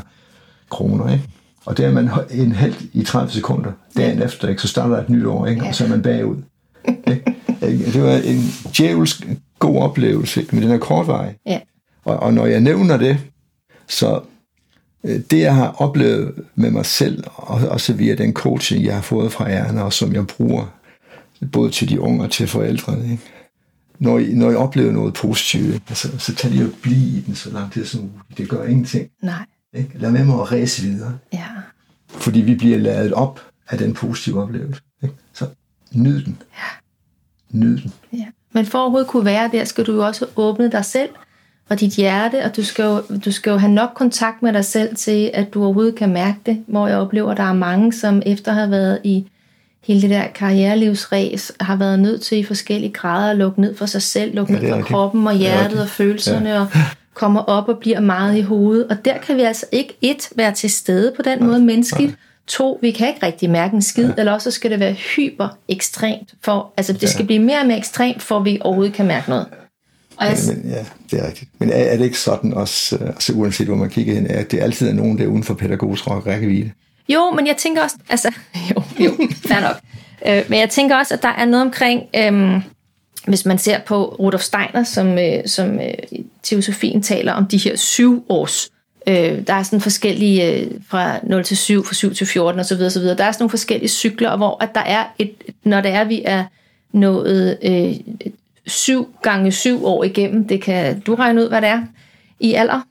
kroner. 0.69 1.13
Ikke? 1.13 1.23
Og 1.65 1.77
der 1.77 1.87
er 1.87 1.91
man 1.91 2.09
en 2.31 2.51
held 2.51 2.75
i 2.93 3.03
30 3.03 3.31
sekunder. 3.31 3.71
Dagen 3.97 4.21
efter, 4.21 4.47
ikke? 4.47 4.61
så 4.61 4.67
starter 4.67 4.97
et 4.97 5.09
nyt 5.09 5.25
år, 5.25 5.45
ikke? 5.45 5.63
Og 5.63 5.75
så 5.75 5.83
er 5.83 5.89
man 5.89 6.01
bagud. 6.01 6.37
Ikke? 7.07 7.35
Det 7.93 8.03
var 8.03 8.15
en 8.15 8.41
djævelsk 8.77 9.27
god 9.59 9.77
oplevelse, 9.77 10.41
ikke? 10.41 10.55
men 10.55 10.63
den 10.63 10.71
er 10.71 10.77
kortvarig. 10.77 11.35
Yeah. 11.49 11.61
Og, 12.05 12.17
og 12.17 12.33
når 12.33 12.45
jeg 12.45 12.61
nævner 12.61 12.97
det, 12.97 13.17
så 13.87 14.21
øh, 15.03 15.19
det, 15.31 15.39
jeg 15.39 15.55
har 15.55 15.75
oplevet 15.77 16.33
med 16.55 16.71
mig 16.71 16.85
selv, 16.85 17.23
og 17.35 17.61
også 17.69 17.93
via 17.93 18.15
den 18.15 18.33
coaching, 18.33 18.85
jeg 18.85 18.95
har 18.95 19.01
fået 19.01 19.31
fra 19.31 19.49
Erna, 19.49 19.81
og 19.81 19.93
som 19.93 20.13
jeg 20.13 20.27
bruger 20.27 20.74
både 21.51 21.71
til 21.71 21.89
de 21.89 22.01
unge 22.01 22.23
og 22.23 22.31
til 22.31 22.47
forældrene, 22.47 23.11
ikke? 23.11 23.23
når 23.99 24.19
I, 24.19 24.33
når 24.33 24.51
I 24.51 24.55
oplever 24.55 24.91
noget 24.91 25.13
positivt, 25.13 25.83
altså, 25.87 26.19
så 26.19 26.35
tag 26.35 26.51
lige 26.51 26.65
og 26.65 26.71
blive 26.81 27.17
i 27.17 27.21
den 27.21 27.35
så 27.35 27.51
lang 27.51 27.71
tid 27.71 27.85
som 27.85 28.01
muligt. 28.01 28.37
Det 28.37 28.49
gør 28.49 28.63
ingenting. 28.63 29.09
Nej. 29.21 29.45
Ikke? 29.73 29.89
Lad 29.95 30.11
være 30.11 30.25
med 30.25 30.33
at 30.33 30.51
ræse 30.51 30.81
videre. 30.81 31.17
Ja. 31.33 31.45
Fordi 32.07 32.41
vi 32.41 32.55
bliver 32.55 32.77
ladet 32.77 33.13
op 33.13 33.41
af 33.69 33.77
den 33.77 33.93
positive 33.93 34.43
oplevelse. 34.43 34.81
Ikke? 35.03 35.15
Så 35.33 35.47
nyd 35.93 36.23
den. 36.23 36.37
Ja. 36.53 37.57
Nyd 37.59 37.77
den. 37.81 37.93
Ja. 38.13 38.25
Men 38.53 38.65
for 38.65 38.77
at 38.77 38.81
overhovedet 38.81 39.07
kunne 39.07 39.25
være 39.25 39.49
der, 39.51 39.63
skal 39.63 39.85
du 39.85 39.93
jo 39.93 40.05
også 40.05 40.25
åbne 40.35 40.71
dig 40.71 40.85
selv 40.85 41.09
og 41.69 41.79
dit 41.79 41.95
hjerte, 41.95 42.43
og 42.43 42.55
du 42.55 42.63
skal, 42.63 42.83
jo, 42.83 43.01
du 43.25 43.31
skal 43.31 43.51
jo 43.51 43.57
have 43.57 43.71
nok 43.71 43.89
kontakt 43.95 44.41
med 44.41 44.53
dig 44.53 44.65
selv 44.65 44.95
til, 44.95 45.31
at 45.33 45.53
du 45.53 45.63
overhovedet 45.63 45.95
kan 45.95 46.13
mærke 46.13 46.37
det, 46.45 46.63
hvor 46.67 46.87
jeg 46.87 46.97
oplever, 46.97 47.31
at 47.31 47.37
der 47.37 47.43
er 47.43 47.53
mange, 47.53 47.93
som 47.93 48.21
efter 48.25 48.51
have 48.51 48.71
været 48.71 48.99
i 49.03 49.25
hele 49.85 50.01
det 50.01 50.09
der 50.09 50.27
karrierelivsræs, 50.27 51.51
har 51.59 51.75
været 51.75 51.99
nødt 51.99 52.21
til 52.21 52.37
i 52.37 52.43
forskellige 52.43 52.93
grader 52.93 53.31
at 53.31 53.37
lukke 53.37 53.61
ned 53.61 53.75
for 53.75 53.85
sig 53.85 54.01
selv, 54.01 54.35
lukke 54.35 54.53
Ja, 54.53 54.59
ja, 54.59 54.63
ned 54.63 54.69
for 54.69 54.77
rigtigt. 54.77 54.95
kroppen 54.95 55.27
og 55.27 55.33
er 55.33 55.37
hjertet 55.37 55.81
og 55.81 55.89
følelserne, 55.89 56.49
ja. 56.49 56.59
og 56.61 56.67
kommer 57.13 57.41
op 57.41 57.69
og 57.69 57.77
bliver 57.79 57.99
meget 57.99 58.37
i 58.37 58.41
hovedet. 58.41 58.87
Og 58.87 59.05
der 59.05 59.17
kan 59.17 59.37
vi 59.37 59.41
altså 59.41 59.65
ikke 59.71 59.97
et, 60.01 60.29
være 60.35 60.53
til 60.53 60.69
stede 60.69 61.13
på 61.15 61.21
den 61.21 61.43
måde 61.45 61.59
menneskeligt, 61.59 62.15
To, 62.47 62.79
vi 62.81 62.91
kan 62.91 63.07
ikke 63.07 63.25
rigtig 63.25 63.49
mærke 63.49 63.75
en 63.75 63.81
skid, 63.81 64.05
ja. 64.05 64.13
eller 64.17 64.31
også 64.31 64.51
så 64.51 64.55
skal 64.55 64.71
det 64.71 64.79
være 64.79 64.93
hyper 64.93 65.57
ekstremt, 65.67 66.33
for, 66.43 66.73
altså 66.77 66.93
det 66.93 67.09
skal 67.09 67.25
blive 67.25 67.39
mere 67.39 67.59
og 67.59 67.67
mere 67.67 67.77
ekstremt, 67.77 68.21
for 68.21 68.39
vi 68.39 68.57
overhovedet 68.61 68.93
kan 68.93 69.05
mærke 69.05 69.29
noget. 69.29 69.45
Og 70.17 70.25
jeg, 70.25 70.37
Men, 70.47 70.71
ja, 70.71 70.85
det 71.11 71.19
er 71.23 71.27
rigtigt. 71.27 71.51
Men 71.59 71.69
er, 71.69 71.73
er 71.75 71.97
det 71.97 72.05
ikke 72.05 72.19
sådan 72.19 72.53
også, 72.53 72.97
øh, 73.01 73.07
altså 73.07 73.33
uanset 73.33 73.67
hvor 73.67 73.75
man 73.75 73.89
kigger 73.89 74.13
hen, 74.13 74.27
at 74.27 74.51
det 74.51 74.59
altid 74.59 74.89
er 74.89 74.93
nogen, 74.93 75.17
der 75.17 75.23
er 75.23 75.27
uden 75.27 75.43
for 75.43 75.53
pædagogisk 75.53 76.07
rækkevidde? 76.07 76.71
Jo, 77.09 77.31
men 77.31 77.47
jeg 77.47 77.57
tænker 77.57 77.83
også, 77.83 77.95
altså, 78.09 78.33
jo, 78.75 78.83
jo, 78.99 79.11
fair 79.47 79.61
nok. 79.61 79.75
Øh, 80.27 80.43
men 80.49 80.59
jeg 80.59 80.69
tænker 80.69 80.95
også, 80.95 81.13
at 81.13 81.23
der 81.23 81.29
er 81.29 81.45
noget 81.45 81.65
omkring, 81.65 82.03
øhm, 82.15 82.61
hvis 83.27 83.45
man 83.45 83.57
ser 83.57 83.79
på 83.79 84.15
Rudolf 84.19 84.43
Steiner, 84.43 84.83
som, 84.83 85.19
øh, 85.19 85.47
som 85.47 85.79
øh, 85.79 85.93
teosofien 86.43 87.01
taler 87.01 87.33
om 87.33 87.47
de 87.47 87.57
her 87.57 87.75
syv 87.75 88.25
års, 88.29 88.69
øh, 89.07 89.47
der 89.47 89.53
er 89.53 89.63
sådan 89.63 89.81
forskellige, 89.81 90.53
øh, 90.53 90.71
fra 90.89 91.19
0 91.23 91.43
til 91.43 91.57
7, 91.57 91.85
fra 91.85 91.93
7 91.93 92.13
til 92.13 92.27
14 92.27 92.59
osv. 92.59 92.73
osv. 92.73 93.01
Der 93.01 93.09
er 93.09 93.13
sådan 93.13 93.35
nogle 93.39 93.49
forskellige 93.49 93.89
cykler, 93.89 94.37
hvor 94.37 94.63
at 94.63 94.69
der 94.75 94.81
er 94.81 95.03
et, 95.19 95.33
når 95.63 95.81
det 95.81 95.91
er, 95.91 96.03
vi 96.03 96.21
er 96.25 96.45
nået 96.91 97.57
øh, 97.63 97.95
syv 98.67 99.15
gange 99.21 99.51
syv 99.51 99.85
år 99.85 100.03
igennem, 100.03 100.47
det 100.47 100.61
kan 100.61 100.99
du 100.99 101.15
regne 101.15 101.43
ud, 101.43 101.47
hvad 101.47 101.61
det 101.61 101.69
er, 101.69 101.81
i 102.39 102.53
alder, 102.53 102.81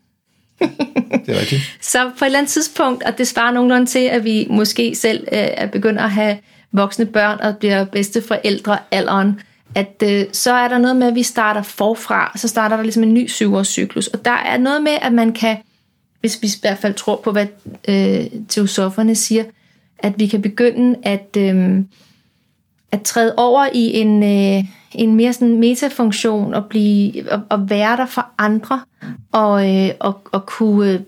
det 1.27 1.37
er 1.37 1.41
rigtigt. 1.41 1.79
så 1.81 2.11
på 2.19 2.25
et 2.25 2.27
eller 2.27 2.39
andet 2.39 2.53
tidspunkt, 2.53 3.03
og 3.03 3.19
det 3.19 3.29
svarer 3.29 3.53
nogenlunde 3.53 3.87
til, 3.87 3.99
at 3.99 4.25
vi 4.25 4.47
måske 4.51 4.95
selv 4.95 5.29
øh, 5.33 5.39
er 5.39 5.67
begyndt 5.67 6.01
at 6.01 6.11
have 6.11 6.39
voksne 6.73 7.07
børn 7.07 7.41
og 7.41 7.57
bliver 7.57 7.85
bedste 7.85 8.23
forældre 8.23 8.79
alderen, 8.91 9.41
at 9.75 10.03
øh, 10.03 10.25
så 10.33 10.53
er 10.53 10.69
der 10.69 10.79
noget 10.79 10.97
med, 10.97 11.07
at 11.07 11.15
vi 11.15 11.23
starter 11.23 11.63
forfra, 11.63 12.33
så 12.37 12.49
starter 12.49 12.77
der 12.77 12.83
ligesom 12.83 13.03
en 13.03 13.15
ny 13.15 13.29
syvårscyklus. 13.29 14.07
Og 14.07 14.25
der 14.25 14.31
er 14.31 14.59
noget 14.59 14.83
med, 14.83 14.93
at 15.03 15.13
man 15.13 15.33
kan, 15.33 15.57
hvis 16.21 16.43
vi 16.43 16.47
i 16.47 16.61
hvert 16.61 16.79
fald 16.79 16.95
tror 16.95 17.21
på, 17.25 17.33
hvad 17.33 17.47
øh, 17.89 18.27
teosoferne 18.49 19.15
siger, 19.15 19.45
at 19.99 20.13
vi 20.17 20.27
kan 20.27 20.43
begynde 20.43 20.99
at, 21.03 21.37
øh, 21.39 21.79
at 22.95 23.03
træde 23.03 23.35
over 23.37 23.67
i 23.73 24.01
en, 24.01 24.23
øh, 24.23 24.65
en 24.93 25.15
mere 25.15 25.33
sådan 25.33 25.59
metafunktion 25.59 26.55
og, 26.55 26.65
blive, 26.67 27.33
og, 27.33 27.41
og 27.49 27.71
være 27.71 27.97
der 27.97 28.07
for 28.07 28.27
andre 28.39 28.81
og, 29.33 29.75
øh, 29.75 29.91
og, 30.01 30.21
og 30.33 30.47
kunne... 30.47 30.91
Øh, 30.91 31.01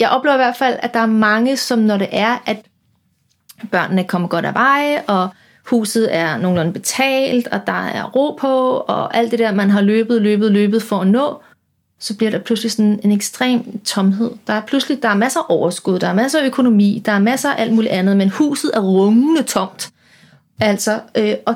jeg 0.00 0.08
oplever 0.08 0.34
i 0.34 0.38
hvert 0.38 0.56
fald, 0.56 0.76
at 0.82 0.94
der 0.94 1.00
er 1.00 1.06
mange, 1.06 1.56
som 1.56 1.78
når 1.78 1.96
det 1.96 2.08
er, 2.12 2.42
at 2.46 2.56
børnene 3.70 4.04
kommer 4.04 4.28
godt 4.28 4.44
af 4.44 4.54
veje, 4.54 5.02
og 5.08 5.28
huset 5.66 6.16
er 6.16 6.38
nogenlunde 6.38 6.72
betalt, 6.72 7.48
og 7.48 7.60
der 7.66 7.86
er 7.86 8.04
ro 8.04 8.36
på, 8.40 8.84
og 8.88 9.16
alt 9.16 9.30
det 9.30 9.38
der, 9.38 9.52
man 9.52 9.70
har 9.70 9.80
løbet, 9.80 10.22
løbet, 10.22 10.52
løbet 10.52 10.82
for 10.82 10.98
at 10.98 11.06
nå, 11.06 11.42
så 11.98 12.16
bliver 12.16 12.30
der 12.30 12.38
pludselig 12.38 12.72
sådan 12.72 13.00
en 13.04 13.12
ekstrem 13.12 13.80
tomhed. 13.84 14.30
Der 14.46 14.52
er 14.52 14.60
pludselig 14.60 15.02
der 15.02 15.08
er 15.08 15.14
masser 15.14 15.40
af 15.40 15.44
overskud, 15.48 15.98
der 15.98 16.08
er 16.08 16.14
masser 16.14 16.40
af 16.40 16.46
økonomi, 16.46 17.02
der 17.04 17.12
er 17.12 17.18
masser 17.18 17.50
af 17.50 17.62
alt 17.62 17.72
muligt 17.72 17.92
andet, 17.92 18.16
men 18.16 18.28
huset 18.28 18.70
er 18.74 18.80
rungende 18.80 19.42
tomt. 19.42 19.90
Altså, 20.60 21.00
øh, 21.14 21.34
og, 21.46 21.54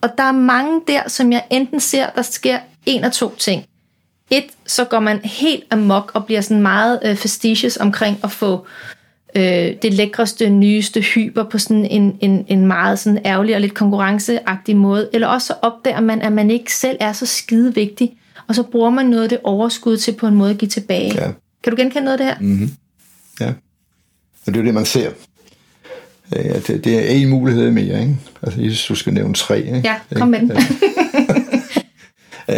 og 0.00 0.10
der 0.18 0.24
er 0.24 0.32
mange 0.32 0.80
der, 0.88 1.08
som 1.08 1.32
jeg 1.32 1.44
enten 1.50 1.80
ser, 1.80 2.06
der 2.10 2.22
sker 2.22 2.58
en 2.86 3.04
af 3.04 3.12
to 3.12 3.34
ting. 3.38 3.64
Et, 4.30 4.44
så 4.66 4.84
går 4.84 5.00
man 5.00 5.18
helt 5.18 5.64
amok 5.70 6.10
og 6.14 6.26
bliver 6.26 6.40
sådan 6.40 6.62
meget 6.62 7.00
øh, 7.04 7.16
fastidious 7.16 7.76
omkring 7.76 8.18
at 8.24 8.30
få 8.30 8.66
øh, 9.36 9.42
det 9.82 9.94
lækreste, 9.94 10.50
nyeste 10.50 11.00
hyper 11.00 11.44
på 11.44 11.58
sådan 11.58 11.86
en, 11.86 12.18
en, 12.20 12.44
en 12.48 12.66
meget 12.66 12.98
sådan 12.98 13.20
ærgerlig 13.24 13.54
og 13.54 13.60
lidt 13.60 13.74
konkurrenceagtig 13.74 14.76
måde. 14.76 15.10
Eller 15.12 15.26
også 15.26 15.46
så 15.46 15.54
opdager 15.62 16.00
man, 16.00 16.22
at 16.22 16.32
man 16.32 16.50
ikke 16.50 16.74
selv 16.74 16.96
er 17.00 17.12
så 17.12 17.26
skide 17.26 17.74
vigtig, 17.74 18.16
og 18.46 18.54
så 18.54 18.62
bruger 18.62 18.90
man 18.90 19.06
noget 19.06 19.22
af 19.22 19.28
det 19.28 19.38
overskud 19.44 19.96
til 19.96 20.12
på 20.12 20.26
en 20.26 20.34
måde 20.34 20.50
at 20.50 20.58
give 20.58 20.68
tilbage. 20.68 21.14
Ja. 21.14 21.32
Kan 21.62 21.70
du 21.70 21.76
genkende 21.76 22.04
noget 22.04 22.20
af 22.20 22.26
det 22.26 22.26
her? 22.26 22.36
Mm. 22.40 22.70
Ja. 23.40 23.48
Og 24.46 24.46
det 24.46 24.56
er 24.56 24.60
jo 24.60 24.66
det, 24.66 24.74
man 24.74 24.84
ser. 24.84 25.10
Øh, 26.36 26.44
at 26.44 26.66
Det, 26.66 26.84
det 26.84 26.98
er 26.98 27.14
en 27.16 27.28
mulighed 27.28 27.70
mere, 27.70 28.00
ikke? 28.00 28.16
Altså, 28.42 28.60
jeg 28.60 28.70
synes, 28.70 28.86
du 28.86 28.94
skal 28.94 29.14
nævne 29.14 29.34
tre, 29.34 29.58
ikke? 29.60 29.82
Ja, 29.84 29.94
kom 30.14 30.28
med 30.28 30.40
den. 30.40 30.50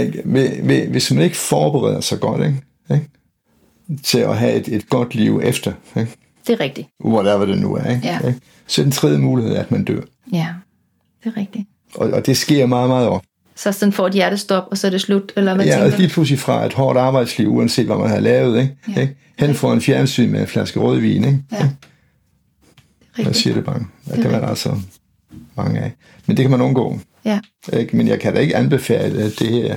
Ikke? 0.01 0.23
Hvis- 0.25 0.89
hvis- 0.91 1.11
man 1.13 1.23
ikke 1.25 1.37
forbereder 1.37 2.01
sig 2.01 2.21
godt, 2.21 2.47
ikke? 2.47 2.57
Ikke? 2.91 3.09
Til 4.05 4.19
at 4.19 4.37
have 4.39 4.53
et, 4.55 4.69
et 4.69 4.89
godt 4.89 5.15
liv 5.15 5.41
efter, 5.45 5.73
ikke? 5.97 6.13
Det 6.47 6.53
er 6.53 6.61
rigtigt. 6.61 6.89
Whatever 7.05 7.45
det 7.47 7.59
nu 7.59 7.75
er, 7.75 7.91
ikke? 7.91 8.01
Ja. 8.07 8.19
Så 8.67 8.81
er 8.81 8.85
den 8.85 8.93
tredje 8.93 9.19
mulighed, 9.19 9.57
at 9.57 9.71
man 9.71 9.85
dør. 9.85 10.01
Ja, 10.33 10.47
det 11.25 11.33
er 11.37 11.41
rigtigt. 11.41 11.65
Og, 11.95 12.11
og 12.11 12.27
det 12.27 12.37
sker 12.37 12.67
meget, 12.67 12.89
meget 12.89 13.09
ofte. 13.09 13.29
Så 13.57 13.73
sådan 13.73 13.93
får 13.93 14.07
et 14.07 14.13
hjertestop, 14.13 14.65
og 14.71 14.79
så 14.79 14.87
er 14.87 14.91
det 14.91 15.01
slut, 15.01 15.33
eller 15.37 15.55
hvad 15.55 15.65
Ja, 15.65 15.71
tænker 15.71 15.85
altså 15.85 15.97
du? 15.97 16.01
lige 16.03 16.11
pludselig 16.11 16.39
fra 16.39 16.67
et 16.67 16.73
hårdt 16.73 16.99
arbejdsliv, 16.99 17.49
uanset 17.55 17.87
hvad 17.87 17.97
man 17.97 18.09
har 18.11 18.21
lavet, 18.21 18.61
ikke? 18.61 18.77
Ja. 18.97 19.01
ikke? 19.01 19.17
Hen 19.39 19.55
for 19.55 19.73
en 19.73 19.81
fjernsyn 19.81 20.31
med 20.31 20.41
en 20.41 20.47
flaske 20.47 20.81
rødvin, 20.81 21.25
ikke? 21.25 21.39
Ja. 21.53 21.69
Jeg 23.19 23.27
Rigtigt. 23.27 23.37
siger 23.43 23.55
det 23.55 23.65
bare. 23.65 23.87
er 24.07 24.15
Det 24.15 24.23
kan 24.23 24.31
være 24.31 24.41
der 24.41 24.47
altså 24.49 24.81
mange 25.57 25.81
af. 25.81 25.93
Men 26.27 26.37
det 26.37 26.43
kan 26.43 26.51
man 26.51 26.61
undgå. 26.61 26.99
Ja. 27.25 27.41
Ikke? 27.73 27.97
Men 27.97 28.09
jeg 28.09 28.21
kan 28.21 28.35
da 28.35 28.41
ikke 28.41 28.57
anbefale, 28.57 29.23
at 29.23 29.33
det 29.39 29.49
her... 29.49 29.77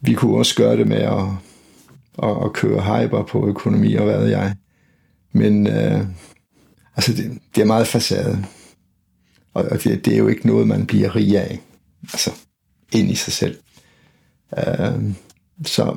Vi 0.00 0.14
kunne 0.14 0.36
også 0.38 0.54
gøre 0.56 0.76
det 0.76 0.88
med 0.88 0.96
at, 0.96 1.24
at, 2.22 2.44
at 2.44 2.52
køre 2.52 2.80
hyper 3.02 3.22
på 3.22 3.48
økonomi 3.48 3.94
og 3.94 4.04
hvad 4.04 4.18
ved 4.18 4.28
jeg. 4.28 4.54
Men 5.32 5.66
øh, 5.66 6.00
altså 6.96 7.12
det, 7.12 7.38
det 7.54 7.62
er 7.62 7.66
meget 7.66 7.86
facade. 7.86 8.44
Og, 9.54 9.64
og 9.64 9.84
det, 9.84 10.04
det 10.04 10.12
er 10.14 10.18
jo 10.18 10.28
ikke 10.28 10.46
noget, 10.46 10.68
man 10.68 10.86
bliver 10.86 11.16
rig 11.16 11.38
af. 11.38 11.58
Altså, 12.02 12.30
ind 12.92 13.10
i 13.10 13.14
sig 13.14 13.32
selv. 13.32 13.58
Øh, 14.58 15.02
så 15.64 15.96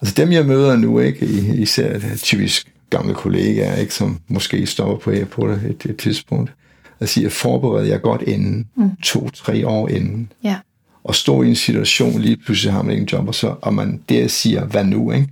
altså 0.00 0.14
dem, 0.16 0.32
jeg 0.32 0.46
møder 0.46 0.76
nu, 0.76 0.98
ikke, 0.98 1.26
i- 1.26 1.62
især 1.62 1.98
typisk 2.16 2.73
gamle 2.96 3.14
kollegaer, 3.14 3.76
ikke, 3.76 3.94
som 3.94 4.20
måske 4.28 4.66
stopper 4.66 4.96
på 4.96 5.10
her 5.10 5.24
på 5.24 5.46
et, 5.46 5.86
et, 5.88 5.96
tidspunkt, 5.96 6.52
og 7.00 7.08
siger, 7.08 7.28
forbered 7.28 7.86
jer 7.86 7.98
godt 7.98 8.22
inden, 8.22 8.68
mm. 8.76 8.96
to-tre 9.02 9.66
år 9.66 9.88
inden, 9.88 10.32
Ja. 10.44 10.58
og 11.04 11.14
stå 11.14 11.42
i 11.42 11.48
en 11.48 11.56
situation, 11.56 12.20
lige 12.20 12.36
pludselig 12.36 12.72
har 12.72 12.82
man 12.82 12.90
ikke 12.90 13.02
en 13.02 13.08
job, 13.08 13.28
og, 13.28 13.34
så, 13.34 13.54
og 13.62 13.74
man 13.74 14.02
der 14.08 14.28
siger, 14.28 14.64
hvad 14.64 14.84
nu, 14.84 15.12
ikke? 15.12 15.28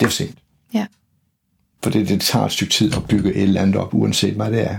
Det 0.00 0.06
er 0.06 0.10
for 0.10 0.14
sent. 0.14 0.38
Ja. 0.74 0.86
For 1.82 1.90
det, 1.90 2.08
det 2.08 2.20
tager 2.20 2.44
et 2.44 2.52
stykke 2.52 2.72
tid 2.72 2.96
at 2.96 3.04
bygge 3.08 3.34
et 3.34 3.42
eller 3.42 3.62
andet 3.62 3.76
op, 3.76 3.94
uanset 3.94 4.34
hvad 4.34 4.50
det 4.52 4.66
er. 4.70 4.78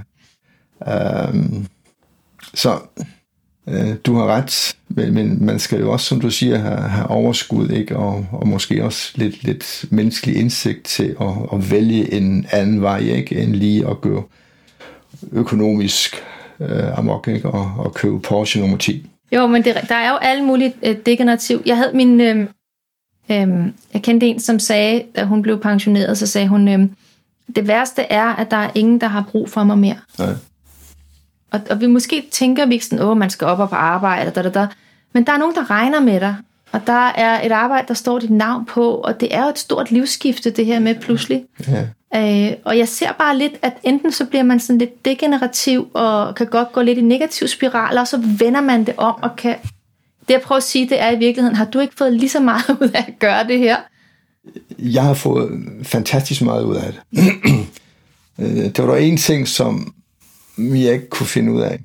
Øhm, 1.28 1.68
så 2.54 2.80
øh, 3.70 3.96
du 4.06 4.16
har 4.16 4.26
ret, 4.28 4.76
men, 4.88 5.14
men 5.14 5.46
man 5.46 5.60
skal 5.60 5.80
jo 5.80 5.92
også, 5.92 6.06
som 6.06 6.22
du 6.22 6.30
siger, 6.30 6.58
have, 6.58 6.78
have 6.78 7.08
overskud, 7.08 7.70
ikke? 7.70 7.98
Og, 7.98 8.26
og 8.32 8.48
måske 8.48 8.84
også 8.84 9.12
lidt, 9.16 9.44
lidt 9.44 9.86
menneskelig 9.90 10.36
indsigt 10.36 10.84
til 10.84 11.16
at, 11.22 11.28
at 11.54 11.72
vælge 11.72 12.14
en 12.14 12.46
anden 12.52 12.82
vej, 12.82 13.00
ikke? 13.00 13.36
end 13.36 13.56
lige 13.56 13.88
at 13.88 14.02
gå 14.02 14.30
økonomisk 15.32 16.16
øh, 16.60 16.98
amok, 16.98 17.28
ikke? 17.28 17.50
Og, 17.50 17.74
og 17.78 17.94
købe 17.94 18.20
Porsche 18.20 18.62
nummer 18.62 18.78
10. 18.78 19.06
Jo, 19.32 19.48
men 19.48 19.64
det, 19.64 19.76
der 19.90 19.96
er 19.96 20.10
jo 20.10 20.16
alle 20.16 20.46
mulige 20.46 20.74
øh, 20.84 20.96
degenerativ. 21.06 21.62
Jeg 21.66 21.78
havde 21.78 21.92
min... 21.94 22.22
Øh, 22.22 22.48
øh, 23.32 23.48
jeg 23.94 24.02
kendte 24.02 24.28
en, 24.28 24.40
som 24.40 24.60
sagde, 24.60 25.04
da 25.16 25.24
hun 25.24 25.42
blev 25.42 25.62
pensioneret, 25.62 26.18
så 26.18 26.28
sagde 26.28 26.48
hun, 26.48 26.68
øh, 26.68 26.80
det 27.56 27.68
værste 27.68 28.02
er, 28.02 28.26
at 28.26 28.52
der 28.52 28.58
er 28.58 28.70
ingen, 28.76 29.02
der 29.02 29.08
har 29.08 29.26
brug 29.32 29.50
for 29.50 29.64
mig 29.64 29.78
mere. 29.78 29.98
Ja. 30.20 30.26
Og, 31.52 31.62
og 31.70 31.82
vi 31.82 31.88
måske 31.88 32.28
tænker 32.32 32.66
vi 32.66 32.74
ikke 32.74 32.86
sådan, 32.86 33.06
åh, 33.06 33.18
man 33.18 33.30
skal 33.30 33.48
op 33.48 33.60
og 33.60 33.70
på 33.70 33.76
arbejde, 33.76 34.32
da, 34.32 34.42
da, 34.42 34.50
da. 34.50 34.68
men 35.14 35.26
der 35.26 35.34
er 35.34 35.38
nogen, 35.38 35.56
der 35.56 35.70
regner 35.70 36.00
med 36.00 36.20
dig. 36.20 36.36
Og 36.72 36.82
der 36.88 37.08
er 37.08 37.46
et 37.46 37.52
arbejde, 37.52 37.88
der 37.88 37.94
står 37.94 38.20
dit 38.20 38.30
navn 38.30 38.66
på, 38.66 38.92
og 38.92 39.20
det 39.20 39.36
er 39.36 39.44
jo 39.44 39.50
et 39.50 39.60
stort 39.60 39.92
livsskifte, 39.92 40.50
det 40.50 40.66
her 40.66 40.80
med 40.80 40.96
pludselig. 40.96 41.44
Ja. 41.68 41.86
Øh, 42.16 42.54
og 42.66 42.78
jeg 42.78 42.88
ser 42.88 43.12
bare 43.12 43.38
lidt, 43.38 43.54
at 43.62 43.74
enten 43.84 44.12
så 44.12 44.26
bliver 44.26 44.44
man 44.44 44.60
sådan 44.60 44.78
lidt 44.78 45.06
degenerativ, 45.06 45.88
og 45.94 46.36
kan 46.36 46.48
godt 46.48 46.72
gå 46.72 46.82
lidt 46.82 46.98
i 46.98 47.02
negativ 47.02 47.48
spiral, 47.48 47.98
og 47.98 48.08
så 48.08 48.18
vender 48.40 48.62
man 48.62 48.84
det 48.84 48.94
om, 48.98 49.16
og 49.22 49.36
kan... 49.38 49.56
Det 50.28 50.34
jeg 50.34 50.42
prøver 50.42 50.58
at 50.58 50.64
sige, 50.64 50.90
det 50.90 51.02
er 51.02 51.12
i 51.12 51.18
virkeligheden, 51.18 51.56
har 51.56 51.66
du 51.66 51.80
ikke 51.80 51.94
fået 51.98 52.14
lige 52.14 52.30
så 52.30 52.40
meget 52.40 52.70
ud 52.82 52.90
af 52.94 53.06
at 53.08 53.20
gøre 53.20 53.48
det 53.48 53.60
her? 53.60 53.78
jeg 54.80 55.04
har 55.04 55.14
fået 55.14 55.50
fantastisk 55.84 56.42
meget 56.42 56.64
ud 56.64 56.76
af 56.76 56.94
det. 56.94 57.24
Øh, 58.42 58.48
det 58.48 58.78
var 58.78 58.86
der 58.86 58.96
en 58.96 59.18
ting, 59.18 59.48
som 59.48 59.94
jeg 60.60 60.94
ikke 60.94 61.10
kunne 61.10 61.28
finde 61.28 61.52
ud 61.54 61.62
af. 61.62 61.80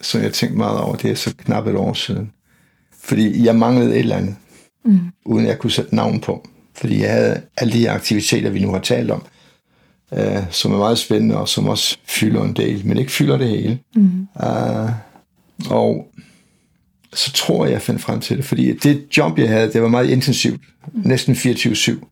som 0.00 0.22
jeg 0.22 0.32
tænkte 0.32 0.58
meget 0.58 0.80
over. 0.80 0.96
Det 0.96 1.10
er 1.10 1.14
så 1.14 1.34
knap 1.36 1.66
et 1.66 1.74
år 1.74 1.94
siden. 1.94 2.32
Fordi 3.02 3.44
jeg 3.44 3.56
manglede 3.56 3.90
et 3.90 3.98
eller 3.98 4.16
andet, 4.16 4.36
mm. 4.84 5.00
uden 5.24 5.46
jeg 5.46 5.58
kunne 5.58 5.70
sætte 5.70 5.94
navn 5.94 6.20
på. 6.20 6.48
Fordi 6.74 7.00
jeg 7.00 7.12
havde 7.12 7.42
alle 7.56 7.72
de 7.72 7.78
her 7.78 7.92
aktiviteter, 7.92 8.50
vi 8.50 8.60
nu 8.64 8.70
har 8.72 8.78
talt 8.78 9.10
om, 9.10 9.22
øh, 10.12 10.42
som 10.50 10.72
er 10.72 10.78
meget 10.78 10.98
spændende, 10.98 11.36
og 11.36 11.48
som 11.48 11.68
også 11.68 11.98
fylder 12.04 12.44
en 12.44 12.56
del, 12.56 12.86
men 12.86 12.96
ikke 12.96 13.12
fylder 13.12 13.36
det 13.38 13.48
hele. 13.48 13.78
Mm. 13.94 14.26
Uh, 14.34 14.90
og 15.70 16.12
så 17.12 17.32
tror 17.32 17.64
jeg, 17.64 17.72
jeg 17.72 17.82
fandt 17.82 18.02
frem 18.02 18.20
til 18.20 18.36
det, 18.36 18.44
fordi 18.44 18.72
det 18.72 19.16
job, 19.16 19.38
jeg 19.38 19.48
havde, 19.48 19.72
det 19.72 19.82
var 19.82 19.88
meget 19.88 20.10
intensivt, 20.10 20.60
næsten 20.92 21.34
24-7. 21.34 22.11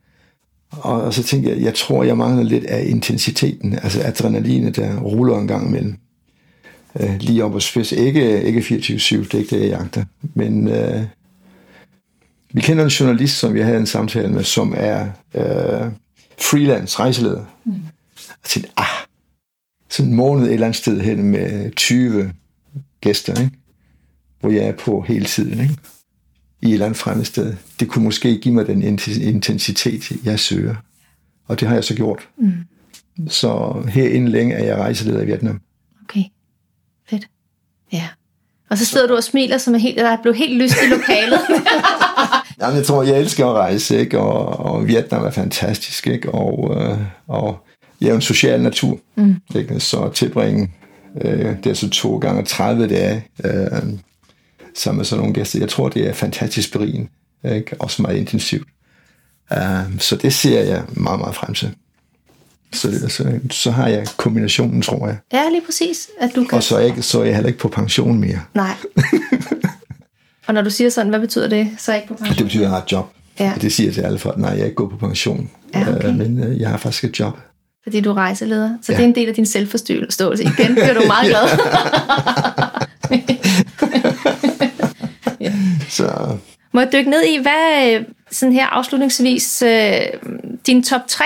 Og, 0.71 1.03
og 1.03 1.15
så 1.15 1.23
tænkte 1.23 1.51
jeg, 1.51 1.61
jeg 1.61 1.75
tror, 1.75 2.05
jeg 2.05 2.17
mangler 2.17 2.43
lidt 2.43 2.65
af 2.65 2.85
intensiteten, 2.87 3.73
altså 3.73 4.03
adrenalinet, 4.03 4.77
der 4.77 5.01
ruller 5.01 5.39
en 5.39 5.49
gang 5.49 5.69
imellem. 5.69 5.97
Uh, 6.95 7.17
lige 7.21 7.45
op 7.45 7.55
og 7.55 7.63
spids. 7.63 7.93
Ikke, 7.93 8.43
ikke 8.43 8.61
24-7, 8.61 9.17
det 9.17 9.35
er 9.35 9.39
ikke 9.39 9.57
det, 9.57 9.63
jeg 9.63 9.79
jagter. 9.79 10.05
Men 10.35 10.67
uh, 10.67 11.03
vi 12.53 12.61
kender 12.61 12.85
en 12.85 12.91
journalist, 12.91 13.39
som 13.39 13.55
vi 13.55 13.61
havde 13.61 13.79
en 13.79 13.87
samtale 13.87 14.29
med, 14.29 14.45
som 14.45 14.75
er 14.77 15.07
uh, 15.35 15.93
freelance 16.39 16.99
rejseleder. 16.99 17.45
Mm. 17.65 17.73
Og 18.43 18.49
tænkte, 18.49 18.71
ah, 18.77 18.87
sådan 19.91 20.11
en 20.11 20.17
måned 20.17 20.47
et 20.47 20.53
eller 20.53 20.67
andet 20.67 20.79
sted 20.79 21.01
hen 21.01 21.23
med 21.23 21.71
20 21.77 22.33
gæster, 23.01 23.41
ikke? 23.41 23.57
hvor 24.41 24.51
jeg 24.51 24.65
er 24.65 24.73
på 24.73 25.01
hele 25.01 25.25
tiden, 25.25 25.61
ikke? 25.61 25.77
I 26.63 26.67
et 26.67 26.73
eller 26.73 26.87
andet 26.87 26.99
fremmed 26.99 27.25
sted. 27.25 27.55
Det 27.81 27.89
kunne 27.89 28.05
måske 28.05 28.39
give 28.39 28.55
mig 28.55 28.67
den 28.67 28.83
intensitet, 29.23 30.13
jeg 30.25 30.41
søger. 30.41 30.75
Og 31.49 31.61
det 31.61 31.69
har 31.69 31.75
jeg 31.75 31.85
så 31.85 31.95
gjort. 31.95 32.29
Mm. 32.39 32.53
Så 33.29 33.83
her 33.89 34.09
inden 34.09 34.29
længe 34.29 34.55
er 34.55 34.65
jeg 34.65 34.77
rejseleder 34.77 35.23
i 35.23 35.27
Vietnam. 35.27 35.61
Okay, 36.05 36.25
fedt. 37.11 37.29
Ja. 37.93 38.09
Og 38.71 38.79
så 38.79 38.85
sidder 38.85 39.07
du 39.07 39.17
og 39.17 39.25
smiler, 39.25 39.59
som 39.59 39.75
er 39.75 39.79
helt, 39.79 39.99
der 39.99 40.09
er 40.09 40.23
blevet 40.23 40.39
helt 40.39 40.63
lyst 40.63 40.75
i 40.85 40.87
lokalet. 40.87 41.41
Jamen, 42.61 42.77
jeg 42.77 42.85
tror, 42.85 43.03
jeg 43.03 43.21
elsker 43.21 43.47
at 43.47 43.55
rejse, 43.55 43.99
ikke? 43.99 44.19
Og, 44.19 44.61
og 44.67 44.89
Vietnam 44.89 45.25
er 45.25 45.31
fantastisk, 45.31 46.07
ikke? 46.07 46.31
Og, 46.31 46.77
øh, 46.77 46.99
og 47.29 47.67
jeg 48.01 48.11
er 48.11 48.15
en 48.15 48.21
social 48.21 48.63
natur, 48.63 48.99
mm. 49.17 49.37
ikke? 49.55 49.81
så 49.81 50.11
tilbringe 50.15 50.71
øh, 51.21 51.57
det 51.65 51.67
er 51.67 51.75
så 51.75 51.91
to 51.91 52.19
gange 52.19 52.45
30 52.45 52.89
dage 52.89 53.25
øh, 53.45 53.83
sammen 54.75 54.97
med 54.97 55.05
sådan 55.05 55.21
nogle 55.21 55.35
gæster. 55.35 55.59
Jeg 55.59 55.69
tror, 55.69 55.89
det 55.89 56.09
er 56.09 56.13
fantastisk 56.13 56.73
berigende, 56.73 57.09
ikke? 57.45 57.77
også 57.79 58.03
meget 58.03 58.17
intensivt. 58.17 58.69
Uh, 59.51 59.99
så 59.99 60.17
det 60.17 60.35
ser 60.35 60.61
jeg 60.61 60.83
meget, 60.89 61.21
meget 61.21 61.35
frem 61.35 61.55
til. 61.55 61.75
Så, 62.73 63.09
så, 63.09 63.41
så 63.51 63.71
har 63.71 63.89
jeg 63.89 64.07
kombinationen, 64.17 64.83
tror 64.83 65.07
jeg. 65.07 65.17
Ja, 65.33 65.49
lige 65.51 65.63
præcis. 65.67 66.09
At 66.21 66.31
du 66.35 66.45
kan... 66.45 66.57
Og 66.57 66.63
så 66.63 66.77
er, 66.77 66.81
jeg, 66.81 67.05
så 67.05 67.21
er 67.21 67.25
jeg 67.25 67.35
heller 67.35 67.49
ikke 67.49 67.59
på 67.59 67.69
pension 67.69 68.21
mere. 68.21 68.41
Nej. 68.55 68.75
og 70.47 70.55
når 70.55 70.63
du 70.63 70.71
siger 70.71 70.91
sådan, 70.91 71.11
hvad 71.11 71.21
betyder 71.21 71.49
det? 71.49 71.69
Så 71.79 71.93
er 71.93 71.97
jeg 71.97 72.03
ikke 72.03 72.15
på 72.15 72.19
pension? 72.19 72.37
Det 72.37 72.45
betyder, 72.45 72.63
at 72.63 72.65
jeg 72.65 72.71
har 72.71 72.83
et 72.83 72.93
job. 72.93 73.13
Ja. 73.41 73.53
Og 73.55 73.63
det 73.63 73.73
siger 73.73 73.87
jeg 73.87 73.95
til 73.95 74.01
alle 74.01 74.19
folk, 74.19 74.39
nej, 74.39 74.51
jeg 74.51 74.61
er 74.61 74.65
ikke 74.65 74.75
gået 74.75 74.91
på 74.91 74.97
pension. 74.97 75.51
Ja, 75.75 75.97
okay. 75.97 76.09
uh, 76.09 76.15
men 76.15 76.49
uh, 76.49 76.61
jeg 76.61 76.71
har 76.71 76.77
faktisk 76.77 77.05
et 77.05 77.21
job. 77.21 77.39
Fordi 77.83 78.01
du 78.01 78.11
er 78.11 78.15
rejseleder. 78.15 78.71
Så 78.83 78.93
ja. 78.93 78.97
det 78.97 79.05
er 79.05 79.09
en 79.09 79.15
del 79.15 79.29
af 79.29 79.35
din 79.35 79.47
selvforståelse. 79.47 80.43
Igen 80.43 80.75
bliver 80.75 80.95
du 80.95 81.07
meget 81.07 81.29
glad. 81.29 81.49
Så. 85.91 86.37
Må 86.73 86.81
jeg 86.81 86.93
dykke 86.93 87.11
ned 87.11 87.23
i, 87.23 87.39
hvad 87.43 88.05
sådan 88.31 88.53
her 88.53 88.67
afslutningsvis, 88.67 89.63
øh, 89.63 90.01
din 90.67 90.83
top 90.83 91.01
3, 91.09 91.25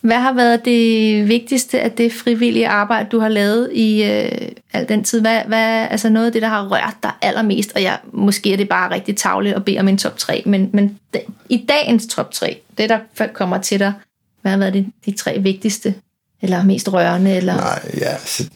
hvad 0.00 0.16
har 0.16 0.32
været 0.32 0.64
det 0.64 1.28
vigtigste 1.28 1.80
af 1.80 1.92
det 1.92 2.12
frivillige 2.12 2.68
arbejde, 2.68 3.08
du 3.08 3.18
har 3.18 3.28
lavet 3.28 3.70
i 3.72 4.04
øh, 4.04 4.48
al 4.72 4.88
den 4.88 5.04
tid? 5.04 5.20
Hvad, 5.20 5.40
hvad 5.46 5.86
altså 5.90 6.08
noget 6.08 6.26
af 6.26 6.32
det, 6.32 6.42
der 6.42 6.48
har 6.48 6.68
rørt 6.68 6.96
dig 7.02 7.10
allermest? 7.22 7.72
Og 7.74 7.82
jeg, 7.82 7.98
måske 8.12 8.52
er 8.52 8.56
det 8.56 8.68
bare 8.68 8.94
rigtig 8.94 9.16
tavligt 9.16 9.56
at 9.56 9.64
bede 9.64 9.78
om 9.78 9.88
en 9.88 9.98
top 9.98 10.18
3, 10.18 10.42
men, 10.46 10.70
men 10.72 10.98
de, 11.14 11.20
i 11.48 11.64
dagens 11.68 12.06
top 12.06 12.30
3, 12.30 12.60
det 12.78 12.88
der 12.88 12.98
kommer 13.34 13.58
til 13.58 13.78
dig, 13.78 13.92
hvad 14.42 14.52
har 14.52 14.58
været 14.58 14.74
de, 14.74 14.86
de 15.06 15.12
tre 15.12 15.38
vigtigste? 15.38 15.94
Eller 16.42 16.64
mest 16.64 16.92
rørende? 16.92 17.36
Eller? 17.36 17.56
Nej, 17.56 17.90
ja, 17.98 18.18
så, 18.18 18.50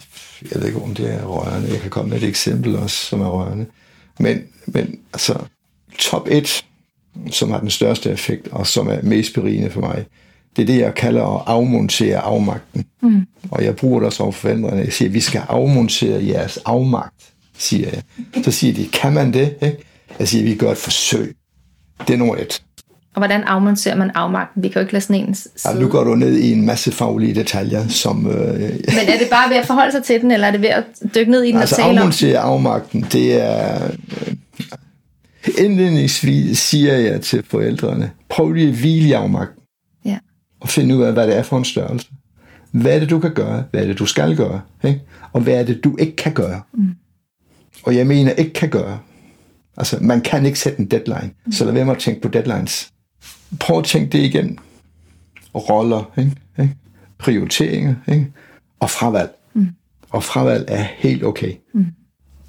jeg 0.53 0.61
ved 0.61 0.67
ikke, 0.67 0.81
om 0.81 0.95
det 0.95 1.15
er 1.15 1.25
rørende. 1.25 1.73
Jeg 1.73 1.81
kan 1.81 1.91
komme 1.91 2.11
med 2.11 2.23
et 2.23 2.29
eksempel 2.29 2.77
også, 2.77 2.97
som 2.97 3.21
er 3.21 3.29
rørende. 3.29 3.67
Men, 4.19 4.43
men 4.67 4.99
altså, 5.13 5.39
top 5.99 6.29
1, 6.31 6.65
som 7.31 7.51
har 7.51 7.61
den 7.61 7.71
største 7.71 8.11
effekt, 8.11 8.49
og 8.49 8.67
som 8.67 8.89
er 8.89 9.03
mest 9.03 9.35
berigende 9.35 9.71
for 9.71 9.81
mig, 9.81 10.05
det 10.57 10.63
er 10.63 10.67
det, 10.67 10.79
jeg 10.79 10.95
kalder 10.95 11.37
at 11.37 11.43
afmontere 11.47 12.19
afmagten. 12.19 12.85
Mm. 13.03 13.27
Og 13.51 13.65
jeg 13.65 13.77
bruger 13.77 14.01
det 14.01 14.07
også 14.07 14.23
over 14.23 14.33
forældrene. 14.33 14.77
Jeg 14.77 14.93
siger, 14.93 15.09
vi 15.09 15.21
skal 15.21 15.43
afmontere 15.49 16.27
jeres 16.27 16.57
afmagt, 16.57 17.33
siger 17.59 17.91
jeg. 17.91 18.03
Så 18.45 18.51
siger 18.51 18.75
de, 18.75 18.87
kan 18.87 19.13
man 19.13 19.33
det? 19.33 19.57
Ikke? 19.63 19.79
Jeg 20.19 20.29
siger, 20.29 20.45
vi 20.45 20.55
gør 20.55 20.71
et 20.71 20.79
forsøg. 20.79 21.37
Det 22.09 22.15
er 22.15 22.19
nummer 22.19 22.37
et. 22.37 22.63
Og 23.17 23.21
hvordan 23.21 23.45
afmonterer 23.45 23.97
man 23.97 24.11
afmagten? 24.15 24.63
Vi 24.63 24.69
kan 24.69 24.75
jo 24.75 24.81
ikke 24.81 24.93
lade 24.93 25.05
sådan 25.05 25.29
en 25.29 25.35
side. 25.35 25.55
Ja, 25.69 25.75
nu 25.75 25.89
går 25.89 26.05
du 26.05 26.15
ned 26.15 26.37
i 26.37 26.53
en 26.53 26.67
masse 26.67 26.93
faglige 26.93 27.35
detaljer, 27.35 27.89
som... 27.89 28.27
Øh, 28.27 28.61
Men 28.61 29.09
er 29.09 29.19
det 29.19 29.29
bare 29.31 29.51
ved 29.51 29.57
at 29.57 29.67
forholde 29.67 29.93
sig 29.93 30.05
til 30.05 30.21
den, 30.21 30.31
eller 30.31 30.47
er 30.47 30.51
det 30.51 30.63
ved 30.63 30.69
at 30.69 30.85
dykke 31.15 31.31
ned 31.31 31.43
i 31.43 31.53
den 31.53 31.61
altså, 31.61 31.75
og 31.75 31.81
tale 31.81 31.91
om 31.91 31.99
afmontere 31.99 32.39
afmagten, 32.39 33.07
det 33.13 33.43
er... 33.43 33.85
Øh, 33.85 34.35
indledningsvis 35.59 36.59
siger 36.59 36.95
jeg 36.95 37.21
til 37.21 37.45
forældrene, 37.49 38.11
prøv 38.29 38.53
lige 38.53 38.69
at 38.69 38.75
hvile 38.75 39.09
i 39.09 39.13
afmagten. 39.13 39.63
Ja. 40.05 40.19
Og 40.61 40.69
finde 40.69 40.97
ud 40.97 41.03
af, 41.03 41.13
hvad 41.13 41.27
det 41.27 41.37
er 41.37 41.43
for 41.43 41.59
en 41.59 41.65
størrelse. 41.65 42.07
Hvad 42.73 42.95
er 42.95 42.99
det, 42.99 43.11
du 43.11 43.19
kan 43.19 43.35
gøre? 43.35 43.65
Hvad 43.71 43.83
er 43.83 43.87
det, 43.87 43.99
du 43.99 44.07
skal 44.07 44.37
gøre? 44.37 44.61
Ikke? 44.85 45.01
Og 45.33 45.41
hvad 45.41 45.55
er 45.55 45.63
det, 45.63 45.85
du 45.85 45.97
ikke 45.97 46.17
kan 46.17 46.33
gøre? 46.33 46.61
Mm. 46.75 46.89
Og 47.83 47.97
jeg 47.97 48.07
mener 48.07 48.33
ikke 48.33 48.53
kan 48.53 48.69
gøre. 48.69 48.99
Altså, 49.77 49.99
man 50.01 50.21
kan 50.21 50.47
ikke 50.47 50.59
sætte 50.59 50.81
en 50.81 50.87
deadline. 50.87 51.31
Mm. 51.47 51.53
Så 51.53 51.65
lad 51.65 51.73
være 51.73 51.85
med 51.85 51.95
at 51.95 52.01
tænke 52.01 52.21
på 52.21 52.29
deadlines 52.29 52.91
prøv 53.61 53.79
at 53.79 53.85
tænke 53.85 54.19
det 54.19 54.25
igen. 54.25 54.59
Roller, 55.55 56.13
ikke? 56.19 56.33
ikke? 56.59 56.77
prioriteringer 57.19 57.95
ikke? 58.09 58.27
og 58.81 58.91
fravalg. 58.91 59.31
Mm. 59.55 59.69
Og 60.11 60.23
fravalg 60.23 60.65
er 60.69 60.85
helt 60.97 61.25
okay. 61.25 61.53
Mm. 61.75 61.87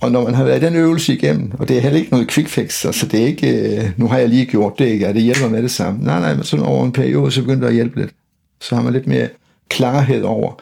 Og 0.02 0.12
når 0.12 0.24
man 0.24 0.34
har 0.34 0.44
været 0.44 0.62
den 0.62 0.76
øvelse 0.76 1.14
igennem, 1.14 1.52
og 1.60 1.68
det 1.68 1.78
er 1.78 1.82
heller 1.82 2.00
ikke 2.00 2.12
noget 2.12 2.28
quick 2.32 2.50
fix, 2.50 2.74
så 2.74 2.88
altså 2.88 3.06
det 3.06 3.22
er 3.22 3.26
ikke, 3.26 3.78
øh, 3.78 3.90
nu 3.98 4.08
har 4.08 4.18
jeg 4.18 4.30
lige 4.30 4.46
gjort 4.46 4.80
det, 4.80 4.86
ikke? 4.86 5.08
og 5.08 5.14
det 5.14 5.22
hjælper 5.22 5.50
med 5.50 5.64
det 5.64 5.72
samme. 5.72 6.04
Nej, 6.04 6.20
nej, 6.20 6.36
men 6.36 6.44
sådan 6.44 6.66
over 6.66 6.86
en 6.86 6.92
periode, 6.92 7.32
så 7.32 7.42
begynder 7.42 7.62
det 7.62 7.68
at 7.68 7.74
hjælpe 7.74 8.00
lidt. 8.00 8.12
Så 8.62 8.76
har 8.76 8.84
man 8.84 8.94
lidt 8.94 9.08
mere 9.08 9.30
klarhed 9.70 10.24
over. 10.24 10.54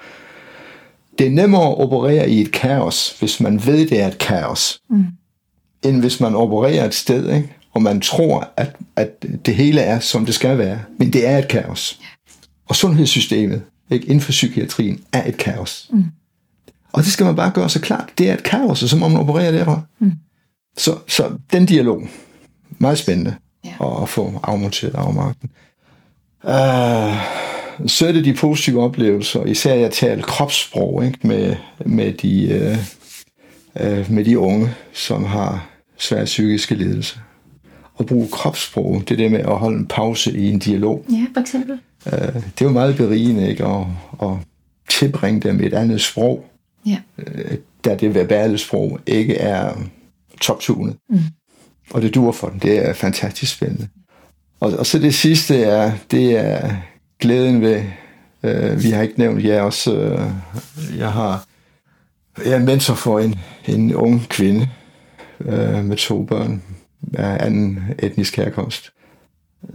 Det 1.20 1.28
er 1.28 1.32
nemmere 1.32 1.68
at 1.68 1.78
operere 1.78 2.30
i 2.30 2.42
et 2.42 2.52
kaos, 2.52 3.20
hvis 3.20 3.42
man 3.42 3.66
ved, 3.66 3.88
det 3.88 4.02
er 4.02 4.08
et 4.08 4.18
kaos, 4.18 4.80
mm. 4.90 5.06
end 5.84 6.00
hvis 6.00 6.20
man 6.20 6.36
opererer 6.36 6.86
et 6.86 6.94
sted, 6.94 7.36
ikke? 7.36 7.56
Og 7.76 7.82
man 7.82 8.02
tror, 8.02 8.50
at, 8.58 8.76
at 8.96 9.26
det 9.46 9.56
hele 9.56 9.82
er, 9.82 10.00
som 10.00 10.26
det 10.26 10.36
skal 10.36 10.58
være. 10.58 10.80
Men 11.00 11.14
det 11.14 11.28
er 11.28 11.38
et 11.38 11.48
kaos. 11.48 12.00
Og 12.66 12.76
sundhedssystemet 12.76 13.62
ikke, 13.90 14.06
inden 14.06 14.22
for 14.22 14.32
psykiatrien 14.32 15.04
er 15.14 15.28
et 15.28 15.38
kaos. 15.38 15.90
Mm. 15.94 16.06
Og 16.94 17.04
det 17.04 17.12
skal 17.12 17.26
man 17.26 17.36
bare 17.36 17.52
gøre 17.52 17.70
så 17.70 17.82
klart. 17.82 18.10
Det 18.18 18.30
er 18.30 18.34
et 18.34 18.44
kaos, 18.44 18.84
og 18.84 18.90
så 18.90 18.98
må 18.98 19.08
man 19.08 19.18
operere 19.18 19.54
derfra. 19.54 19.82
Mm. 20.00 20.12
Så, 20.78 20.98
så 21.08 21.32
den 21.54 21.66
dialog, 21.66 22.08
meget 22.78 22.98
spændende 22.98 23.36
ja. 23.66 24.04
at 24.04 24.10
få 24.10 24.40
afmonteret 24.44 24.96
afmagten. 24.96 25.50
Uh, 26.44 27.18
så 27.88 28.08
er 28.08 28.12
det 28.12 28.26
de 28.26 28.34
positive 28.34 28.84
oplevelser, 28.84 29.46
især 29.46 29.74
jeg 29.74 29.92
taler 29.92 30.24
kropssprog 30.24 31.06
ikke, 31.06 31.20
med, 31.22 31.56
med, 31.86 32.14
de, 32.14 32.62
uh, 33.76 33.88
uh, 33.88 34.12
med 34.12 34.26
de 34.26 34.40
unge, 34.40 34.70
som 34.94 35.24
har 35.24 35.68
svære 35.98 36.26
psykiske 36.26 36.76
lidelser 36.76 37.20
at 38.00 38.06
bruge 38.06 38.28
kropssprog, 38.32 39.04
det 39.10 39.20
der 39.20 39.30
med 39.30 39.40
at 39.40 39.58
holde 39.58 39.78
en 39.78 39.86
pause 39.86 40.38
i 40.38 40.50
en 40.50 40.60
dialog. 40.60 41.06
Ja, 41.12 41.26
for 41.34 41.42
eksempel. 41.42 41.80
Øh, 42.06 42.34
det 42.34 42.62
er 42.62 42.66
jo 42.66 42.70
meget 42.70 42.98
berigende, 42.98 43.50
ikke? 43.50 43.66
At, 43.66 43.86
at 44.22 44.30
tilbringe 44.90 45.40
dem 45.40 45.64
et 45.64 45.74
andet 45.74 46.02
sprog, 46.02 46.46
ja. 46.86 46.98
øh, 47.18 47.58
da 47.86 47.96
det 47.96 48.16
verbale 48.16 48.58
sprog 48.58 49.00
ikke 49.06 49.36
er 49.36 49.74
toptunet. 50.42 50.96
Mm. 51.10 51.20
Og 51.92 52.02
det 52.02 52.16
dur 52.16 52.32
for 52.32 52.50
dem. 52.50 52.60
Det 52.60 52.90
er 52.90 52.94
fantastisk 52.94 53.56
spændende. 53.56 53.88
Og, 54.60 54.74
og 54.80 54.86
så 54.86 55.00
det 55.00 55.14
sidste 55.14 55.62
er, 55.62 55.92
det 56.12 56.38
er 56.38 56.72
glæden 57.20 57.62
ved, 57.62 57.84
øh, 58.44 58.84
vi 58.84 58.90
har 58.90 59.02
ikke 59.02 59.20
nævnt 59.20 59.46
jer 59.46 59.62
også, 59.62 59.96
øh, 59.96 60.30
jeg 60.98 61.12
har 61.12 61.46
jeg 62.46 62.54
er 62.54 62.58
en 62.58 62.66
mentor 62.66 62.94
for 62.94 63.20
en, 63.20 63.36
en 63.68 63.96
ung 63.96 64.30
kvinde 64.30 64.70
øh, 65.40 65.86
med 65.86 65.98
to 65.98 66.24
børn, 66.24 66.64
af 67.14 67.46
anden 67.46 67.80
etnisk 68.00 68.38
herkomst. 68.38 68.92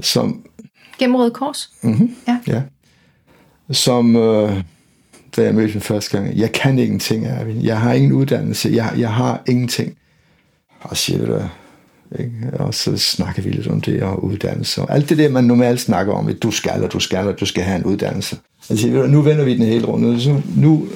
Som, 0.01 0.47
Gennem 0.99 1.17
Røde 1.17 1.31
Kors? 1.31 1.71
Mm-hmm, 1.83 2.17
ja. 2.29 2.39
ja. 2.47 2.63
Som, 3.71 4.17
øh, 4.17 4.63
da 5.37 5.43
jeg 5.43 5.55
mødte 5.55 5.73
den 5.73 5.81
første 5.81 6.19
gang, 6.19 6.39
jeg 6.39 6.53
kan 6.53 6.79
ingenting, 6.79 7.27
Erwin. 7.27 7.63
Jeg 7.63 7.81
har 7.81 7.93
ingen 7.93 8.13
uddannelse. 8.13 8.71
Jeg, 8.73 8.95
jeg 8.99 9.13
har 9.13 9.43
ingenting. 9.49 9.97
Og 10.81 10.97
siger 10.97 11.27
det 11.27 11.51
ikke? 12.19 12.51
Og 12.53 12.75
så 12.75 12.97
snakker 12.97 13.43
vi 13.43 13.51
lidt 13.51 13.67
om 13.67 13.81
det 13.81 14.03
og 14.03 14.25
uddannelse. 14.25 14.83
Og 14.83 14.95
alt 14.95 15.09
det 15.09 15.19
der, 15.19 15.29
man 15.29 15.45
normalt 15.45 15.81
snakker 15.81 16.13
om, 16.13 16.29
at 16.29 16.43
du 16.43 16.51
skal, 16.51 16.85
og 16.85 16.93
du 16.93 17.01
skal, 17.01 17.29
og 17.29 17.41
du 17.41 17.47
skal 17.47 17.63
have 17.63 17.79
en 17.79 17.85
uddannelse. 17.85 18.39
Altså, 18.71 18.89
nu 18.89 19.23
vender 19.23 19.45
vi 19.45 19.57
den 19.57 19.67
hele 19.67 19.87
rundt. 19.87 20.23
Så 20.23 20.43
nu 20.57 20.89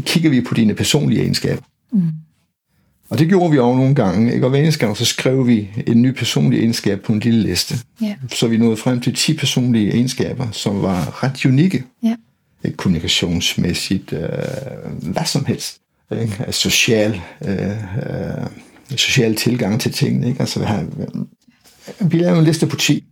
kigger 0.00 0.30
vi 0.30 0.40
på 0.40 0.54
dine 0.54 0.74
personlige 0.74 1.20
egenskaber. 1.20 1.62
Mm. 1.92 2.10
Og 3.14 3.20
det 3.20 3.28
gjorde 3.28 3.50
vi 3.50 3.58
også 3.58 3.76
nogle 3.76 3.94
gange. 3.94 4.34
Ikke? 4.34 4.46
Og 4.46 4.50
hver 4.50 4.60
eneste 4.60 4.80
gang, 4.80 4.96
så 4.96 5.04
skrev 5.04 5.46
vi 5.46 5.70
en 5.86 6.02
ny 6.02 6.10
personlig 6.10 6.58
egenskab 6.58 7.00
på 7.00 7.12
en 7.12 7.20
lille 7.20 7.42
liste. 7.42 7.74
Ja. 8.02 8.14
Så 8.32 8.48
vi 8.48 8.56
nåede 8.56 8.76
frem 8.76 9.00
til 9.00 9.14
10 9.14 9.36
personlige 9.36 9.92
egenskaber, 9.92 10.48
som 10.52 10.82
var 10.82 11.24
ret 11.24 11.46
unikke. 11.46 11.84
Ja. 12.02 12.16
Ikke? 12.64 12.76
Kommunikationsmæssigt, 12.76 14.12
øh, 14.12 14.28
hvad 15.02 15.24
som 15.24 15.44
helst. 15.44 15.76
Ikke? 16.12 16.36
Altså 16.46 16.60
Social, 16.60 17.20
øh, 17.44 17.70
øh, 17.70 18.46
social 18.96 19.36
tilgang 19.36 19.80
til 19.80 19.92
tingene. 19.92 20.28
Ikke? 20.28 20.40
Altså, 20.40 20.60
vi, 20.60 20.66
har, 20.66 20.86
vi 22.00 22.18
lavede 22.18 22.38
en 22.38 22.44
liste 22.44 22.66
på 22.66 22.76
10. 22.76 23.04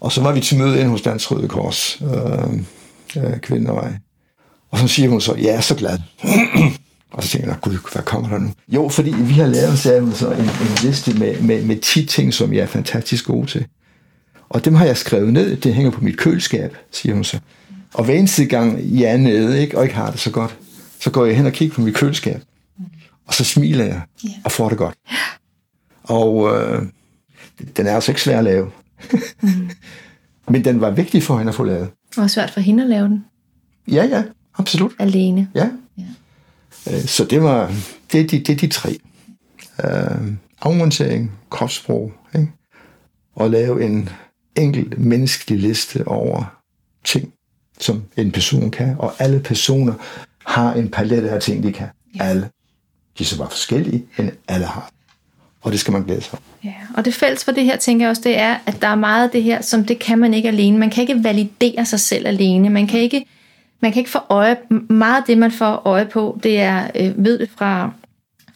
Og 0.00 0.12
så 0.12 0.22
var 0.22 0.32
vi 0.32 0.40
til 0.40 0.58
møde 0.58 0.80
ind 0.80 0.88
hos 0.88 1.02
Dansk 1.02 1.30
Røde 1.30 1.48
Kors, 1.48 2.02
øh, 2.02 3.24
øh, 3.24 3.38
Kvindervej. 3.38 3.92
Og 4.70 4.78
så 4.78 4.88
siger 4.88 5.08
hun 5.08 5.20
så, 5.20 5.34
ja, 5.34 5.42
jeg 5.42 5.54
er 5.54 5.60
så 5.60 5.74
glad. 5.74 5.98
Og 7.14 7.22
så 7.22 7.28
tænker 7.28 7.48
jeg, 7.48 7.56
gud, 7.60 7.78
hvad 7.92 8.02
kommer 8.02 8.28
der 8.28 8.38
nu? 8.38 8.50
Jo, 8.68 8.88
fordi 8.88 9.14
vi 9.18 9.32
har 9.32 9.46
lavet 9.46 9.78
sagde 9.78 10.12
så 10.14 10.30
en, 10.32 10.40
en 10.40 10.48
liste 10.82 11.18
med, 11.18 11.40
med, 11.40 11.64
med 11.64 11.76
10 11.76 12.06
ting, 12.06 12.34
som 12.34 12.52
jeg 12.52 12.60
er 12.60 12.66
fantastisk 12.66 13.26
god 13.26 13.46
til. 13.46 13.66
Og 14.48 14.64
dem 14.64 14.74
har 14.74 14.84
jeg 14.84 14.96
skrevet 14.96 15.32
ned, 15.32 15.56
det 15.56 15.74
hænger 15.74 15.90
på 15.90 16.00
mit 16.04 16.16
køleskab, 16.18 16.76
siger 16.92 17.14
hun 17.14 17.24
så. 17.24 17.38
Og 17.94 18.04
hver 18.04 18.14
eneste 18.14 18.44
gang 18.46 18.80
jeg 19.00 19.12
er 19.12 19.16
nede, 19.16 19.60
ikke, 19.62 19.78
og 19.78 19.84
ikke 19.84 19.96
har 19.96 20.10
det 20.10 20.20
så 20.20 20.30
godt, 20.30 20.56
så 21.00 21.10
går 21.10 21.24
jeg 21.24 21.36
hen 21.36 21.46
og 21.46 21.52
kigger 21.52 21.74
på 21.74 21.80
mit 21.80 21.94
køleskab. 21.94 22.40
Og 23.26 23.34
så 23.34 23.44
smiler 23.44 23.84
jeg 23.84 24.02
og 24.44 24.52
får 24.52 24.68
det 24.68 24.78
godt. 24.78 24.94
Og 26.02 26.56
øh, 26.56 26.82
den 27.76 27.86
er 27.86 27.94
altså 27.94 28.10
ikke 28.10 28.22
svær 28.22 28.38
at 28.38 28.44
lave. 28.44 28.70
Men 30.48 30.64
den 30.64 30.80
var 30.80 30.90
vigtig 30.90 31.22
for 31.22 31.38
hende 31.38 31.50
at 31.50 31.54
få 31.54 31.64
lavet. 31.64 31.88
Var 32.16 32.26
svært 32.26 32.50
for 32.50 32.60
hende 32.60 32.82
at 32.82 32.88
lave 32.88 33.08
den 33.08 33.24
Ja, 33.88 34.04
ja, 34.04 34.22
absolut. 34.58 34.92
alene. 34.98 35.48
Ja. 35.54 35.68
Øh, 36.90 37.04
Så 37.06 37.24
det 37.24 37.42
var 37.42 37.74
det, 38.12 38.20
er 38.20 38.26
de, 38.26 38.38
det 38.38 38.50
er 38.50 38.56
de 38.56 38.66
tre. 38.66 38.98
Øh, 39.84 40.32
afmontering, 40.62 41.32
kropssprog, 41.50 42.12
ikke? 42.34 42.48
og 43.34 43.50
lave 43.50 43.84
en 43.84 44.08
enkelt 44.56 44.98
menneskelig 44.98 45.58
liste 45.58 46.08
over 46.08 46.44
ting, 47.04 47.32
som 47.80 48.02
en 48.16 48.30
person 48.32 48.70
kan. 48.70 48.96
Og 48.98 49.14
alle 49.18 49.40
personer 49.40 49.94
har 50.44 50.74
en 50.74 50.88
palet 50.88 51.26
af 51.26 51.42
ting, 51.42 51.62
de 51.62 51.72
kan. 51.72 51.86
Ja. 52.18 52.24
Alle. 52.24 52.50
De 53.18 53.22
er 53.22 53.24
så 53.24 53.38
bare 53.38 53.50
forskellige, 53.50 54.04
men 54.18 54.30
alle 54.48 54.66
har. 54.66 54.90
Og 55.62 55.72
det 55.72 55.80
skal 55.80 55.92
man 55.92 56.02
glæde 56.02 56.20
sig. 56.20 56.38
Ja, 56.64 56.74
og 56.96 57.04
det 57.04 57.14
fælles 57.14 57.44
for 57.44 57.52
det 57.52 57.64
her, 57.64 57.76
tænker 57.76 58.06
jeg 58.06 58.10
også, 58.10 58.22
det 58.24 58.38
er, 58.38 58.56
at 58.66 58.82
der 58.82 58.88
er 58.88 58.94
meget 58.94 59.24
af 59.24 59.30
det 59.30 59.42
her, 59.42 59.60
som 59.60 59.84
det 59.84 59.98
kan 59.98 60.18
man 60.18 60.34
ikke 60.34 60.48
alene. 60.48 60.78
Man 60.78 60.90
kan 60.90 61.00
ikke 61.02 61.24
validere 61.24 61.86
sig 61.86 62.00
selv 62.00 62.26
alene. 62.26 62.70
Man 62.70 62.86
kan 62.86 63.00
ikke, 63.00 63.24
man 63.84 63.92
kan 63.92 64.00
ikke 64.00 64.10
få 64.10 64.18
øje, 64.28 64.56
meget 64.88 65.16
af 65.16 65.22
det, 65.26 65.38
man 65.38 65.50
får 65.50 65.82
øje 65.84 66.04
på, 66.06 66.40
det 66.42 66.60
er, 66.60 66.90
øh, 66.94 67.24
ved 67.24 67.46
fra, 67.56 67.90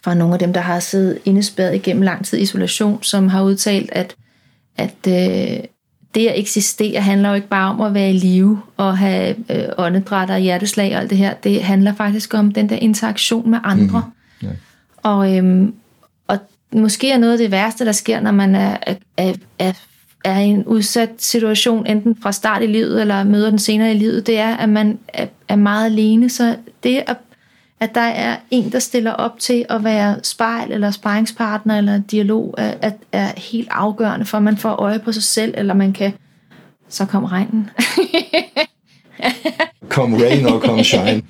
fra 0.03 0.13
nogle 0.13 0.33
af 0.33 0.39
dem, 0.39 0.53
der 0.53 0.61
har 0.61 0.79
siddet 0.79 1.19
indespærret 1.25 1.75
igennem 1.75 2.01
lang 2.01 2.25
tid 2.25 2.39
isolation, 2.39 3.03
som 3.03 3.27
har 3.27 3.43
udtalt, 3.43 3.89
at, 3.91 4.15
at 4.77 4.95
øh, 5.07 5.63
det 6.15 6.27
at 6.27 6.39
eksistere 6.39 7.01
handler 7.01 7.29
jo 7.29 7.35
ikke 7.35 7.47
bare 7.47 7.69
om 7.69 7.81
at 7.81 7.93
være 7.93 8.09
i 8.09 8.13
live 8.13 8.61
og 8.77 8.97
have 8.97 9.35
øh, 9.49 9.63
åndedræt 9.77 10.29
og 10.29 10.39
hjerteslag 10.39 10.95
og 10.95 11.01
alt 11.01 11.09
det 11.09 11.17
her. 11.17 11.33
Det 11.33 11.63
handler 11.63 11.93
faktisk 11.93 12.33
om 12.33 12.51
den 12.51 12.69
der 12.69 12.75
interaktion 12.75 13.49
med 13.49 13.59
andre. 13.63 14.03
Ja. 14.43 14.47
Og, 14.97 15.37
øhm, 15.37 15.73
og 16.27 16.37
måske 16.73 17.11
er 17.11 17.17
noget 17.17 17.33
af 17.33 17.39
det 17.39 17.51
værste, 17.51 17.85
der 17.85 17.91
sker, 17.91 18.19
når 18.19 18.31
man 18.31 18.55
er, 18.55 18.77
er, 19.17 19.33
er, 19.57 19.73
er 20.23 20.39
i 20.39 20.45
en 20.45 20.65
udsat 20.65 21.09
situation, 21.17 21.85
enten 21.85 22.17
fra 22.21 22.31
start 22.31 22.63
i 22.63 22.65
livet 22.65 23.01
eller 23.01 23.23
møder 23.23 23.49
den 23.49 23.59
senere 23.59 23.91
i 23.91 23.97
livet, 23.97 24.27
det 24.27 24.39
er, 24.39 24.55
at 24.55 24.69
man 24.69 24.99
er, 25.47 25.55
meget 25.55 25.85
alene. 25.85 26.29
Så 26.29 26.55
det, 26.83 27.03
at, 27.07 27.17
at 27.79 27.95
der 27.95 28.01
er 28.01 28.37
en, 28.51 28.71
der 28.71 28.79
stiller 28.79 29.11
op 29.11 29.39
til 29.39 29.65
at 29.69 29.83
være 29.83 30.15
spejl 30.23 30.71
eller 30.71 30.91
sparringspartner 30.91 31.77
eller 31.77 32.01
dialog, 32.11 32.55
er, 32.57 32.91
er, 33.11 33.31
helt 33.37 33.67
afgørende 33.71 34.25
for, 34.25 34.37
at 34.37 34.43
man 34.43 34.57
får 34.57 34.69
øje 34.69 34.99
på 34.99 35.11
sig 35.11 35.23
selv, 35.23 35.53
eller 35.57 35.73
man 35.73 35.93
kan... 35.93 36.13
Så 36.89 37.05
kom 37.05 37.23
regnen. 37.23 37.69
Kom 39.89 40.13
rain 40.13 40.45
og 40.45 40.61
kom 40.61 40.83
shine. 40.83 41.21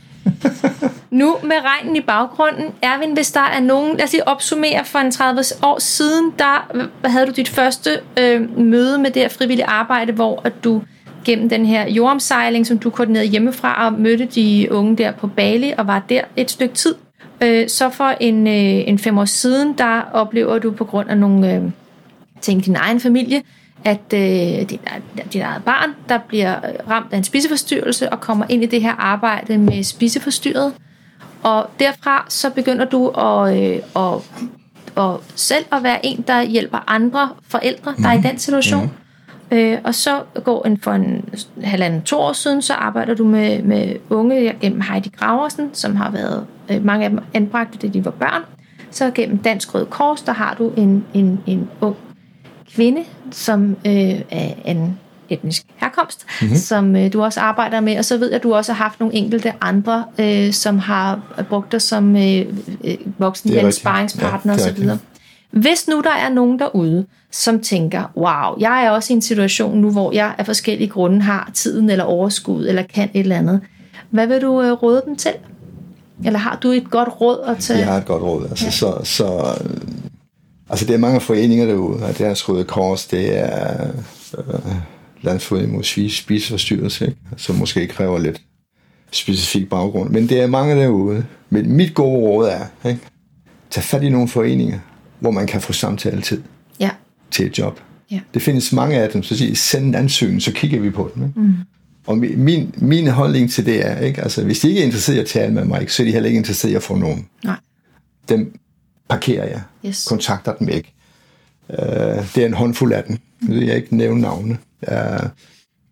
Nu 1.11 1.35
med 1.43 1.55
regnen 1.63 1.95
i 1.95 2.01
baggrunden, 2.01 2.65
Erwin, 2.81 3.13
hvis 3.13 3.31
der 3.31 3.41
er 3.41 3.59
nogen, 3.59 3.97
lad 3.97 4.05
os 4.05 4.11
lige 4.11 4.27
opsummere 4.27 4.85
for 4.85 4.99
en 4.99 5.11
30 5.11 5.43
år 5.63 5.79
siden, 5.79 6.33
der 6.39 6.87
havde 7.05 7.25
du 7.25 7.31
dit 7.31 7.49
første 7.49 7.89
øh, 8.19 8.57
møde 8.57 8.97
med 8.97 9.11
det 9.11 9.21
her 9.21 9.29
frivillige 9.29 9.65
arbejde, 9.65 10.13
hvor 10.13 10.41
at 10.43 10.63
du 10.63 10.81
gennem 11.25 11.49
den 11.49 11.65
her 11.65 11.89
jordomsejling, 11.89 12.67
som 12.67 12.79
du 12.79 12.89
koordinerede 12.89 13.27
hjemmefra 13.27 13.85
og 13.85 13.93
mødte 13.93 14.25
de 14.25 14.67
unge 14.71 14.97
der 14.97 15.11
på 15.11 15.27
Bali 15.27 15.73
og 15.77 15.87
var 15.87 16.03
der 16.09 16.21
et 16.35 16.51
stykke 16.51 16.75
tid. 16.75 16.95
Øh, 17.41 17.69
så 17.69 17.89
for 17.89 18.13
en, 18.19 18.47
øh, 18.47 18.53
en 18.87 18.99
fem 18.99 19.17
år 19.17 19.25
siden, 19.25 19.73
der 19.77 20.01
oplever 20.13 20.59
du 20.59 20.71
på 20.71 20.83
grund 20.85 21.09
af 21.09 21.17
nogle 21.17 21.55
øh, 21.55 21.61
ting 22.41 22.61
i 22.61 22.63
din 22.63 22.75
egen 22.75 22.99
familie, 22.99 23.41
at 23.83 24.13
øh, 24.13 24.69
dit, 24.69 24.81
dit 25.33 25.41
eget 25.41 25.63
barn, 25.63 25.89
der 26.09 26.19
bliver 26.27 26.55
ramt 26.89 27.13
af 27.13 27.17
en 27.17 27.23
spiseforstyrrelse 27.23 28.09
og 28.09 28.21
kommer 28.21 28.45
ind 28.49 28.63
i 28.63 28.65
det 28.65 28.81
her 28.81 28.91
arbejde 28.91 29.57
med 29.57 29.83
spiseforstyrret. 29.83 30.73
Og 31.43 31.69
derfra 31.79 32.25
så 32.29 32.49
begynder 32.49 32.85
du 32.85 33.07
at, 33.07 33.57
øh, 33.57 33.79
at, 33.95 34.13
at 34.97 35.19
selv 35.35 35.65
at 35.71 35.83
være 35.83 36.05
en, 36.05 36.23
der 36.27 36.41
hjælper 36.41 36.83
andre 36.87 37.29
forældre, 37.47 37.95
der 37.97 38.09
er 38.09 38.13
i 38.13 38.21
den 38.21 38.37
situation. 38.37 38.83
Mm. 39.51 39.57
Øh, 39.57 39.77
og 39.83 39.95
så 39.95 40.21
går 40.43 40.65
en 40.65 40.77
for 40.77 40.91
en 40.91 41.29
halvanden 41.63 42.01
to 42.01 42.19
år 42.19 42.33
siden, 42.33 42.61
så 42.61 42.73
arbejder 42.73 43.13
du 43.13 43.25
med, 43.25 43.63
med 43.63 43.95
unge 44.09 44.55
gennem 44.61 44.81
Heidi 44.81 45.09
Graversen, 45.09 45.69
som 45.73 45.95
har 45.95 46.11
været 46.11 46.45
øh, 46.71 46.85
mange 46.85 47.03
af 47.03 47.09
dem 47.09 47.19
anbragte, 47.33 47.77
da 47.77 47.87
de 47.87 48.05
var 48.05 48.11
børn. 48.11 48.41
Så 48.91 49.11
gennem 49.11 49.37
Dansk 49.37 49.75
Røde 49.75 49.85
Kors, 49.85 50.21
der 50.21 50.31
har 50.31 50.53
du 50.53 50.73
en, 50.77 51.05
en, 51.13 51.39
en 51.47 51.69
ung 51.81 51.95
kvinde, 52.75 53.03
som 53.31 53.77
øh, 53.85 54.21
er 54.29 54.53
en 54.65 54.99
etnisk 55.29 55.65
herkomst, 55.75 56.25
mm-hmm. 56.41 56.55
som 56.55 56.95
øh, 56.95 57.13
du 57.13 57.23
også 57.23 57.39
arbejder 57.39 57.79
med, 57.79 57.97
og 57.97 58.05
så 58.05 58.17
ved 58.17 58.27
jeg, 58.27 58.35
at 58.35 58.43
du 58.43 58.55
også 58.55 58.73
har 58.73 58.83
haft 58.83 58.99
nogle 58.99 59.15
enkelte 59.15 59.53
andre, 59.61 60.05
øh, 60.19 60.53
som 60.53 60.79
har 60.79 61.19
brugt 61.49 61.71
dig 61.71 61.81
som 61.81 62.15
øh, 62.15 62.45
øh, 62.83 62.97
voksenhjælp, 63.17 63.73
sparringspartner 63.73 64.53
Ja, 64.53 64.69
osv. 64.69 64.89
Hvis 65.51 65.87
nu 65.87 66.01
der 66.01 66.11
er 66.11 66.29
nogen 66.29 66.59
derude, 66.59 67.05
som 67.31 67.59
tænker, 67.59 68.03
wow, 68.17 68.59
jeg 68.59 68.85
er 68.85 68.89
også 68.89 69.13
i 69.13 69.15
en 69.15 69.21
situation 69.21 69.77
nu, 69.77 69.91
hvor 69.91 70.11
jeg 70.11 70.35
af 70.37 70.45
forskellige 70.45 70.89
grunde 70.89 71.21
har 71.21 71.51
tiden 71.53 71.89
eller 71.89 72.03
overskud, 72.03 72.67
eller 72.67 72.81
kan 72.81 73.09
et 73.13 73.19
eller 73.19 73.37
andet. 73.37 73.61
Hvad 74.09 74.27
vil 74.27 74.41
du 74.41 74.61
øh, 74.61 74.71
råde 74.71 75.03
dem 75.05 75.15
til? 75.15 75.31
Eller 76.25 76.39
har 76.39 76.59
du 76.63 76.71
et 76.71 76.89
godt 76.89 77.09
råd 77.21 77.39
at 77.47 77.57
tage? 77.57 77.79
Jeg 77.79 77.87
har 77.87 77.97
et 77.97 78.05
godt 78.05 78.23
råd. 78.23 78.47
Altså, 78.49 78.65
ja. 78.65 78.71
så, 78.71 78.99
så, 79.03 79.55
altså, 80.69 80.85
det 80.85 80.93
er 80.93 80.97
mange 80.97 81.19
foreninger 81.21 81.65
derude, 81.65 82.03
og 82.05 82.17
deres 82.17 82.49
Røde 82.49 82.63
Kors, 82.63 83.07
det 83.07 83.37
er 83.39 83.87
øh, 84.37 84.43
Landsforening 85.21 85.73
mod 85.73 85.83
spise- 85.83 86.17
spiseforstyrrelse, 86.17 87.05
ikke? 87.05 87.17
som 87.37 87.55
måske 87.55 87.87
kræver 87.87 88.19
lidt 88.19 88.41
specifik 89.11 89.69
baggrund. 89.69 90.09
Men 90.09 90.29
det 90.29 90.41
er 90.41 90.47
mange 90.47 90.75
derude. 90.75 91.25
Men 91.49 91.71
mit 91.71 91.93
gode 91.93 92.19
råd 92.19 92.49
er, 92.49 92.89
ikke? 92.89 93.01
tag 93.69 93.83
fat 93.83 94.03
i 94.03 94.09
nogle 94.09 94.27
foreninger, 94.27 94.79
hvor 95.19 95.31
man 95.31 95.47
kan 95.47 95.61
få 95.61 95.73
samtale-tid 95.73 96.41
Ja, 96.79 96.89
til 97.31 97.45
et 97.45 97.57
job. 97.59 97.79
Ja. 98.11 98.19
Det 98.33 98.41
findes 98.41 98.73
mange 98.73 98.95
af 98.97 99.09
dem, 99.09 99.23
så 99.23 99.37
siger 99.37 99.55
send 99.55 99.85
en 99.85 99.95
ansøgning, 99.95 100.41
så 100.41 100.51
kigger 100.51 100.79
vi 100.79 100.89
på 100.89 101.11
den. 101.15 101.23
Ikke? 101.27 101.39
Mm. 101.39 101.53
Og 102.07 102.15
mi- 102.17 102.35
min, 102.37 102.73
min 102.77 103.07
holdning 103.07 103.51
til 103.51 103.65
det 103.65 103.85
er, 103.87 103.99
ikke? 103.99 104.21
Altså, 104.21 104.43
hvis 104.45 104.59
de 104.59 104.67
ikke 104.69 104.81
er 104.81 104.85
interesseret 104.85 105.15
i 105.15 105.19
at 105.19 105.25
tale 105.27 105.53
med 105.53 105.65
mig, 105.65 105.91
så 105.91 106.03
er 106.03 106.05
de 106.07 106.11
heller 106.13 106.27
ikke 106.27 106.37
interesseret 106.37 106.71
i 106.71 106.75
at 106.75 106.83
få 106.83 106.95
nogen. 106.95 107.27
nej. 107.43 107.55
Dem 108.29 108.53
parkerer 109.09 109.45
jeg. 109.45 109.61
Yes. 109.85 110.07
Kontakter 110.07 110.53
dem 110.53 110.69
ikke. 110.69 110.93
Uh, 111.69 111.77
det 112.35 112.37
er 112.37 112.45
en 112.45 112.53
håndfuld 112.53 112.93
af 112.93 113.03
dem. 113.03 113.17
Nu 113.41 113.53
vil 113.53 113.65
jeg 113.65 113.75
ikke 113.75 113.97
nævne 113.97 114.21
navne. 114.21 114.57
Uh, 114.87 115.29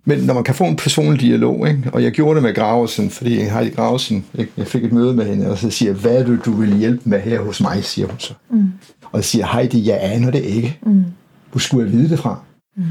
men 0.09 0.19
når 0.19 0.33
man 0.33 0.43
kan 0.43 0.55
få 0.55 0.63
en 0.63 0.75
personlig 0.75 1.21
dialog, 1.21 1.67
ikke? 1.67 1.83
og 1.93 2.03
jeg 2.03 2.11
gjorde 2.11 2.35
det 2.35 2.43
med 2.43 2.55
Graversen, 2.55 3.09
fordi 3.09 3.41
Heidi 3.41 3.69
Graversen, 3.69 4.25
ikke? 4.37 4.51
jeg 4.57 4.67
fik 4.67 4.83
et 4.83 4.91
møde 4.91 5.13
med 5.13 5.25
hende, 5.25 5.51
og 5.51 5.57
så 5.57 5.69
siger 5.69 5.93
hvad 5.93 6.15
er 6.15 6.25
det, 6.25 6.45
du 6.45 6.51
vil 6.51 6.77
hjælpe 6.77 7.09
med 7.09 7.19
her 7.19 7.41
hos 7.41 7.61
mig, 7.61 7.83
siger 7.83 8.07
hun 8.07 8.19
så. 8.19 8.33
Mm. 8.49 8.71
Og 9.01 9.17
jeg 9.17 9.23
siger, 9.23 9.47
Heidi, 9.53 9.89
jeg 9.89 9.99
aner 10.01 10.31
det 10.31 10.43
ikke. 10.43 10.79
Mm. 10.85 11.05
Hvor 11.51 11.59
skulle 11.59 11.85
jeg 11.85 11.97
vide 11.97 12.09
det 12.09 12.19
fra? 12.19 12.39
Mm. 12.77 12.83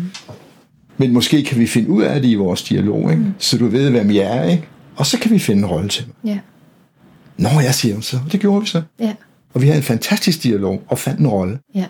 Men 0.96 1.12
måske 1.12 1.44
kan 1.44 1.58
vi 1.58 1.66
finde 1.66 1.90
ud 1.90 2.02
af 2.02 2.22
det 2.22 2.28
i 2.28 2.34
vores 2.34 2.62
dialog, 2.62 3.10
ikke? 3.10 3.22
Mm. 3.22 3.34
så 3.38 3.58
du 3.58 3.66
ved, 3.66 3.90
hvem 3.90 4.10
jeg 4.10 4.38
er, 4.38 4.44
ikke? 4.44 4.68
og 4.96 5.06
så 5.06 5.18
kan 5.18 5.30
vi 5.30 5.38
finde 5.38 5.62
en 5.62 5.66
rolle 5.66 5.88
til 5.88 6.04
mig. 6.06 6.32
Ja, 6.32 6.38
Nå, 7.38 7.48
jeg 7.60 7.74
siger 7.74 7.94
hun 7.94 8.02
så. 8.02 8.18
Det 8.32 8.40
gjorde 8.40 8.60
vi 8.60 8.66
så. 8.66 8.82
ja, 9.00 9.14
Og 9.56 9.62
vi 9.62 9.66
havde 9.66 9.76
en 9.78 9.82
fantastisk 9.82 10.42
dialog 10.42 10.82
og 10.88 10.98
fandt 10.98 11.20
en 11.20 11.26
rolle. 11.28 11.58
ja. 11.74 11.84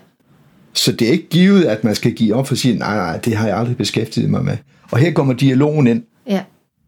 Så 0.73 0.91
det 0.91 1.07
er 1.07 1.11
ikke 1.11 1.29
givet, 1.29 1.63
at 1.65 1.83
man 1.83 1.95
skal 1.95 2.11
give 2.13 2.35
op 2.35 2.51
og 2.51 2.57
sige, 2.57 2.77
nej, 2.77 2.95
nej, 2.95 3.17
det 3.17 3.35
har 3.35 3.47
jeg 3.47 3.57
aldrig 3.57 3.77
beskæftiget 3.77 4.29
mig 4.29 4.45
med. 4.45 4.57
Og 4.91 4.97
her 4.97 5.11
kommer 5.11 5.33
dialogen 5.33 5.87
ind. 5.87 6.03
Ja, 6.27 6.41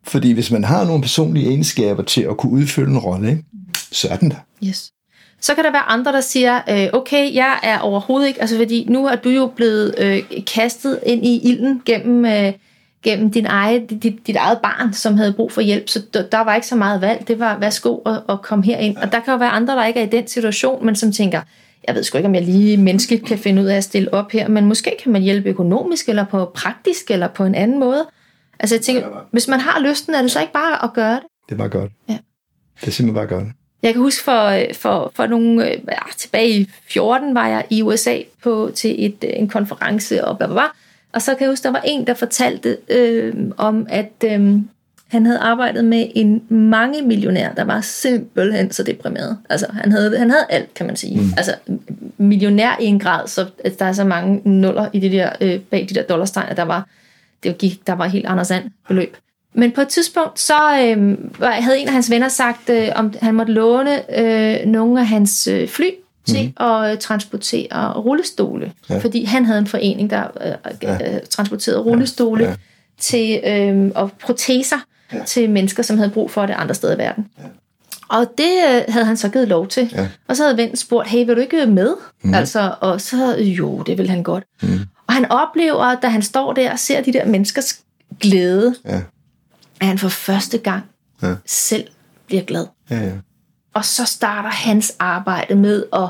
Fordi 0.03 0.31
hvis 0.31 0.51
man 0.51 0.63
har 0.63 0.85
nogle 0.85 1.01
personlige 1.01 1.47
egenskaber 1.47 2.03
til 2.03 2.21
at 2.21 2.37
kunne 2.37 2.51
udfylde 2.51 2.91
en 2.91 2.97
rolle, 2.97 3.43
så 3.91 4.07
er 4.07 4.15
den 4.17 4.29
der. 4.31 4.67
yes. 4.67 4.91
Så 5.41 5.55
kan 5.55 5.63
der 5.63 5.71
være 5.71 5.81
andre, 5.81 6.11
der 6.11 6.21
siger, 6.21 6.61
øh, 6.69 6.87
okay, 6.93 7.33
jeg 7.35 7.59
er 7.63 7.79
overhovedet 7.79 8.27
ikke, 8.27 8.41
altså 8.41 8.57
fordi 8.57 8.85
nu 8.89 9.07
er 9.07 9.15
du 9.15 9.29
jo 9.29 9.51
blevet 9.55 9.95
øh, 9.97 10.23
kastet 10.53 10.99
ind 11.05 11.25
i 11.25 11.39
ilden 11.49 11.81
gennem, 11.85 12.25
øh, 12.25 12.53
gennem 13.03 13.31
din 13.31 13.45
eget, 13.45 13.89
dit, 13.89 14.27
dit 14.27 14.35
eget 14.35 14.59
barn, 14.63 14.93
som 14.93 15.17
havde 15.17 15.33
brug 15.33 15.51
for 15.51 15.61
hjælp. 15.61 15.89
Så 15.89 16.01
der, 16.13 16.29
der 16.29 16.39
var 16.39 16.55
ikke 16.55 16.67
så 16.67 16.75
meget 16.75 17.01
valg. 17.01 17.27
Det 17.27 17.39
var, 17.39 17.57
værsgo 17.57 17.97
at, 17.97 18.21
at 18.29 18.41
komme 18.41 18.65
herind. 18.65 18.97
Og 18.97 19.11
der 19.11 19.19
kan 19.19 19.31
jo 19.31 19.37
være 19.37 19.49
andre, 19.49 19.75
der 19.75 19.85
ikke 19.85 19.99
er 19.99 20.05
i 20.05 20.09
den 20.09 20.27
situation, 20.27 20.85
men 20.85 20.95
som 20.95 21.11
tænker, 21.11 21.41
jeg 21.87 21.95
ved 21.95 22.03
sgu 22.03 22.17
ikke, 22.17 22.27
om 22.27 22.35
jeg 22.35 22.43
lige 22.43 22.77
menneskeligt 22.77 23.25
kan 23.25 23.37
finde 23.37 23.61
ud 23.61 23.67
af 23.67 23.75
at 23.75 23.83
stille 23.83 24.13
op 24.13 24.31
her, 24.31 24.47
men 24.47 24.65
måske 24.65 24.95
kan 25.03 25.11
man 25.11 25.21
hjælpe 25.21 25.49
økonomisk, 25.49 26.09
eller 26.09 26.25
på 26.25 26.51
praktisk, 26.55 27.11
eller 27.11 27.27
på 27.27 27.45
en 27.45 27.55
anden 27.55 27.79
måde. 27.79 28.07
Altså 28.59 28.75
jeg 28.75 28.81
tænker, 28.81 29.27
hvis 29.31 29.47
man 29.47 29.59
har 29.59 29.79
lysten, 29.79 30.13
er 30.13 30.21
det 30.21 30.31
så 30.31 30.41
ikke 30.41 30.53
bare 30.53 30.83
at 30.83 30.93
gøre 30.93 31.15
det? 31.15 31.23
Det 31.49 31.55
er 31.55 31.57
bare 31.57 31.69
godt. 31.69 31.91
Ja. 32.09 32.17
Det 32.81 32.87
er 32.87 32.91
simpelthen 32.91 33.27
bare 33.27 33.39
godt. 33.39 33.47
Jeg 33.83 33.93
kan 33.93 34.01
huske 34.01 34.23
for, 34.23 34.57
for, 34.73 35.11
for 35.15 35.27
nogle, 35.27 35.65
ja, 35.65 35.97
tilbage 36.17 36.49
i 36.49 36.69
14 36.83 37.35
var 37.35 37.47
jeg 37.47 37.65
i 37.69 37.81
USA 37.81 38.17
på, 38.43 38.71
til 38.75 39.05
et, 39.05 39.39
en 39.39 39.47
konference 39.47 40.25
og 40.25 40.37
bla, 40.37 40.47
bla. 40.47 40.63
Og 41.13 41.21
så 41.21 41.35
kan 41.35 41.41
jeg 41.41 41.49
huske, 41.49 41.63
der 41.63 41.71
var 41.71 41.81
en, 41.85 42.07
der 42.07 42.13
fortalte 42.13 42.77
øh, 42.89 43.33
om, 43.57 43.87
at 43.89 44.11
øh, 44.25 44.55
han 45.07 45.25
havde 45.25 45.39
arbejdet 45.39 45.85
med 45.85 46.07
en 46.15 46.43
mange 46.49 47.01
millionær, 47.01 47.53
der 47.53 47.63
var 47.63 47.81
simpelthen 47.81 48.71
så 48.71 48.83
deprimeret. 48.83 49.37
Altså, 49.49 49.67
han 49.71 49.91
havde, 49.91 50.17
han 50.17 50.29
havde 50.29 50.45
alt, 50.49 50.73
kan 50.73 50.85
man 50.85 50.95
sige. 50.95 51.21
Mm. 51.21 51.33
Altså, 51.37 51.55
millionær 52.17 52.77
i 52.81 52.85
en 52.85 52.99
grad, 52.99 53.27
så 53.27 53.45
at 53.63 53.79
der 53.79 53.85
er 53.85 53.93
så 53.93 54.03
mange 54.03 54.41
nuller 54.49 54.89
i 54.93 54.99
det 54.99 55.11
der, 55.11 55.29
øh, 55.41 55.59
bag 55.59 55.85
de 55.89 55.95
der 55.95 56.03
dollartegn, 56.03 56.49
at 56.49 56.57
der 56.57 56.63
var, 56.63 56.87
det 57.43 57.57
gik, 57.57 57.87
der 57.87 57.93
var 57.93 58.07
helt 58.07 58.25
Anders 58.25 58.51
And 58.51 58.63
beløb. 58.87 59.17
Men 59.53 59.71
på 59.71 59.81
et 59.81 59.87
tidspunkt, 59.87 60.39
så 60.39 60.53
øh, 60.53 61.17
havde 61.41 61.79
en 61.79 61.87
af 61.87 61.93
hans 61.93 62.11
venner 62.11 62.27
sagt, 62.27 62.69
øh, 62.69 62.87
om 62.95 63.13
han 63.21 63.35
måtte 63.35 63.53
låne 63.53 64.19
øh, 64.19 64.65
nogle 64.65 64.99
af 64.99 65.07
hans 65.07 65.47
øh, 65.47 65.67
fly 65.67 65.85
til 66.29 66.53
mm. 66.59 66.65
at 66.65 66.91
øh, 66.91 66.97
transportere 66.97 67.93
rullestole. 67.93 68.71
Ja. 68.89 68.97
Fordi 68.97 69.23
han 69.23 69.45
havde 69.45 69.59
en 69.59 69.67
forening, 69.67 70.09
der 70.09 70.23
øh, 70.45 70.73
ja. 70.81 71.13
Øh, 71.13 71.21
transporterede 71.29 71.81
rullestole 71.81 72.43
ja. 72.43 72.49
Ja. 72.49 72.55
til 72.99 73.41
øh, 73.45 73.91
og 73.95 74.11
proteser 74.11 74.77
ja. 75.13 75.23
til 75.25 75.49
mennesker, 75.49 75.83
som 75.83 75.97
havde 75.97 76.09
brug 76.09 76.31
for 76.31 76.45
det 76.45 76.53
andre 76.53 76.75
steder 76.75 76.95
i 76.95 76.97
verden. 76.97 77.27
Ja. 77.39 77.43
Og 78.09 78.25
det 78.37 78.51
øh, 78.69 78.81
havde 78.87 79.05
han 79.05 79.17
så 79.17 79.29
givet 79.29 79.47
lov 79.47 79.67
til. 79.67 79.89
Ja. 79.95 80.07
Og 80.27 80.37
så 80.37 80.43
havde 80.43 80.57
vennen 80.57 80.75
spurgt, 80.75 81.09
hey, 81.09 81.25
vil 81.25 81.35
du 81.35 81.41
ikke 81.41 81.65
med? 81.65 81.93
Mm. 82.21 82.33
Altså, 82.33 82.75
og 82.81 83.01
så, 83.01 83.35
jo, 83.37 83.81
det 83.81 83.97
vil 83.97 84.09
han 84.09 84.23
godt. 84.23 84.43
Mm. 84.61 84.79
Og 85.07 85.13
han 85.13 85.31
oplever, 85.31 85.95
da 85.95 86.07
han 86.07 86.21
står 86.21 86.53
der 86.53 86.71
og 86.71 86.79
ser 86.79 87.01
de 87.01 87.13
der 87.13 87.25
menneskers 87.25 87.79
glæde, 88.19 88.75
ja. 88.85 89.01
at 89.81 89.87
han 89.87 89.97
for 89.97 90.09
første 90.09 90.57
gang 90.57 90.83
ja. 91.21 91.33
selv 91.45 91.87
bliver 92.27 92.43
glad. 92.43 92.65
Ja, 92.89 92.99
ja. 92.99 93.11
Og 93.79 93.85
så 93.85 94.05
starter 94.05 94.49
hans 94.49 94.93
arbejde 94.99 95.55
med 95.55 95.83
at, 95.93 96.09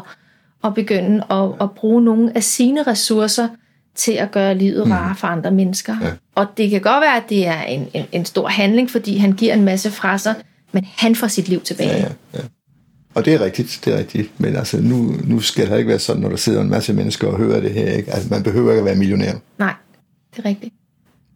at 0.64 0.74
begynde 0.74 1.24
at, 1.32 1.50
at 1.62 1.72
bruge 1.72 2.04
nogle 2.04 2.32
af 2.36 2.44
sine 2.44 2.84
ressourcer 2.84 3.48
til 3.96 4.12
at 4.12 4.32
gøre 4.32 4.58
livet 4.58 4.88
mm. 4.88 4.92
rarere 4.92 5.16
for 5.16 5.28
andre 5.28 5.52
mennesker. 5.52 5.96
Ja. 6.02 6.12
Og 6.36 6.48
det 6.58 6.70
kan 6.70 6.82
godt 6.82 7.02
være, 7.02 7.18
at 7.18 7.24
det 7.30 7.48
er 7.48 7.62
en, 7.62 7.88
en, 7.94 8.06
en 8.12 8.26
stor 8.26 8.48
handling, 8.48 8.90
fordi 8.90 9.18
han 9.18 9.32
giver 9.32 9.54
en 9.54 9.64
masse 9.64 9.92
fra 9.92 10.18
sig, 10.18 10.36
men 10.72 10.88
han 10.98 11.16
får 11.16 11.28
sit 11.28 11.48
liv 11.48 11.62
tilbage. 11.62 11.90
Ja, 11.90 11.98
ja, 11.98 12.10
ja. 12.34 12.40
Og 13.14 13.26
det 13.26 13.34
er 13.34 13.42
rigtigt, 13.42 13.82
det 13.86 13.94
er 13.94 13.98
rigtigt. 13.98 14.40
Men 14.40 14.56
altså, 14.56 14.82
nu, 14.82 15.16
nu 15.24 15.40
skal 15.40 15.72
det 15.72 15.78
ikke 15.78 15.90
være 15.90 16.00
sådan, 16.00 16.22
når 16.22 16.30
der 16.30 16.38
sidder 16.38 16.62
en 16.62 16.70
masse 16.70 16.94
mennesker 16.94 17.28
og 17.28 17.38
hører 17.38 17.62
det 17.62 17.72
her. 17.72 17.92
Ikke? 17.92 18.12
Altså, 18.12 18.30
man 18.30 18.44
behøver 18.44 18.72
ikke 18.72 18.80
at 18.80 18.86
være 18.86 18.96
millionær. 18.96 19.34
Nej, 19.60 19.74
det 20.36 20.46
er 20.46 20.50
rigtigt. 20.50 20.74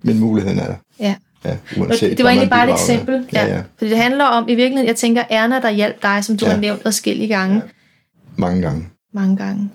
Men 0.02 0.20
muligheden 0.20 0.60
er 0.60 0.66
der. 0.66 0.76
Ja. 1.00 1.16
Ja, 1.46 1.56
uanset, 1.78 2.18
det 2.18 2.24
var 2.24 2.30
egentlig 2.30 2.50
bare 2.50 2.70
et 2.70 2.74
eksempel. 2.74 3.26
Ja, 3.34 3.46
ja. 3.46 3.62
Fordi 3.78 3.90
det 3.90 3.98
handler 3.98 4.26
om, 4.26 4.44
i 4.50 4.56
virkeligheden, 4.56 4.88
jeg 4.88 4.96
tænker, 4.96 5.24
Erna, 5.30 5.60
der 5.62 5.70
hjalp 5.70 6.04
dig, 6.04 6.26
som 6.26 6.38
du 6.38 6.46
ja. 6.46 6.52
har 6.52 6.60
nævnt 6.60 6.82
adskillige 6.86 7.28
gange. 7.28 7.56
Ja. 7.56 7.62
Mange 8.36 8.62
gange. 8.62 8.88
Mange 9.14 9.38
gange. 9.38 9.70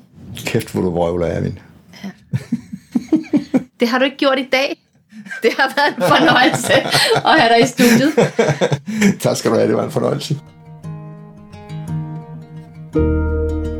Kæft, 0.46 0.72
hvor 0.72 0.82
du 0.82 0.90
vrøvler, 0.90 1.26
Erwin. 1.26 1.58
Ja. 2.04 2.10
det 3.80 3.88
har 3.88 3.98
du 3.98 4.04
ikke 4.04 4.16
gjort 4.16 4.38
i 4.38 4.48
dag. 4.52 4.80
Det 5.42 5.50
har 5.58 5.72
været 5.76 5.96
en 5.96 6.02
fornøjelse 6.02 6.72
at 7.26 7.40
have 7.40 7.54
dig 7.54 7.62
i 7.62 7.66
studiet. 7.66 8.12
tak 9.22 9.36
skal 9.36 9.50
du 9.50 9.56
have, 9.56 9.68
det 9.68 9.76
var 9.76 9.84
en 9.84 9.90
fornøjelse. 9.90 10.38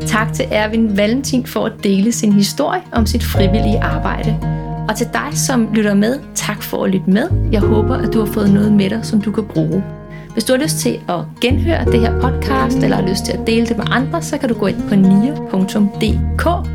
Tak 0.07 0.33
til 0.35 0.45
Erwin 0.51 0.97
Valentin 0.97 1.47
for 1.47 1.67
at 1.67 1.73
dele 1.83 2.13
sin 2.13 2.33
historie 2.33 2.83
om 2.93 3.07
sit 3.07 3.25
frivillige 3.25 3.81
arbejde. 3.81 4.68
Og 4.89 4.97
til 4.97 5.09
dig, 5.13 5.29
som 5.33 5.69
lytter 5.73 5.95
med, 5.95 6.19
tak 6.35 6.63
for 6.63 6.85
at 6.85 6.91
lytte 6.91 7.11
med. 7.11 7.29
Jeg 7.53 7.61
håber, 7.61 7.95
at 7.95 8.13
du 8.13 8.19
har 8.19 8.27
fået 8.27 8.51
noget 8.51 8.73
med 8.73 8.91
dig, 8.91 9.01
som 9.03 9.21
du 9.21 9.31
kan 9.33 9.45
bruge. 9.45 9.85
Hvis 10.33 10.45
du 10.45 10.53
har 10.53 10.63
lyst 10.63 10.79
til 10.79 11.01
at 11.09 11.19
genhøre 11.41 11.85
det 11.85 12.01
her 12.01 12.21
podcast, 12.21 12.79
eller 12.79 12.97
har 12.97 13.09
lyst 13.09 13.25
til 13.25 13.33
at 13.33 13.47
dele 13.47 13.67
det 13.67 13.77
med 13.77 13.85
andre, 13.91 14.23
så 14.23 14.39
kan 14.39 14.49
du 14.49 14.55
gå 14.55 14.67
ind 14.67 14.89
på 14.89 14.95
nia.dk 14.95 16.69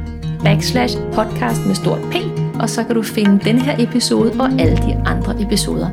backslash 0.43 0.97
podcast 1.13 1.65
med 1.67 1.75
stort 1.75 1.99
P, 2.11 2.15
og 2.59 2.69
så 2.69 2.83
kan 2.83 2.95
du 2.95 3.03
finde 3.03 3.39
den 3.45 3.57
her 3.57 3.75
episode 3.79 4.31
og 4.39 4.49
alle 4.59 4.77
de 4.77 5.01
andre 5.05 5.41
episoder. 5.41 5.87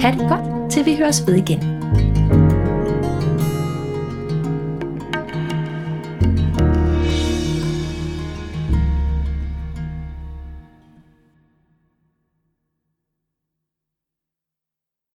Ha' 0.00 0.10
det 0.10 0.28
godt, 0.28 0.72
til 0.72 0.86
vi 0.86 0.96
høres 0.96 1.26
ved 1.26 1.34
igen. 1.34 1.75